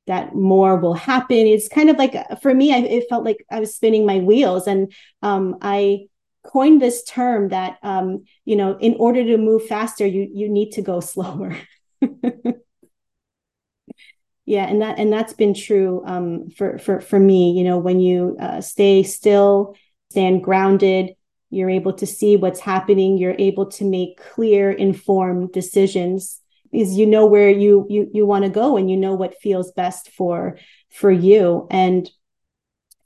that 0.07 0.35
more 0.35 0.77
will 0.77 0.95
happen. 0.95 1.39
It's 1.39 1.69
kind 1.69 1.91
of 1.91 1.97
like 1.97 2.15
for 2.41 2.55
me, 2.55 2.73
I, 2.73 2.79
it 2.79 3.09
felt 3.09 3.25
like 3.25 3.45
I 3.51 3.59
was 3.59 3.75
spinning 3.75 4.07
my 4.07 4.19
wheels, 4.19 4.67
and 4.67 4.93
um, 5.23 5.57
I 5.61 6.07
coined 6.45 6.81
this 6.81 7.03
term 7.05 7.49
that 7.49 7.79
um, 7.83 8.25
you 8.45 8.55
know, 8.55 8.77
in 8.79 8.95
order 8.99 9.25
to 9.25 9.37
move 9.37 9.67
faster, 9.67 10.07
you 10.07 10.29
you 10.33 10.49
need 10.49 10.71
to 10.73 10.83
go 10.83 11.01
slower. 11.01 11.57
yeah, 14.47 14.67
and 14.69 14.83
that 14.83 14.99
and 15.01 15.13
that's 15.13 15.33
been 15.33 15.55
true 15.55 16.03
um, 16.07 16.51
for 16.51 16.79
for 16.79 17.01
for 17.01 17.19
me. 17.19 17.53
You 17.59 17.65
know, 17.65 17.79
when 17.79 17.99
you 17.99 18.37
uh, 18.39 18.61
stay 18.61 19.03
still, 19.03 19.75
stand 20.11 20.45
grounded 20.45 21.17
you're 21.55 21.71
able 21.71 21.93
to 21.95 22.07
see 22.07 22.37
what's 22.37 22.61
happening. 22.61 23.17
You're 23.17 23.37
able 23.39 23.67
to 23.73 23.85
make 23.85 24.21
clear 24.35 24.71
informed 24.71 25.53
decisions 25.53 26.41
is 26.73 26.97
you 26.97 27.07
know 27.07 27.25
where 27.27 27.51
you 27.51 27.87
you 27.89 28.11
you 28.13 28.27
want 28.27 28.45
to 28.45 28.51
go 28.51 28.77
and 28.77 28.91
you 28.91 28.97
know 28.97 29.15
what 29.15 29.39
feels 29.41 29.71
best 29.73 30.11
for 30.11 30.59
for 30.91 31.11
you. 31.11 31.69
And 31.71 32.11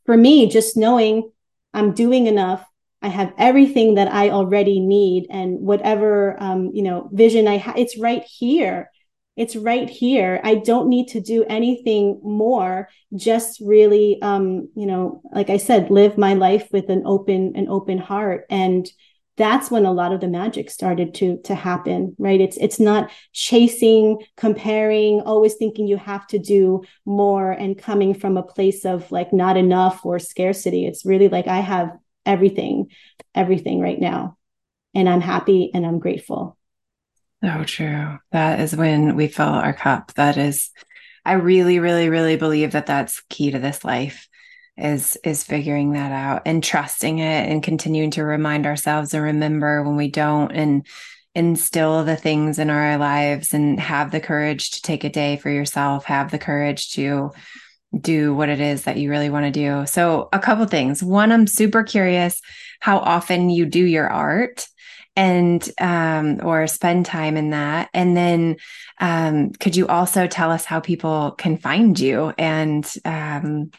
for 0.08 0.16
me 0.16 0.48
just 0.48 0.74
knowing 0.74 1.30
i'm 1.74 1.92
doing 1.92 2.26
enough 2.26 2.64
i 3.02 3.08
have 3.08 3.30
everything 3.36 3.96
that 3.96 4.10
i 4.10 4.30
already 4.30 4.80
need 4.80 5.26
and 5.28 5.60
whatever 5.60 6.34
um, 6.42 6.70
you 6.72 6.82
know 6.82 7.10
vision 7.12 7.46
i 7.46 7.58
have 7.58 7.76
it's 7.76 7.98
right 7.98 8.22
here 8.22 8.90
it's 9.38 9.54
right 9.54 9.88
here. 9.88 10.40
I 10.42 10.56
don't 10.56 10.88
need 10.88 11.08
to 11.08 11.20
do 11.20 11.44
anything 11.48 12.20
more. 12.24 12.88
Just 13.14 13.60
really 13.60 14.20
um 14.20 14.68
you 14.74 14.84
know 14.84 15.22
like 15.32 15.48
i 15.48 15.56
said 15.56 15.90
live 15.90 16.18
my 16.18 16.34
life 16.34 16.68
with 16.72 16.90
an 16.90 17.02
open 17.06 17.52
an 17.54 17.68
open 17.68 17.98
heart. 17.98 18.44
And 18.50 18.90
that's 19.36 19.70
when 19.70 19.86
a 19.86 19.92
lot 19.92 20.12
of 20.12 20.20
the 20.20 20.26
magic 20.26 20.68
started 20.68 21.14
to 21.14 21.40
to 21.44 21.54
happen 21.54 22.16
right? 22.18 22.40
It's 22.40 22.56
it's 22.56 22.80
not 22.80 23.10
chasing 23.32 24.18
comparing 24.36 25.20
always 25.20 25.54
thinking 25.54 25.86
you 25.86 25.98
have 25.98 26.26
to 26.28 26.38
do 26.40 26.82
more 27.06 27.52
and 27.52 27.78
coming 27.78 28.14
from 28.14 28.36
a 28.36 28.42
place 28.42 28.84
of 28.84 29.10
like 29.12 29.32
not 29.32 29.56
enough 29.56 30.04
or 30.04 30.18
scarcity. 30.18 30.84
It's 30.84 31.06
really 31.06 31.28
like 31.28 31.46
i 31.46 31.60
have 31.60 31.96
everything 32.26 32.88
everything 33.36 33.80
right 33.80 34.00
now. 34.00 34.36
And 34.96 35.08
i'm 35.08 35.20
happy 35.20 35.70
and 35.72 35.86
i'm 35.86 36.00
grateful 36.00 36.57
so 37.42 37.64
true. 37.64 38.18
That 38.32 38.60
is 38.60 38.74
when 38.74 39.16
we 39.16 39.28
fill 39.28 39.46
our 39.46 39.72
cup. 39.72 40.12
That 40.14 40.36
is, 40.36 40.70
I 41.24 41.34
really, 41.34 41.78
really, 41.78 42.08
really 42.08 42.36
believe 42.36 42.72
that 42.72 42.86
that's 42.86 43.22
key 43.28 43.50
to 43.50 43.58
this 43.58 43.84
life 43.84 44.28
is 44.78 45.18
is 45.24 45.42
figuring 45.42 45.92
that 45.92 46.12
out 46.12 46.42
and 46.46 46.62
trusting 46.62 47.18
it 47.18 47.50
and 47.50 47.62
continuing 47.62 48.12
to 48.12 48.22
remind 48.22 48.64
ourselves 48.64 49.12
and 49.12 49.24
remember 49.24 49.82
when 49.82 49.96
we 49.96 50.08
don't 50.08 50.52
and 50.52 50.86
instill 51.34 52.04
the 52.04 52.16
things 52.16 52.58
in 52.58 52.70
our 52.70 52.96
lives 52.96 53.52
and 53.52 53.78
have 53.78 54.10
the 54.10 54.20
courage 54.20 54.70
to 54.70 54.82
take 54.82 55.04
a 55.04 55.10
day 55.10 55.36
for 55.36 55.50
yourself 55.50 56.04
have 56.04 56.30
the 56.30 56.38
courage 56.38 56.92
to 56.92 57.30
do 58.00 58.34
what 58.34 58.48
it 58.48 58.60
is 58.60 58.84
that 58.84 58.96
you 58.96 59.10
really 59.10 59.30
want 59.30 59.44
to 59.44 59.50
do 59.50 59.84
so 59.86 60.28
a 60.32 60.38
couple 60.38 60.64
things 60.66 61.02
one 61.02 61.32
i'm 61.32 61.46
super 61.46 61.82
curious 61.82 62.40
how 62.80 62.98
often 62.98 63.50
you 63.50 63.66
do 63.66 63.84
your 63.84 64.08
art 64.08 64.68
and 65.18 65.68
um, 65.80 66.38
or 66.44 66.68
spend 66.68 67.04
time 67.04 67.36
in 67.36 67.50
that 67.50 67.90
and 67.92 68.16
then 68.16 68.56
um, 69.00 69.50
could 69.50 69.74
you 69.74 69.88
also 69.88 70.28
tell 70.28 70.52
us 70.52 70.64
how 70.64 70.78
people 70.78 71.32
can 71.32 71.58
find 71.58 71.98
you 71.98 72.32
and 72.38 72.94
um, 73.04 73.70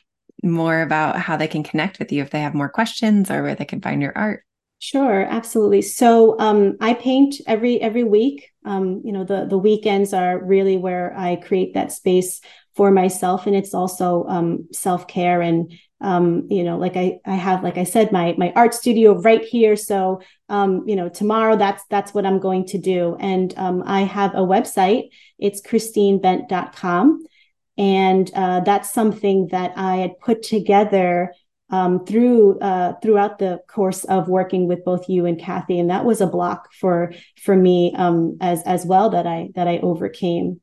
more 0.43 0.81
about 0.81 1.17
how 1.17 1.37
they 1.37 1.47
can 1.47 1.63
connect 1.63 1.97
with 1.97 2.11
you 2.11 2.21
if 2.21 2.29
they 2.29 2.41
have 2.41 2.53
more 2.53 2.67
questions 2.67 3.31
or 3.31 3.41
where 3.41 3.55
they 3.55 3.65
can 3.65 3.81
find 3.81 4.01
your 4.01 4.15
art 4.17 4.43
Sure, 4.81 5.23
absolutely. 5.23 5.81
So 5.81 6.39
um, 6.39 6.77
I 6.79 6.93
paint 6.93 7.35
every 7.45 7.81
every 7.81 8.05
week. 8.05 8.49
Um, 8.63 9.01
you 9.03 9.11
know, 9.11 9.25
the 9.25 9.45
the 9.45 9.57
weekends 9.57 10.13
are 10.13 10.41
really 10.41 10.77
where 10.77 11.13
I 11.17 11.35
create 11.35 11.73
that 11.73 11.91
space 11.91 12.39
for 12.77 12.89
myself, 12.89 13.45
and 13.45 13.57
it's 13.57 13.73
also 13.73 14.25
um, 14.29 14.69
self 14.71 15.05
care 15.05 15.41
and 15.41 15.73
um, 16.01 16.47
you 16.49 16.63
know, 16.63 16.77
like 16.77 16.95
I, 16.95 17.19
I 17.25 17.35
have, 17.35 17.63
like 17.63 17.77
I 17.77 17.83
said, 17.83 18.11
my, 18.11 18.33
my 18.37 18.53
art 18.55 18.73
studio 18.73 19.19
right 19.19 19.43
here. 19.43 19.75
So, 19.75 20.21
um, 20.49 20.83
you 20.87 20.95
know, 20.95 21.09
tomorrow 21.09 21.55
that's, 21.55 21.83
that's 21.89 22.13
what 22.13 22.25
I'm 22.25 22.39
going 22.39 22.65
to 22.67 22.77
do. 22.77 23.15
And, 23.19 23.53
um, 23.57 23.83
I 23.85 24.01
have 24.01 24.33
a 24.33 24.39
website. 24.39 25.09
It's 25.37 25.61
christinebent.com. 25.61 27.25
And, 27.77 28.31
uh, 28.35 28.59
that's 28.61 28.93
something 28.93 29.47
that 29.51 29.73
I 29.75 29.97
had 29.97 30.19
put 30.19 30.43
together, 30.43 31.33
um, 31.69 32.05
through, 32.05 32.59
uh, 32.59 32.93
throughout 33.01 33.39
the 33.39 33.59
course 33.67 34.03
of 34.03 34.27
working 34.27 34.67
with 34.67 34.83
both 34.83 35.07
you 35.07 35.25
and 35.25 35.39
Kathy. 35.39 35.79
And 35.79 35.89
that 35.89 36.05
was 36.05 36.19
a 36.19 36.27
block 36.27 36.73
for, 36.73 37.13
for 37.41 37.55
me, 37.55 37.93
um, 37.95 38.37
as, 38.41 38.63
as 38.63 38.85
well 38.85 39.11
that 39.11 39.27
I, 39.27 39.49
that 39.55 39.67
I 39.67 39.77
overcame 39.77 40.61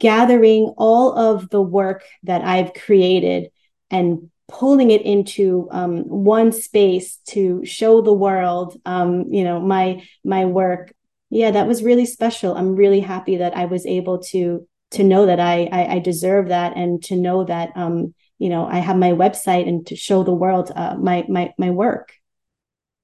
gathering 0.00 0.74
all 0.76 1.12
of 1.12 1.50
the 1.50 1.62
work 1.62 2.04
that 2.24 2.42
I've 2.42 2.72
created 2.72 3.50
and 3.90 4.30
pulling 4.50 4.90
it 4.90 5.02
into 5.02 5.68
um, 5.70 6.02
one 6.02 6.52
space 6.52 7.18
to 7.28 7.64
show 7.64 8.02
the 8.02 8.12
world 8.12 8.76
um, 8.84 9.24
you 9.30 9.44
know 9.44 9.60
my 9.60 10.02
my 10.24 10.44
work. 10.44 10.92
Yeah 11.30 11.52
that 11.52 11.68
was 11.68 11.82
really 11.82 12.06
special. 12.06 12.56
I'm 12.56 12.74
really 12.74 13.00
happy 13.00 13.36
that 13.36 13.56
i 13.56 13.64
was 13.66 13.86
able 13.86 14.18
to 14.18 14.66
to 14.90 15.04
know 15.04 15.26
that 15.26 15.38
i 15.38 15.68
i, 15.70 15.94
I 15.94 15.98
deserve 16.00 16.48
that 16.48 16.76
and 16.76 17.02
to 17.04 17.16
know 17.16 17.44
that 17.44 17.70
um 17.76 18.12
you 18.38 18.48
know 18.48 18.66
i 18.66 18.78
have 18.78 18.96
my 18.96 19.12
website 19.12 19.68
and 19.68 19.86
to 19.86 19.96
show 19.96 20.24
the 20.24 20.34
world 20.34 20.72
uh, 20.74 20.96
my 20.96 21.24
my 21.28 21.52
my 21.56 21.70
work. 21.70 22.12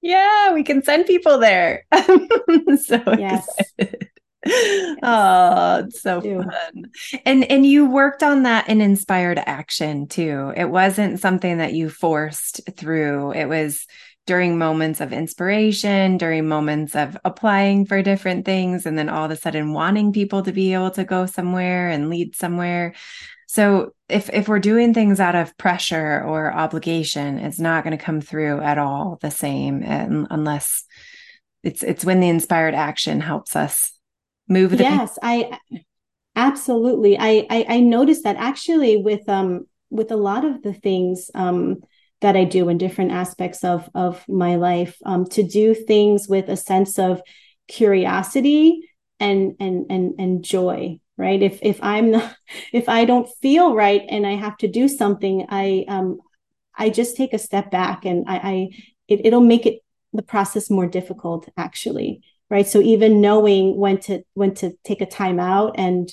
Yeah 0.03 0.53
we 0.53 0.65
can 0.65 0.83
send 0.83 1.07
people 1.07 1.39
there. 1.39 1.85
So 2.85 3.01
yes. 3.19 3.47
excited 3.79 4.16
oh, 5.03 5.85
it's 5.87 6.01
so 6.01 6.21
fun. 6.21 6.91
And 7.25 7.45
and 7.45 7.67
you 7.67 7.91
worked 7.91 8.23
on 8.23 8.45
that 8.45 8.69
in 8.69 8.81
inspired 8.81 9.39
action 9.39 10.07
too. 10.07 10.53
It 10.57 10.71
wasn't 10.71 11.21
something 11.21 11.59
that 11.59 11.73
you 11.73 11.91
forced 11.91 12.61
through. 12.77 13.33
It 13.33 13.47
was 13.47 13.87
during 14.27 14.59
moments 14.59 15.01
of 15.01 15.13
inspiration, 15.13 16.19
during 16.19 16.49
moments 16.49 16.97
of 16.97 17.17
applying 17.25 17.87
for 17.87 18.03
different 18.03 18.45
things, 18.45 18.85
and 18.85 18.99
then 18.99 19.09
all 19.09 19.25
of 19.25 19.31
a 19.31 19.37
sudden 19.37 19.73
wanting 19.73 20.13
people 20.13 20.43
to 20.43 20.53
be 20.53 20.75
able 20.75 20.91
to 20.91 21.05
go 21.05 21.27
somewhere 21.27 21.89
and 21.89 22.11
lead 22.11 22.35
somewhere. 22.35 22.95
So 23.47 23.95
if 24.09 24.29
if 24.31 24.49
we're 24.49 24.59
doing 24.59 24.93
things 24.93 25.21
out 25.21 25.37
of 25.37 25.57
pressure 25.57 26.23
or 26.23 26.53
obligation, 26.53 27.39
it's 27.39 27.61
not 27.61 27.85
going 27.85 27.97
to 27.97 28.05
come 28.05 28.21
through 28.21 28.61
at 28.61 28.79
all 28.79 29.19
the 29.23 29.31
same 29.31 29.83
unless 29.83 30.85
it's 31.63 31.83
it's 31.83 32.05
when 32.05 32.21
the 32.21 32.29
inspired 32.29 32.75
action 32.75 33.21
helps 33.21 33.57
us 33.57 33.93
move 34.49 34.71
the 34.71 34.79
yes 34.79 35.19
i 35.23 35.59
absolutely. 36.35 37.19
I, 37.19 37.47
I 37.51 37.67
i 37.69 37.81
noticed 37.81 38.25
that 38.25 38.37
actually 38.37 38.97
with 38.99 39.29
um 39.29 39.67
with 39.91 40.11
a 40.11 40.17
lot 40.17 40.45
of 40.45 40.63
the 40.63 40.75
things 40.75 41.31
um 41.35 41.79
that 42.21 42.37
i 42.37 42.45
do 42.45 42.69
in 42.69 42.79
different 42.79 43.13
aspects 43.13 43.65
of 43.65 43.89
of 43.95 44.27
my 44.29 44.57
life 44.57 44.97
um 45.05 45.27
to 45.27 45.43
do 45.43 45.75
things 45.75 46.29
with 46.29 46.49
a 46.49 46.57
sense 46.57 46.99
of 46.99 47.23
curiosity 47.69 48.89
and 49.19 49.57
and 49.61 49.87
and 49.91 50.15
and 50.19 50.45
joy 50.45 50.99
right? 51.19 51.43
If 51.43 51.59
if 51.63 51.79
i'm 51.83 52.11
not 52.11 52.37
if 52.73 52.89
i 52.89 53.05
don't 53.05 53.29
feel 53.41 53.75
right 53.75 54.03
and 54.09 54.27
i 54.27 54.35
have 54.35 54.57
to 54.59 54.69
do 54.69 54.89
something 54.89 55.47
i 55.49 55.85
um 55.89 56.19
i 56.77 56.91
just 56.91 57.17
take 57.17 57.33
a 57.33 57.39
step 57.39 57.71
back 57.71 58.05
and 58.05 58.25
i 58.29 58.37
i 58.37 58.69
it, 59.09 59.25
it'll 59.25 59.41
make 59.41 59.67
it 59.67 59.81
the 60.13 60.23
process 60.23 60.71
more 60.71 60.87
difficult 60.87 61.49
actually 61.57 62.21
right? 62.51 62.67
So 62.67 62.81
even 62.81 63.21
knowing 63.21 63.77
when 63.77 63.99
to 64.01 64.23
when 64.35 64.55
to 64.55 64.73
take 64.85 65.01
a 65.01 65.07
time 65.07 65.41
out 65.41 65.75
and 65.79 66.09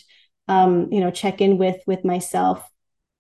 um, 0.48 0.88
you 0.92 1.00
know 1.00 1.12
check 1.12 1.42
in 1.42 1.58
with 1.58 1.78
with 1.88 2.04
myself 2.04 2.68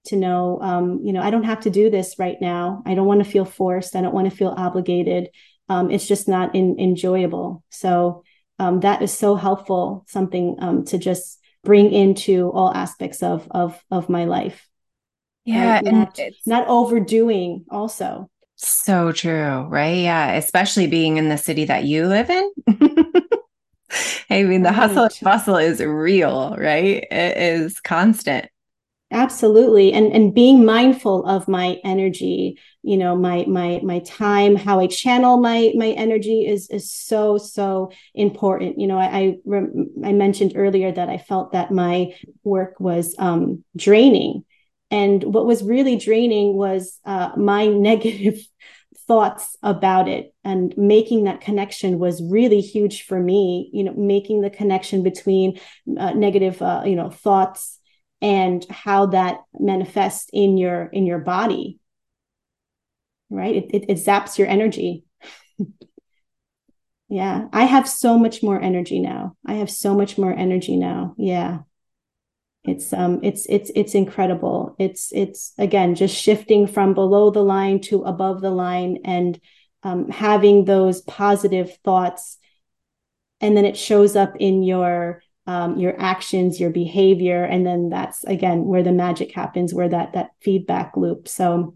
to 0.06 0.16
know 0.18 0.60
um, 0.62 1.00
you 1.04 1.14
know 1.14 1.22
i 1.22 1.30
don't 1.30 1.46
have 1.46 1.62
to 1.62 1.70
do 1.70 1.90
this 1.90 2.16
right 2.20 2.38
now. 2.42 2.84
I 2.86 2.96
don't 2.96 3.08
want 3.08 3.24
to 3.24 3.30
feel 3.30 3.46
forced. 3.46 3.96
I 3.96 4.02
don't 4.02 4.14
want 4.14 4.30
to 4.30 4.36
feel 4.36 4.54
obligated. 4.56 5.30
Um, 5.70 5.90
it's 5.92 6.08
just 6.08 6.28
not 6.28 6.56
in, 6.56 6.78
enjoyable. 6.80 7.64
So 7.70 8.24
um, 8.60 8.82
that 8.82 9.02
is 9.02 9.18
so 9.18 9.36
helpful 9.36 10.06
something 10.08 10.58
um, 10.60 10.86
to 10.86 10.98
just 10.98 11.40
bring 11.64 11.94
into 11.94 12.52
all 12.52 12.74
aspects 12.74 13.24
of 13.24 13.48
of 13.52 13.82
of 13.90 14.10
my 14.10 14.26
life. 14.26 14.68
Yeah 15.46 15.76
right? 15.76 15.84
not, 15.84 16.20
not 16.46 16.68
overdoing 16.68 17.66
also 17.70 18.30
so 18.56 19.12
true, 19.12 19.62
right? 19.64 19.98
Yeah, 19.98 20.34
especially 20.34 20.88
being 20.88 21.18
in 21.18 21.30
the 21.30 21.38
city 21.38 21.66
that 21.66 21.86
you 21.86 22.08
live 22.08 22.30
in. 22.30 22.52
I 24.30 24.44
mean, 24.44 24.64
the 24.64 24.70
right. 24.70 24.76
hustle 24.76 25.04
and 25.04 25.20
bustle 25.22 25.58
is 25.58 25.80
real, 25.80 26.56
right? 26.58 27.06
It 27.12 27.38
is 27.38 27.80
constant. 27.80 28.48
Absolutely. 29.12 29.94
And 29.94 30.12
and 30.12 30.34
being 30.34 30.66
mindful 30.66 31.24
of 31.28 31.48
my 31.48 31.78
energy, 31.84 32.58
you 32.82 32.98
know, 32.98 33.16
my 33.16 33.46
my 33.48 33.80
my 33.84 34.00
time, 34.00 34.56
how 34.56 34.80
I 34.80 34.88
channel 34.88 35.38
my 35.38 35.72
my 35.76 35.90
energy 35.90 36.48
is 36.48 36.68
is 36.72 36.92
so 36.92 37.38
so 37.38 37.92
important. 38.16 38.80
You 38.80 38.88
know, 38.88 38.98
I 38.98 39.38
I, 39.54 40.08
I 40.08 40.14
mentioned 40.14 40.54
earlier 40.56 40.92
that 40.92 41.10
I 41.10 41.20
felt 41.20 41.52
that 41.52 41.70
my 41.70 42.16
work 42.44 42.80
was 42.80 43.14
um 43.20 43.64
draining 43.76 44.46
and 44.94 45.24
what 45.24 45.48
was 45.48 45.64
really 45.64 45.96
draining 45.96 46.54
was 46.54 47.00
uh, 47.04 47.32
my 47.36 47.66
negative 47.90 48.40
thoughts 49.08 49.58
about 49.64 50.08
it. 50.08 50.34
And 50.44 50.74
making 50.78 51.24
that 51.24 51.42
connection 51.42 51.98
was 51.98 52.22
really 52.24 52.62
huge 52.62 53.04
for 53.04 53.20
me 53.20 53.70
you 53.74 53.84
know 53.84 53.94
making 53.94 54.42
the 54.42 54.50
connection 54.50 55.02
between 55.04 55.60
uh, 55.98 56.12
negative 56.12 56.62
uh, 56.62 56.84
you 56.86 56.96
know 56.96 57.10
thoughts 57.10 57.80
and 58.22 58.64
how 58.70 59.08
that 59.08 59.40
manifests 59.60 60.30
in 60.32 60.58
your 60.58 60.86
in 60.86 61.06
your 61.08 61.20
body. 61.20 61.80
Right? 63.30 63.56
It, 63.56 63.66
it, 63.74 63.86
it 63.90 63.98
zaps 63.98 64.38
your 64.38 64.48
energy. 64.48 65.04
Yeah. 67.10 67.48
I 67.54 67.66
have 67.66 67.88
so 67.88 68.18
much 68.18 68.42
more 68.42 68.60
energy 68.60 69.00
now. 69.00 69.36
I 69.46 69.56
have 69.56 69.70
so 69.70 69.94
much 69.94 70.18
more 70.18 70.34
energy 70.34 70.78
now. 70.78 71.14
Yeah 71.16 71.60
it's 72.66 72.94
um 72.94 73.20
it's 73.24 73.46
it's 73.48 73.72
it's 73.76 73.96
incredible. 73.96 74.76
It's 74.80 75.12
it's 75.12 75.54
again 75.58 75.96
just 75.96 76.16
shifting 76.16 76.66
from 76.68 76.94
below 76.94 77.30
the 77.30 77.44
line 77.44 77.82
to 77.82 78.04
above 78.04 78.42
the 78.42 78.52
line 78.52 79.00
and 79.04 79.40
um, 79.84 80.10
having 80.10 80.64
those 80.64 81.02
positive 81.02 81.76
thoughts. 81.84 82.38
And 83.42 83.58
then 83.58 83.66
it 83.66 83.76
shows 83.76 84.16
up 84.16 84.36
in 84.40 84.64
your 84.64 85.22
um, 85.46 85.78
your 85.78 86.00
actions 86.00 86.60
your 86.60 86.70
behavior. 86.70 87.44
And 87.44 87.66
then 87.66 87.90
that's 87.90 88.24
again 88.24 88.64
where 88.64 88.84
the 88.84 88.94
magic 88.94 89.34
happens 89.34 89.74
where 89.74 89.90
that 89.90 90.14
that 90.14 90.30
feedback 90.42 90.96
loop. 90.96 91.28
So 91.28 91.76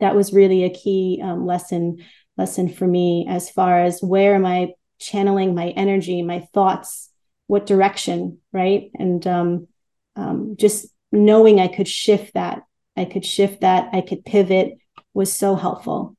that 0.00 0.16
was 0.16 0.32
really 0.32 0.64
a 0.64 0.70
key 0.70 1.20
um, 1.22 1.46
lesson 1.46 1.98
lesson 2.36 2.68
for 2.68 2.86
me 2.86 3.26
as 3.28 3.50
far 3.50 3.80
as 3.80 4.00
where 4.00 4.34
am 4.34 4.46
i 4.46 4.72
channeling 4.98 5.54
my 5.54 5.68
energy 5.70 6.22
my 6.22 6.40
thoughts 6.54 7.09
what 7.50 7.66
direction, 7.66 8.38
right? 8.52 8.92
And 8.96 9.26
um, 9.26 9.66
um, 10.14 10.54
just 10.56 10.86
knowing 11.10 11.58
I 11.58 11.66
could 11.66 11.88
shift 11.88 12.34
that, 12.34 12.62
I 12.96 13.04
could 13.04 13.26
shift 13.26 13.62
that, 13.62 13.90
I 13.92 14.02
could 14.02 14.24
pivot 14.24 14.78
was 15.14 15.32
so 15.32 15.56
helpful. 15.56 16.16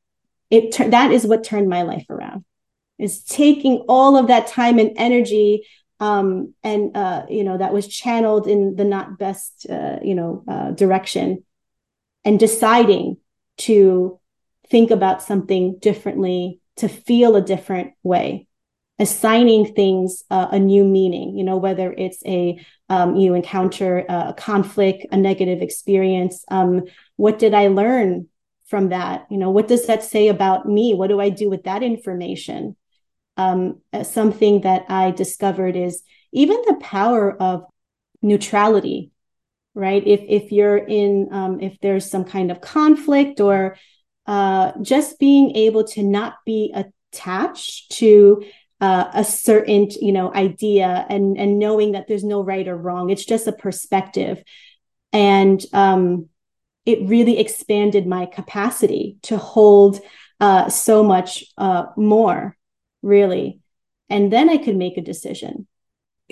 It 0.49 0.75
that 0.91 1.13
is 1.13 1.25
what 1.25 1.45
turned 1.45 1.69
my 1.69 1.83
life 1.83 2.05
around. 2.09 2.43
Is 2.99 3.23
taking 3.23 3.85
all 3.87 4.17
of 4.17 4.27
that 4.27 4.47
time 4.47 4.77
and 4.77 4.91
energy 4.97 5.65
um, 6.01 6.53
and 6.63 6.97
uh, 6.97 7.25
you 7.29 7.45
know 7.45 7.57
that 7.57 7.71
was 7.71 7.87
channeled 7.87 8.45
in 8.45 8.75
the 8.75 8.83
not 8.83 9.17
best 9.17 9.65
uh, 9.69 9.99
you 10.03 10.15
know 10.15 10.43
uh, 10.49 10.71
direction 10.71 11.45
and 12.25 12.37
deciding 12.37 13.17
to 13.59 14.19
think 14.69 14.91
about 14.91 15.23
something 15.23 15.77
differently 15.79 16.59
to 16.75 16.89
feel 16.89 17.37
a 17.37 17.41
different 17.41 17.93
way 18.03 18.47
assigning 18.99 19.73
things 19.73 20.23
uh, 20.29 20.47
a 20.51 20.59
new 20.59 20.83
meaning 20.83 21.37
you 21.37 21.43
know 21.43 21.57
whether 21.57 21.93
it's 21.93 22.23
a 22.25 22.59
um, 22.89 23.15
you 23.15 23.33
encounter 23.33 24.05
a 24.09 24.33
conflict 24.37 25.05
a 25.11 25.17
negative 25.17 25.61
experience 25.61 26.43
um, 26.49 26.83
what 27.15 27.39
did 27.39 27.53
i 27.53 27.67
learn 27.67 28.27
from 28.71 28.89
that? 28.89 29.27
You 29.29 29.37
know 29.37 29.51
what 29.51 29.67
does 29.67 29.85
that 29.87 30.01
say 30.01 30.29
about 30.29 30.65
me? 30.65 30.93
What 30.93 31.09
do 31.09 31.19
i 31.19 31.29
do 31.29 31.49
with 31.49 31.63
that 31.63 31.83
information? 31.83 32.77
Um, 33.37 33.81
uh, 33.93 34.03
something 34.03 34.61
that 34.61 34.85
i 34.89 35.11
discovered 35.11 35.75
is 35.75 36.03
even 36.31 36.57
the 36.65 36.75
power 36.81 37.35
of 37.41 37.63
neutrality 38.21 39.11
right? 39.73 40.05
If 40.05 40.21
if 40.27 40.51
you're 40.51 40.77
in 40.77 41.29
um, 41.31 41.61
if 41.61 41.79
there's 41.81 42.09
some 42.09 42.25
kind 42.25 42.51
of 42.51 42.59
conflict 42.59 43.39
or 43.39 43.77
uh, 44.27 44.73
just 44.81 45.17
being 45.19 45.55
able 45.55 45.85
to 45.85 46.03
not 46.03 46.35
be 46.45 46.73
attached 46.75 47.91
to 47.93 48.43
uh, 48.81 49.11
a 49.13 49.23
certain 49.23 49.87
you 50.01 50.11
know 50.11 50.33
idea 50.33 51.05
and 51.09 51.37
and 51.37 51.59
knowing 51.59 51.91
that 51.93 52.07
there's 52.07 52.23
no 52.23 52.41
right 52.41 52.67
or 52.67 52.75
wrong 52.75 53.09
it's 53.09 53.25
just 53.25 53.47
a 53.47 53.53
perspective 53.53 54.43
and 55.13 55.63
um, 55.71 56.27
it 56.85 57.07
really 57.07 57.39
expanded 57.39 58.07
my 58.07 58.25
capacity 58.25 59.17
to 59.21 59.37
hold 59.37 59.99
uh, 60.39 60.67
so 60.67 61.03
much 61.03 61.45
uh, 61.57 61.85
more 61.95 62.57
really 63.03 63.59
and 64.09 64.33
then 64.33 64.49
i 64.49 64.57
could 64.57 64.75
make 64.75 64.97
a 64.97 65.01
decision 65.01 65.67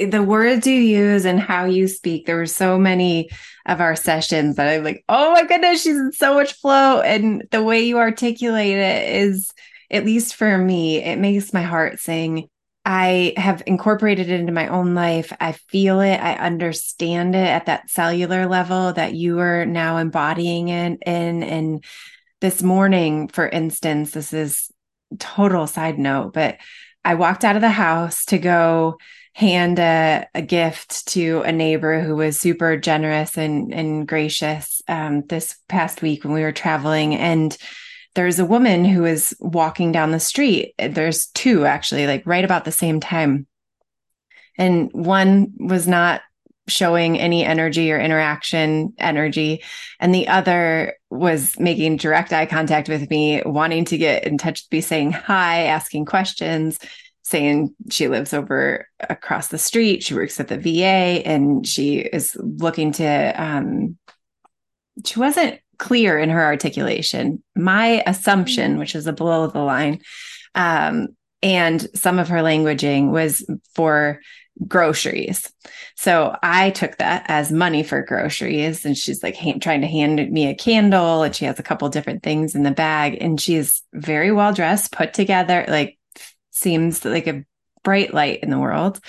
the 0.07 0.23
words 0.23 0.65
you 0.65 0.75
use 0.75 1.25
and 1.25 1.41
how 1.41 1.65
you 1.65 1.85
speak. 1.87 2.25
There 2.25 2.37
were 2.37 2.45
so 2.45 2.79
many 2.79 3.29
of 3.65 3.81
our 3.81 3.97
sessions 3.97 4.55
that 4.55 4.69
I'm 4.69 4.83
like, 4.83 5.03
oh 5.09 5.33
my 5.33 5.43
goodness, 5.43 5.83
she's 5.83 5.97
in 5.97 6.13
so 6.13 6.35
much 6.35 6.53
flow. 6.53 7.01
And 7.01 7.43
the 7.51 7.61
way 7.61 7.81
you 7.81 7.97
articulate 7.97 8.77
it 8.77 9.13
is, 9.13 9.51
at 9.91 10.05
least 10.05 10.35
for 10.35 10.57
me, 10.57 11.03
it 11.03 11.17
makes 11.17 11.53
my 11.53 11.61
heart 11.61 11.99
sing. 11.99 12.47
I 12.85 13.33
have 13.37 13.61
incorporated 13.65 14.29
it 14.29 14.39
into 14.39 14.51
my 14.51 14.67
own 14.67 14.95
life. 14.95 15.33
I 15.39 15.51
feel 15.51 15.99
it. 15.99 16.17
I 16.17 16.35
understand 16.35 17.35
it 17.35 17.47
at 17.47 17.65
that 17.65 17.89
cellular 17.89 18.47
level 18.47 18.93
that 18.93 19.13
you 19.13 19.39
are 19.39 19.65
now 19.65 19.97
embodying 19.97 20.69
it 20.69 20.99
in. 21.05 21.43
And 21.43 21.83
this 22.41 22.63
morning, 22.63 23.27
for 23.27 23.47
instance, 23.47 24.11
this 24.11 24.33
is 24.33 24.71
total 25.19 25.67
side 25.67 25.99
note, 25.99 26.33
but 26.33 26.57
I 27.03 27.15
walked 27.15 27.43
out 27.43 27.55
of 27.55 27.61
the 27.61 27.69
house 27.69 28.25
to 28.25 28.37
go 28.37 28.97
hand 29.33 29.79
a, 29.79 30.27
a 30.33 30.41
gift 30.41 31.07
to 31.09 31.41
a 31.45 31.51
neighbor 31.51 32.01
who 32.01 32.15
was 32.15 32.39
super 32.39 32.77
generous 32.77 33.37
and, 33.37 33.73
and 33.73 34.07
gracious 34.07 34.81
um, 34.87 35.23
this 35.27 35.57
past 35.67 36.01
week 36.01 36.23
when 36.23 36.33
we 36.33 36.41
were 36.41 36.51
traveling. 36.51 37.15
And 37.15 37.55
there's 38.15 38.39
a 38.39 38.45
woman 38.45 38.85
who 38.85 39.05
is 39.05 39.35
walking 39.39 39.91
down 39.91 40.11
the 40.11 40.19
street. 40.19 40.73
There's 40.77 41.27
two 41.27 41.65
actually, 41.65 42.07
like 42.07 42.25
right 42.25 42.43
about 42.43 42.65
the 42.65 42.71
same 42.71 42.99
time. 42.99 43.47
And 44.57 44.91
one 44.91 45.53
was 45.57 45.87
not 45.87 46.21
showing 46.67 47.19
any 47.19 47.43
energy 47.43 47.91
or 47.91 47.99
interaction 47.99 48.93
energy. 48.99 49.63
And 49.99 50.13
the 50.13 50.27
other 50.27 50.95
was 51.09 51.57
making 51.59 51.97
direct 51.97 52.33
eye 52.33 52.45
contact 52.45 52.89
with 52.89 53.09
me, 53.09 53.41
wanting 53.45 53.85
to 53.85 53.97
get 53.97 54.25
in 54.25 54.37
touch 54.37 54.65
me, 54.71 54.81
saying 54.81 55.11
hi, 55.11 55.63
asking 55.63 56.05
questions 56.05 56.79
saying 57.29 57.75
she 57.91 58.07
lives 58.07 58.33
over 58.33 58.87
across 58.99 59.49
the 59.49 59.57
street. 59.59 60.01
She 60.01 60.15
works 60.15 60.39
at 60.39 60.47
the 60.47 60.57
VA 60.57 61.21
and 61.25 61.65
she 61.65 61.99
is 61.99 62.35
looking 62.39 62.91
to, 62.93 63.33
um, 63.41 63.97
she 65.05 65.19
wasn't 65.19 65.59
clear 65.79 66.19
in 66.19 66.29
her 66.29 66.43
articulation. 66.43 67.41
My 67.55 68.03
assumption, 68.05 68.71
mm-hmm. 68.71 68.79
which 68.79 68.95
is 68.95 69.07
a 69.07 69.13
below 69.13 69.47
the 69.47 69.59
line, 69.59 70.01
um, 70.53 71.09
and 71.41 71.87
some 71.95 72.19
of 72.19 72.29
her 72.29 72.39
languaging 72.39 73.11
was 73.11 73.49
for 73.73 74.21
groceries. 74.67 75.51
So 75.95 76.35
I 76.43 76.71
took 76.71 76.97
that 76.97 77.25
as 77.29 77.51
money 77.51 77.81
for 77.81 78.01
groceries. 78.01 78.85
And 78.85 78.97
she's 78.97 79.23
like 79.23 79.35
hand, 79.35 79.61
trying 79.61 79.81
to 79.81 79.87
hand 79.87 80.29
me 80.31 80.47
a 80.47 80.55
candle 80.55 81.23
and 81.23 81.33
she 81.33 81.45
has 81.45 81.59
a 81.59 81.63
couple 81.63 81.87
different 81.89 82.23
things 82.23 82.55
in 82.55 82.63
the 82.63 82.71
bag. 82.71 83.17
And 83.21 83.39
she's 83.39 83.81
very 83.93 84.31
well 84.31 84.53
dressed, 84.53 84.91
put 84.91 85.13
together, 85.13 85.65
like 85.67 85.97
seems 86.51 87.05
like 87.05 87.27
a 87.27 87.45
bright 87.83 88.13
light 88.13 88.43
in 88.43 88.49
the 88.49 88.59
world 88.59 88.99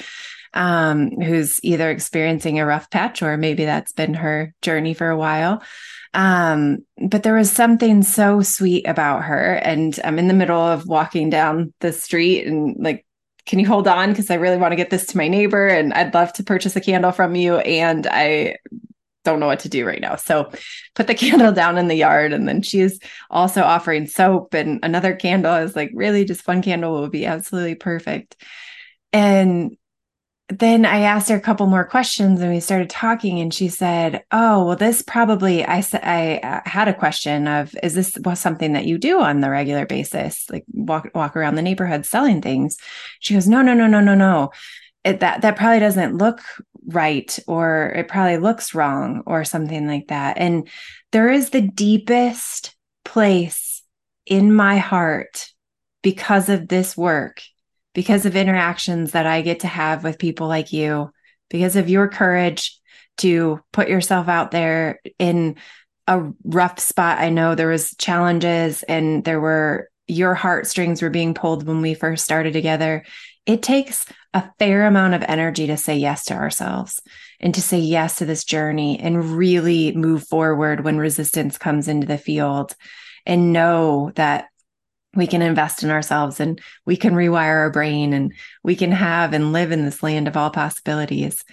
um, 0.55 1.11
who's 1.21 1.62
either 1.64 1.91
experiencing 1.91 2.59
a 2.59 2.66
rough 2.66 2.91
patch 2.91 3.23
or 3.23 3.37
maybe 3.37 3.64
that's 3.64 3.93
been 3.93 4.14
her 4.14 4.55
journey 4.62 4.95
for 4.95 5.09
a 5.09 5.16
while. 5.16 5.62
Um, 6.13 6.79
but 7.09 7.23
there 7.23 7.35
was 7.35 7.53
something 7.53 8.03
so 8.03 8.43
sweet 8.43 8.87
about 8.87 9.25
her. 9.25 9.55
And 9.55 9.99
I'm 10.05 10.19
in 10.19 10.29
the 10.29 10.35
middle 10.35 10.61
of 10.61 10.87
walking 10.87 11.31
down 11.31 11.73
the 11.81 11.93
street 11.93 12.47
and 12.47 12.77
like, 12.79 13.07
can 13.47 13.59
you 13.59 13.67
hold 13.67 13.89
on? 13.89 14.11
Because 14.11 14.31
I 14.31 14.35
really 14.35 14.57
want 14.57 14.73
to 14.73 14.77
get 14.77 14.91
this 14.91 15.07
to 15.07 15.17
my 15.17 15.29
neighbor 15.29 15.67
and 15.67 15.93
I'd 15.93 16.15
love 16.15 16.33
to 16.35 16.45
purchase 16.45 16.77
a 16.77 16.81
candle 16.81 17.13
from 17.13 17.35
you. 17.35 17.57
And 17.59 18.07
I 18.07 18.57
don't 19.25 19.41
know 19.41 19.47
what 19.47 19.61
to 19.61 19.69
do 19.69 19.87
right 19.87 20.01
now. 20.01 20.17
So 20.17 20.51
put 20.95 21.07
the 21.07 21.15
candle 21.17 21.53
down 21.53 21.79
in 21.79 21.89
the 21.89 21.95
yard. 21.95 22.33
And 22.33 22.49
then 22.49 22.63
she's 22.63 22.99
also 23.31 23.63
offering 23.63 24.07
soap 24.07 24.55
and 24.55 24.81
another 24.83 25.15
candle. 25.15 25.53
I 25.53 25.63
was 25.63 25.77
like, 25.77 25.91
really, 25.95 26.25
just 26.25 26.47
one 26.47 26.63
candle 26.63 27.01
would 27.01 27.13
be 27.13 27.27
absolutely 27.27 27.77
perfect. 27.77 28.37
And 29.13 29.77
then 30.51 30.84
I 30.84 31.01
asked 31.01 31.28
her 31.28 31.36
a 31.36 31.40
couple 31.40 31.66
more 31.66 31.84
questions 31.84 32.40
and 32.40 32.53
we 32.53 32.61
started 32.61 32.90
talking 32.90 33.38
and 33.40 33.55
she 33.55 33.68
said, 33.68 34.24
"Oh, 34.32 34.66
well 34.66 34.76
this 34.76 35.03
probably 35.03 35.64
I 35.64 35.80
said 35.80 36.03
I 36.03 36.38
uh, 36.38 36.61
had 36.68 36.88
a 36.88 36.94
question 36.94 37.46
of 37.46 37.74
is 37.82 37.94
this 37.94 38.18
was 38.24 38.40
something 38.40 38.72
that 38.72 38.86
you 38.86 38.98
do 38.98 39.20
on 39.20 39.40
the 39.40 39.51
regular 39.51 39.86
basis? 39.86 40.51
Like 40.51 40.64
walk 40.72 41.09
walk 41.14 41.36
around 41.36 41.55
the 41.55 41.62
neighborhood 41.62 42.05
selling 42.05 42.42
things?" 42.42 42.76
She 43.20 43.34
goes, 43.34 43.48
"No, 43.48 43.62
no, 43.62 43.74
no, 43.74 43.86
no, 43.86 44.01
no, 44.01 44.14
no. 44.14 44.51
It, 45.05 45.20
that 45.20 45.42
that 45.42 45.57
probably 45.57 45.80
doesn't 45.80 46.18
look 46.18 46.42
right 46.86 47.38
or 47.46 47.92
it 47.96 48.09
probably 48.09 48.38
looks 48.38 48.74
wrong 48.74 49.22
or 49.26 49.44
something 49.44 49.86
like 49.86 50.09
that. 50.09 50.38
And 50.38 50.68
there 51.12 51.30
is 51.30 51.51
the 51.51 51.62
deepest 51.62 52.74
place 53.05 53.82
in 54.26 54.53
my 54.53 54.78
heart 54.78 55.51
because 56.03 56.48
of 56.48 56.68
this 56.68 56.96
work 56.96 57.42
because 57.95 58.26
of 58.26 58.36
interactions 58.36 59.12
that 59.12 59.26
I 59.26 59.43
get 59.43 59.61
to 59.61 59.66
have 59.66 60.05
with 60.05 60.18
people 60.18 60.49
like 60.49 60.72
you 60.72 61.11
because 61.49 61.76
of 61.76 61.91
your 61.91 62.09
courage 62.09 62.78
to 63.18 63.61
put 63.72 63.88
yourself 63.88 64.28
out 64.28 64.51
there 64.51 65.01
in 65.18 65.57
a 66.07 66.30
rough 66.45 66.78
spot. 66.78 67.18
I 67.18 67.30
know 67.30 67.55
there 67.55 67.68
was 67.68 67.95
challenges 67.97 68.82
and 68.84 69.24
there 69.24 69.41
were 69.41 69.88
your 70.07 70.34
heartstrings 70.34 71.03
were 71.03 71.11
being 71.11 71.34
pulled 71.34 71.66
when 71.66 71.82
we 71.82 71.95
first 71.95 72.24
started 72.24 72.53
together. 72.53 73.05
It 73.47 73.62
takes 73.62 74.07
a 74.34 74.51
fair 74.59 74.86
amount 74.86 75.14
of 75.14 75.24
energy 75.26 75.66
to 75.68 75.76
say 75.76 75.97
yes 75.97 76.24
to 76.26 76.34
ourselves 76.34 77.01
and 77.38 77.55
to 77.55 77.62
say 77.62 77.78
yes 77.78 78.16
to 78.16 78.24
this 78.24 78.45
journey 78.45 78.99
and 78.99 79.36
really 79.36 79.93
move 79.95 80.26
forward 80.26 80.84
when 80.84 80.99
resistance 80.99 81.59
comes 81.59 81.88
into 81.88 82.07
the 82.07 82.18
field 82.18 82.74
and 83.26 83.53
know 83.53 84.12
that 84.16 84.49
we 85.15 85.27
can 85.27 85.43
invest 85.43 85.83
in 85.83 85.91
ourselves 85.91 86.41
and 86.41 86.61
we 86.87 86.97
can 86.97 87.15
rewire 87.15 87.59
our 87.59 87.71
brain 87.71 88.13
and 88.13 88.33
we 88.63 88.77
can 88.77 88.93
have 88.93 89.33
and 89.33 89.53
live 89.53 89.73
in 89.73 89.85
this 89.85 90.03
land 90.03 90.29
of 90.29 90.37
all 90.37 90.51
possibilities. 90.51 91.45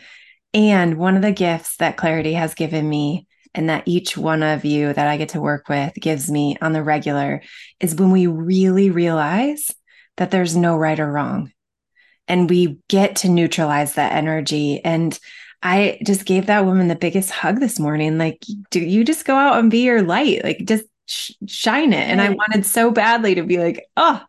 And 0.53 0.97
one 0.97 1.15
of 1.15 1.21
the 1.21 1.31
gifts 1.31 1.77
that 1.77 1.97
clarity 1.97 2.33
has 2.33 2.53
given 2.53 2.87
me 2.87 3.27
and 3.55 3.69
that 3.69 3.87
each 3.87 4.15
one 4.15 4.43
of 4.43 4.65
you 4.65 4.93
that 4.93 5.07
I 5.07 5.17
get 5.17 5.29
to 5.29 5.41
work 5.41 5.69
with 5.69 5.93
gives 5.95 6.29
me 6.29 6.57
on 6.61 6.73
the 6.73 6.83
regular 6.83 7.41
is 7.79 7.95
when 7.95 8.11
we 8.11 8.27
really 8.27 8.91
realize 8.91 9.71
that 10.17 10.31
there's 10.31 10.55
no 10.55 10.77
right 10.77 10.99
or 10.99 11.11
wrong 11.11 11.51
and 12.27 12.49
we 12.49 12.79
get 12.87 13.17
to 13.17 13.29
neutralize 13.29 13.93
that 13.93 14.13
energy. 14.13 14.83
And 14.83 15.17
I 15.63 15.99
just 16.05 16.25
gave 16.25 16.47
that 16.47 16.65
woman 16.65 16.87
the 16.87 16.95
biggest 16.95 17.31
hug 17.31 17.59
this 17.59 17.79
morning. 17.79 18.17
Like, 18.17 18.43
do 18.69 18.79
you 18.79 19.03
just 19.03 19.25
go 19.25 19.35
out 19.35 19.57
and 19.57 19.71
be 19.71 19.79
your 19.79 20.03
light? 20.03 20.43
Like, 20.43 20.59
just 20.65 20.85
sh- 21.07 21.31
shine 21.47 21.93
it. 21.93 22.07
And 22.07 22.21
I 22.21 22.29
wanted 22.29 22.65
so 22.65 22.91
badly 22.91 23.35
to 23.35 23.43
be 23.43 23.57
like, 23.57 23.85
oh, 23.97 24.21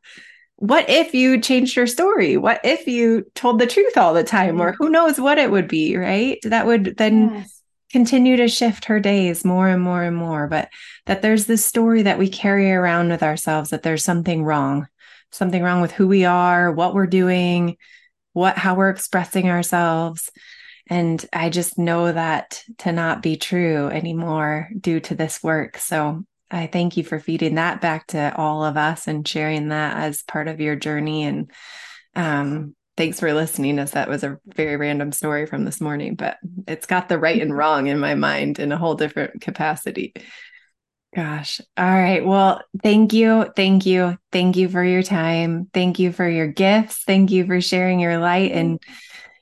what 0.56 0.88
if 0.88 1.14
you 1.14 1.40
changed 1.40 1.76
your 1.76 1.86
story? 1.86 2.36
What 2.36 2.60
if 2.64 2.86
you 2.86 3.26
told 3.34 3.60
the 3.60 3.66
truth 3.66 3.96
all 3.96 4.14
the 4.14 4.24
time? 4.24 4.60
Or 4.60 4.72
who 4.72 4.88
knows 4.88 5.20
what 5.20 5.38
it 5.38 5.50
would 5.50 5.68
be, 5.68 5.96
right? 5.96 6.38
That 6.42 6.66
would 6.66 6.96
then 6.96 7.34
yes. 7.34 7.62
continue 7.92 8.36
to 8.38 8.48
shift 8.48 8.86
her 8.86 8.98
days 8.98 9.44
more 9.44 9.68
and 9.68 9.82
more 9.82 10.02
and 10.02 10.16
more. 10.16 10.48
But 10.48 10.68
that 11.06 11.22
there's 11.22 11.46
this 11.46 11.64
story 11.64 12.02
that 12.02 12.18
we 12.18 12.28
carry 12.28 12.72
around 12.72 13.10
with 13.10 13.22
ourselves 13.22 13.70
that 13.70 13.82
there's 13.82 14.02
something 14.02 14.42
wrong 14.42 14.88
something 15.30 15.62
wrong 15.62 15.80
with 15.80 15.92
who 15.92 16.08
we 16.08 16.24
are, 16.24 16.72
what 16.72 16.94
we're 16.94 17.06
doing, 17.06 17.76
what 18.32 18.56
how 18.56 18.74
we're 18.74 18.90
expressing 18.90 19.48
ourselves. 19.48 20.30
And 20.88 21.24
I 21.32 21.50
just 21.50 21.78
know 21.78 22.10
that 22.10 22.62
to 22.78 22.92
not 22.92 23.22
be 23.22 23.36
true 23.36 23.88
anymore 23.88 24.70
due 24.78 25.00
to 25.00 25.14
this 25.14 25.42
work. 25.42 25.76
So 25.78 26.24
I 26.50 26.66
thank 26.66 26.96
you 26.96 27.04
for 27.04 27.20
feeding 27.20 27.56
that 27.56 27.80
back 27.80 28.06
to 28.08 28.34
all 28.36 28.64
of 28.64 28.76
us 28.76 29.06
and 29.06 29.26
sharing 29.26 29.68
that 29.68 29.96
as 29.96 30.22
part 30.22 30.48
of 30.48 30.60
your 30.60 30.76
journey. 30.76 31.24
And 31.24 31.50
um, 32.14 32.74
thanks 32.96 33.20
for 33.20 33.32
listening, 33.32 33.78
as 33.78 33.92
that 33.92 34.08
was 34.08 34.24
a 34.24 34.38
very 34.46 34.76
random 34.76 35.12
story 35.12 35.46
from 35.46 35.64
this 35.64 35.80
morning, 35.80 36.14
but 36.14 36.38
it's 36.66 36.86
got 36.86 37.08
the 37.08 37.18
right 37.18 37.40
and 37.40 37.56
wrong 37.56 37.86
in 37.86 37.98
my 37.98 38.14
mind 38.14 38.58
in 38.58 38.72
a 38.72 38.78
whole 38.78 38.94
different 38.94 39.40
capacity. 39.40 40.14
Gosh. 41.14 41.60
All 41.76 41.84
right. 41.84 42.24
Well, 42.24 42.62
thank 42.82 43.12
you. 43.12 43.50
Thank 43.56 43.86
you. 43.86 44.18
Thank 44.30 44.56
you 44.56 44.68
for 44.68 44.84
your 44.84 45.02
time. 45.02 45.70
Thank 45.72 45.98
you 45.98 46.12
for 46.12 46.28
your 46.28 46.48
gifts. 46.48 47.02
Thank 47.04 47.30
you 47.30 47.46
for 47.46 47.60
sharing 47.60 47.98
your 47.98 48.18
light 48.18 48.52
and 48.52 48.78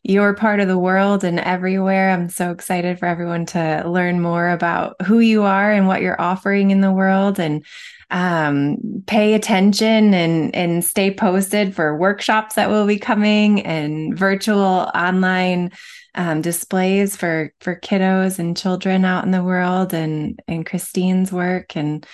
your 0.08 0.34
part 0.34 0.60
of 0.60 0.68
the 0.68 0.78
world 0.78 1.24
and 1.24 1.40
everywhere. 1.40 2.10
I'm 2.10 2.28
so 2.28 2.50
excited 2.50 2.98
for 2.98 3.06
everyone 3.06 3.46
to 3.46 3.82
learn 3.86 4.20
more 4.20 4.48
about 4.50 5.00
who 5.02 5.18
you 5.18 5.42
are 5.42 5.72
and 5.72 5.88
what 5.88 6.00
you're 6.00 6.20
offering 6.20 6.70
in 6.70 6.80
the 6.80 6.92
world 6.92 7.40
and 7.40 7.64
um, 8.10 9.02
pay 9.08 9.34
attention 9.34 10.14
and 10.14 10.54
and 10.54 10.84
stay 10.84 11.12
posted 11.12 11.74
for 11.74 11.96
workshops 11.96 12.54
that 12.54 12.70
will 12.70 12.86
be 12.86 13.00
coming 13.00 13.62
and 13.66 14.16
virtual 14.16 14.90
online 14.94 15.72
um, 16.14 16.40
displays 16.40 17.16
for 17.16 17.52
for 17.60 17.74
kiddos 17.80 18.38
and 18.38 18.56
children 18.56 19.04
out 19.04 19.24
in 19.24 19.32
the 19.32 19.42
world 19.42 19.92
and 19.92 20.40
and 20.46 20.64
Christine's 20.64 21.32
work 21.32 21.76
and 21.76 22.06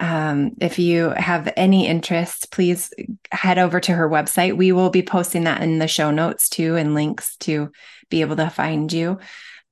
um, 0.00 0.52
if 0.60 0.78
you 0.78 1.10
have 1.10 1.52
any 1.56 1.86
interest, 1.86 2.50
please 2.50 2.92
head 3.30 3.58
over 3.58 3.78
to 3.80 3.92
her 3.92 4.08
website. 4.08 4.56
We 4.56 4.72
will 4.72 4.90
be 4.90 5.02
posting 5.02 5.44
that 5.44 5.62
in 5.62 5.78
the 5.78 5.88
show 5.88 6.10
notes 6.10 6.48
too 6.48 6.76
and 6.76 6.94
links 6.94 7.36
to 7.38 7.70
be 8.08 8.22
able 8.22 8.36
to 8.36 8.50
find 8.50 8.92
you. 8.92 9.18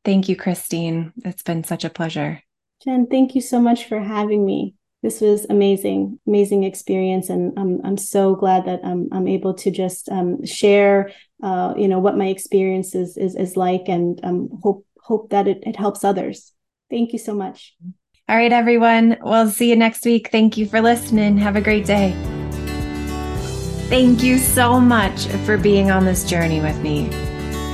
Thank 0.04 0.28
you, 0.28 0.36
Christine. 0.36 1.12
It's 1.24 1.42
been 1.42 1.64
such 1.64 1.84
a 1.84 1.90
pleasure. 1.90 2.42
Jen, 2.84 3.06
thank 3.06 3.34
you 3.34 3.40
so 3.40 3.60
much 3.60 3.86
for 3.86 3.98
having 4.00 4.46
me 4.46 4.74
this 5.02 5.20
was 5.20 5.46
amazing, 5.48 6.18
amazing 6.26 6.64
experience, 6.64 7.30
and 7.30 7.56
I'm 7.56 7.80
I'm 7.84 7.96
so 7.96 8.34
glad 8.34 8.64
that 8.66 8.80
I'm 8.82 9.08
I'm 9.12 9.28
able 9.28 9.54
to 9.54 9.70
just 9.70 10.08
um, 10.08 10.44
share 10.44 11.12
uh, 11.42 11.74
you 11.76 11.86
know 11.86 12.00
what 12.00 12.16
my 12.16 12.26
experience 12.26 12.94
is 12.96 13.16
is, 13.16 13.36
is 13.36 13.56
like 13.56 13.84
and 13.86 14.18
um, 14.24 14.48
hope 14.60 14.84
hope 15.00 15.30
that 15.30 15.46
it, 15.46 15.62
it 15.62 15.76
helps 15.76 16.04
others 16.04 16.52
thank 16.90 17.12
you 17.12 17.18
so 17.18 17.32
much 17.32 17.74
all 18.28 18.36
right 18.36 18.52
everyone. 18.52 19.16
We'll 19.22 19.48
see 19.48 19.70
you 19.70 19.76
next 19.76 20.04
week. 20.04 20.28
Thank 20.30 20.58
you 20.58 20.66
for 20.66 20.82
listening. 20.82 21.38
Have 21.38 21.56
a 21.56 21.62
great 21.62 21.86
day. 21.86 22.12
Thank 23.88 24.22
you 24.22 24.36
so 24.36 24.78
much 24.78 25.26
for 25.46 25.56
being 25.56 25.90
on 25.90 26.04
this 26.04 26.28
journey 26.28 26.60
with 26.60 26.78
me. 26.82 27.06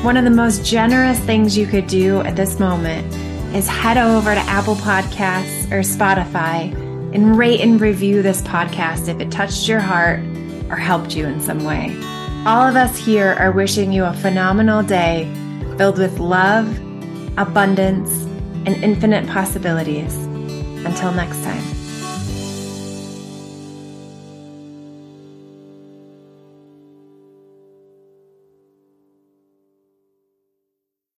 One 0.02 0.16
of 0.16 0.22
the 0.22 0.30
most 0.30 0.64
generous 0.64 1.18
things 1.18 1.58
you 1.58 1.66
could 1.66 1.88
do 1.88 2.20
at 2.20 2.36
this 2.36 2.60
moment 2.60 3.12
is 3.52 3.66
head 3.66 3.98
over 3.98 4.32
to 4.32 4.40
apple 4.42 4.76
podcasts 4.76 5.72
or 5.72 5.80
spotify 5.80 6.72
and 7.12 7.36
rate 7.36 7.60
and 7.60 7.80
review 7.80 8.22
this 8.22 8.40
podcast 8.42 9.08
if 9.08 9.18
it 9.20 9.32
touched 9.32 9.66
your 9.66 9.80
heart 9.80 10.20
or 10.70 10.76
helped 10.76 11.16
you 11.16 11.26
in 11.26 11.40
some 11.40 11.64
way. 11.64 11.96
All 12.46 12.62
of 12.62 12.76
us 12.76 12.96
here 12.96 13.34
are 13.40 13.50
wishing 13.50 13.92
you 13.92 14.04
a 14.04 14.12
phenomenal 14.12 14.84
day 14.84 15.24
filled 15.78 15.98
with 15.98 16.20
love, 16.20 16.68
abundance, 17.36 18.12
and 18.66 18.76
infinite 18.84 19.26
possibilities. 19.26 20.16
Until 20.84 21.12
next 21.12 21.42
time. 21.42 21.83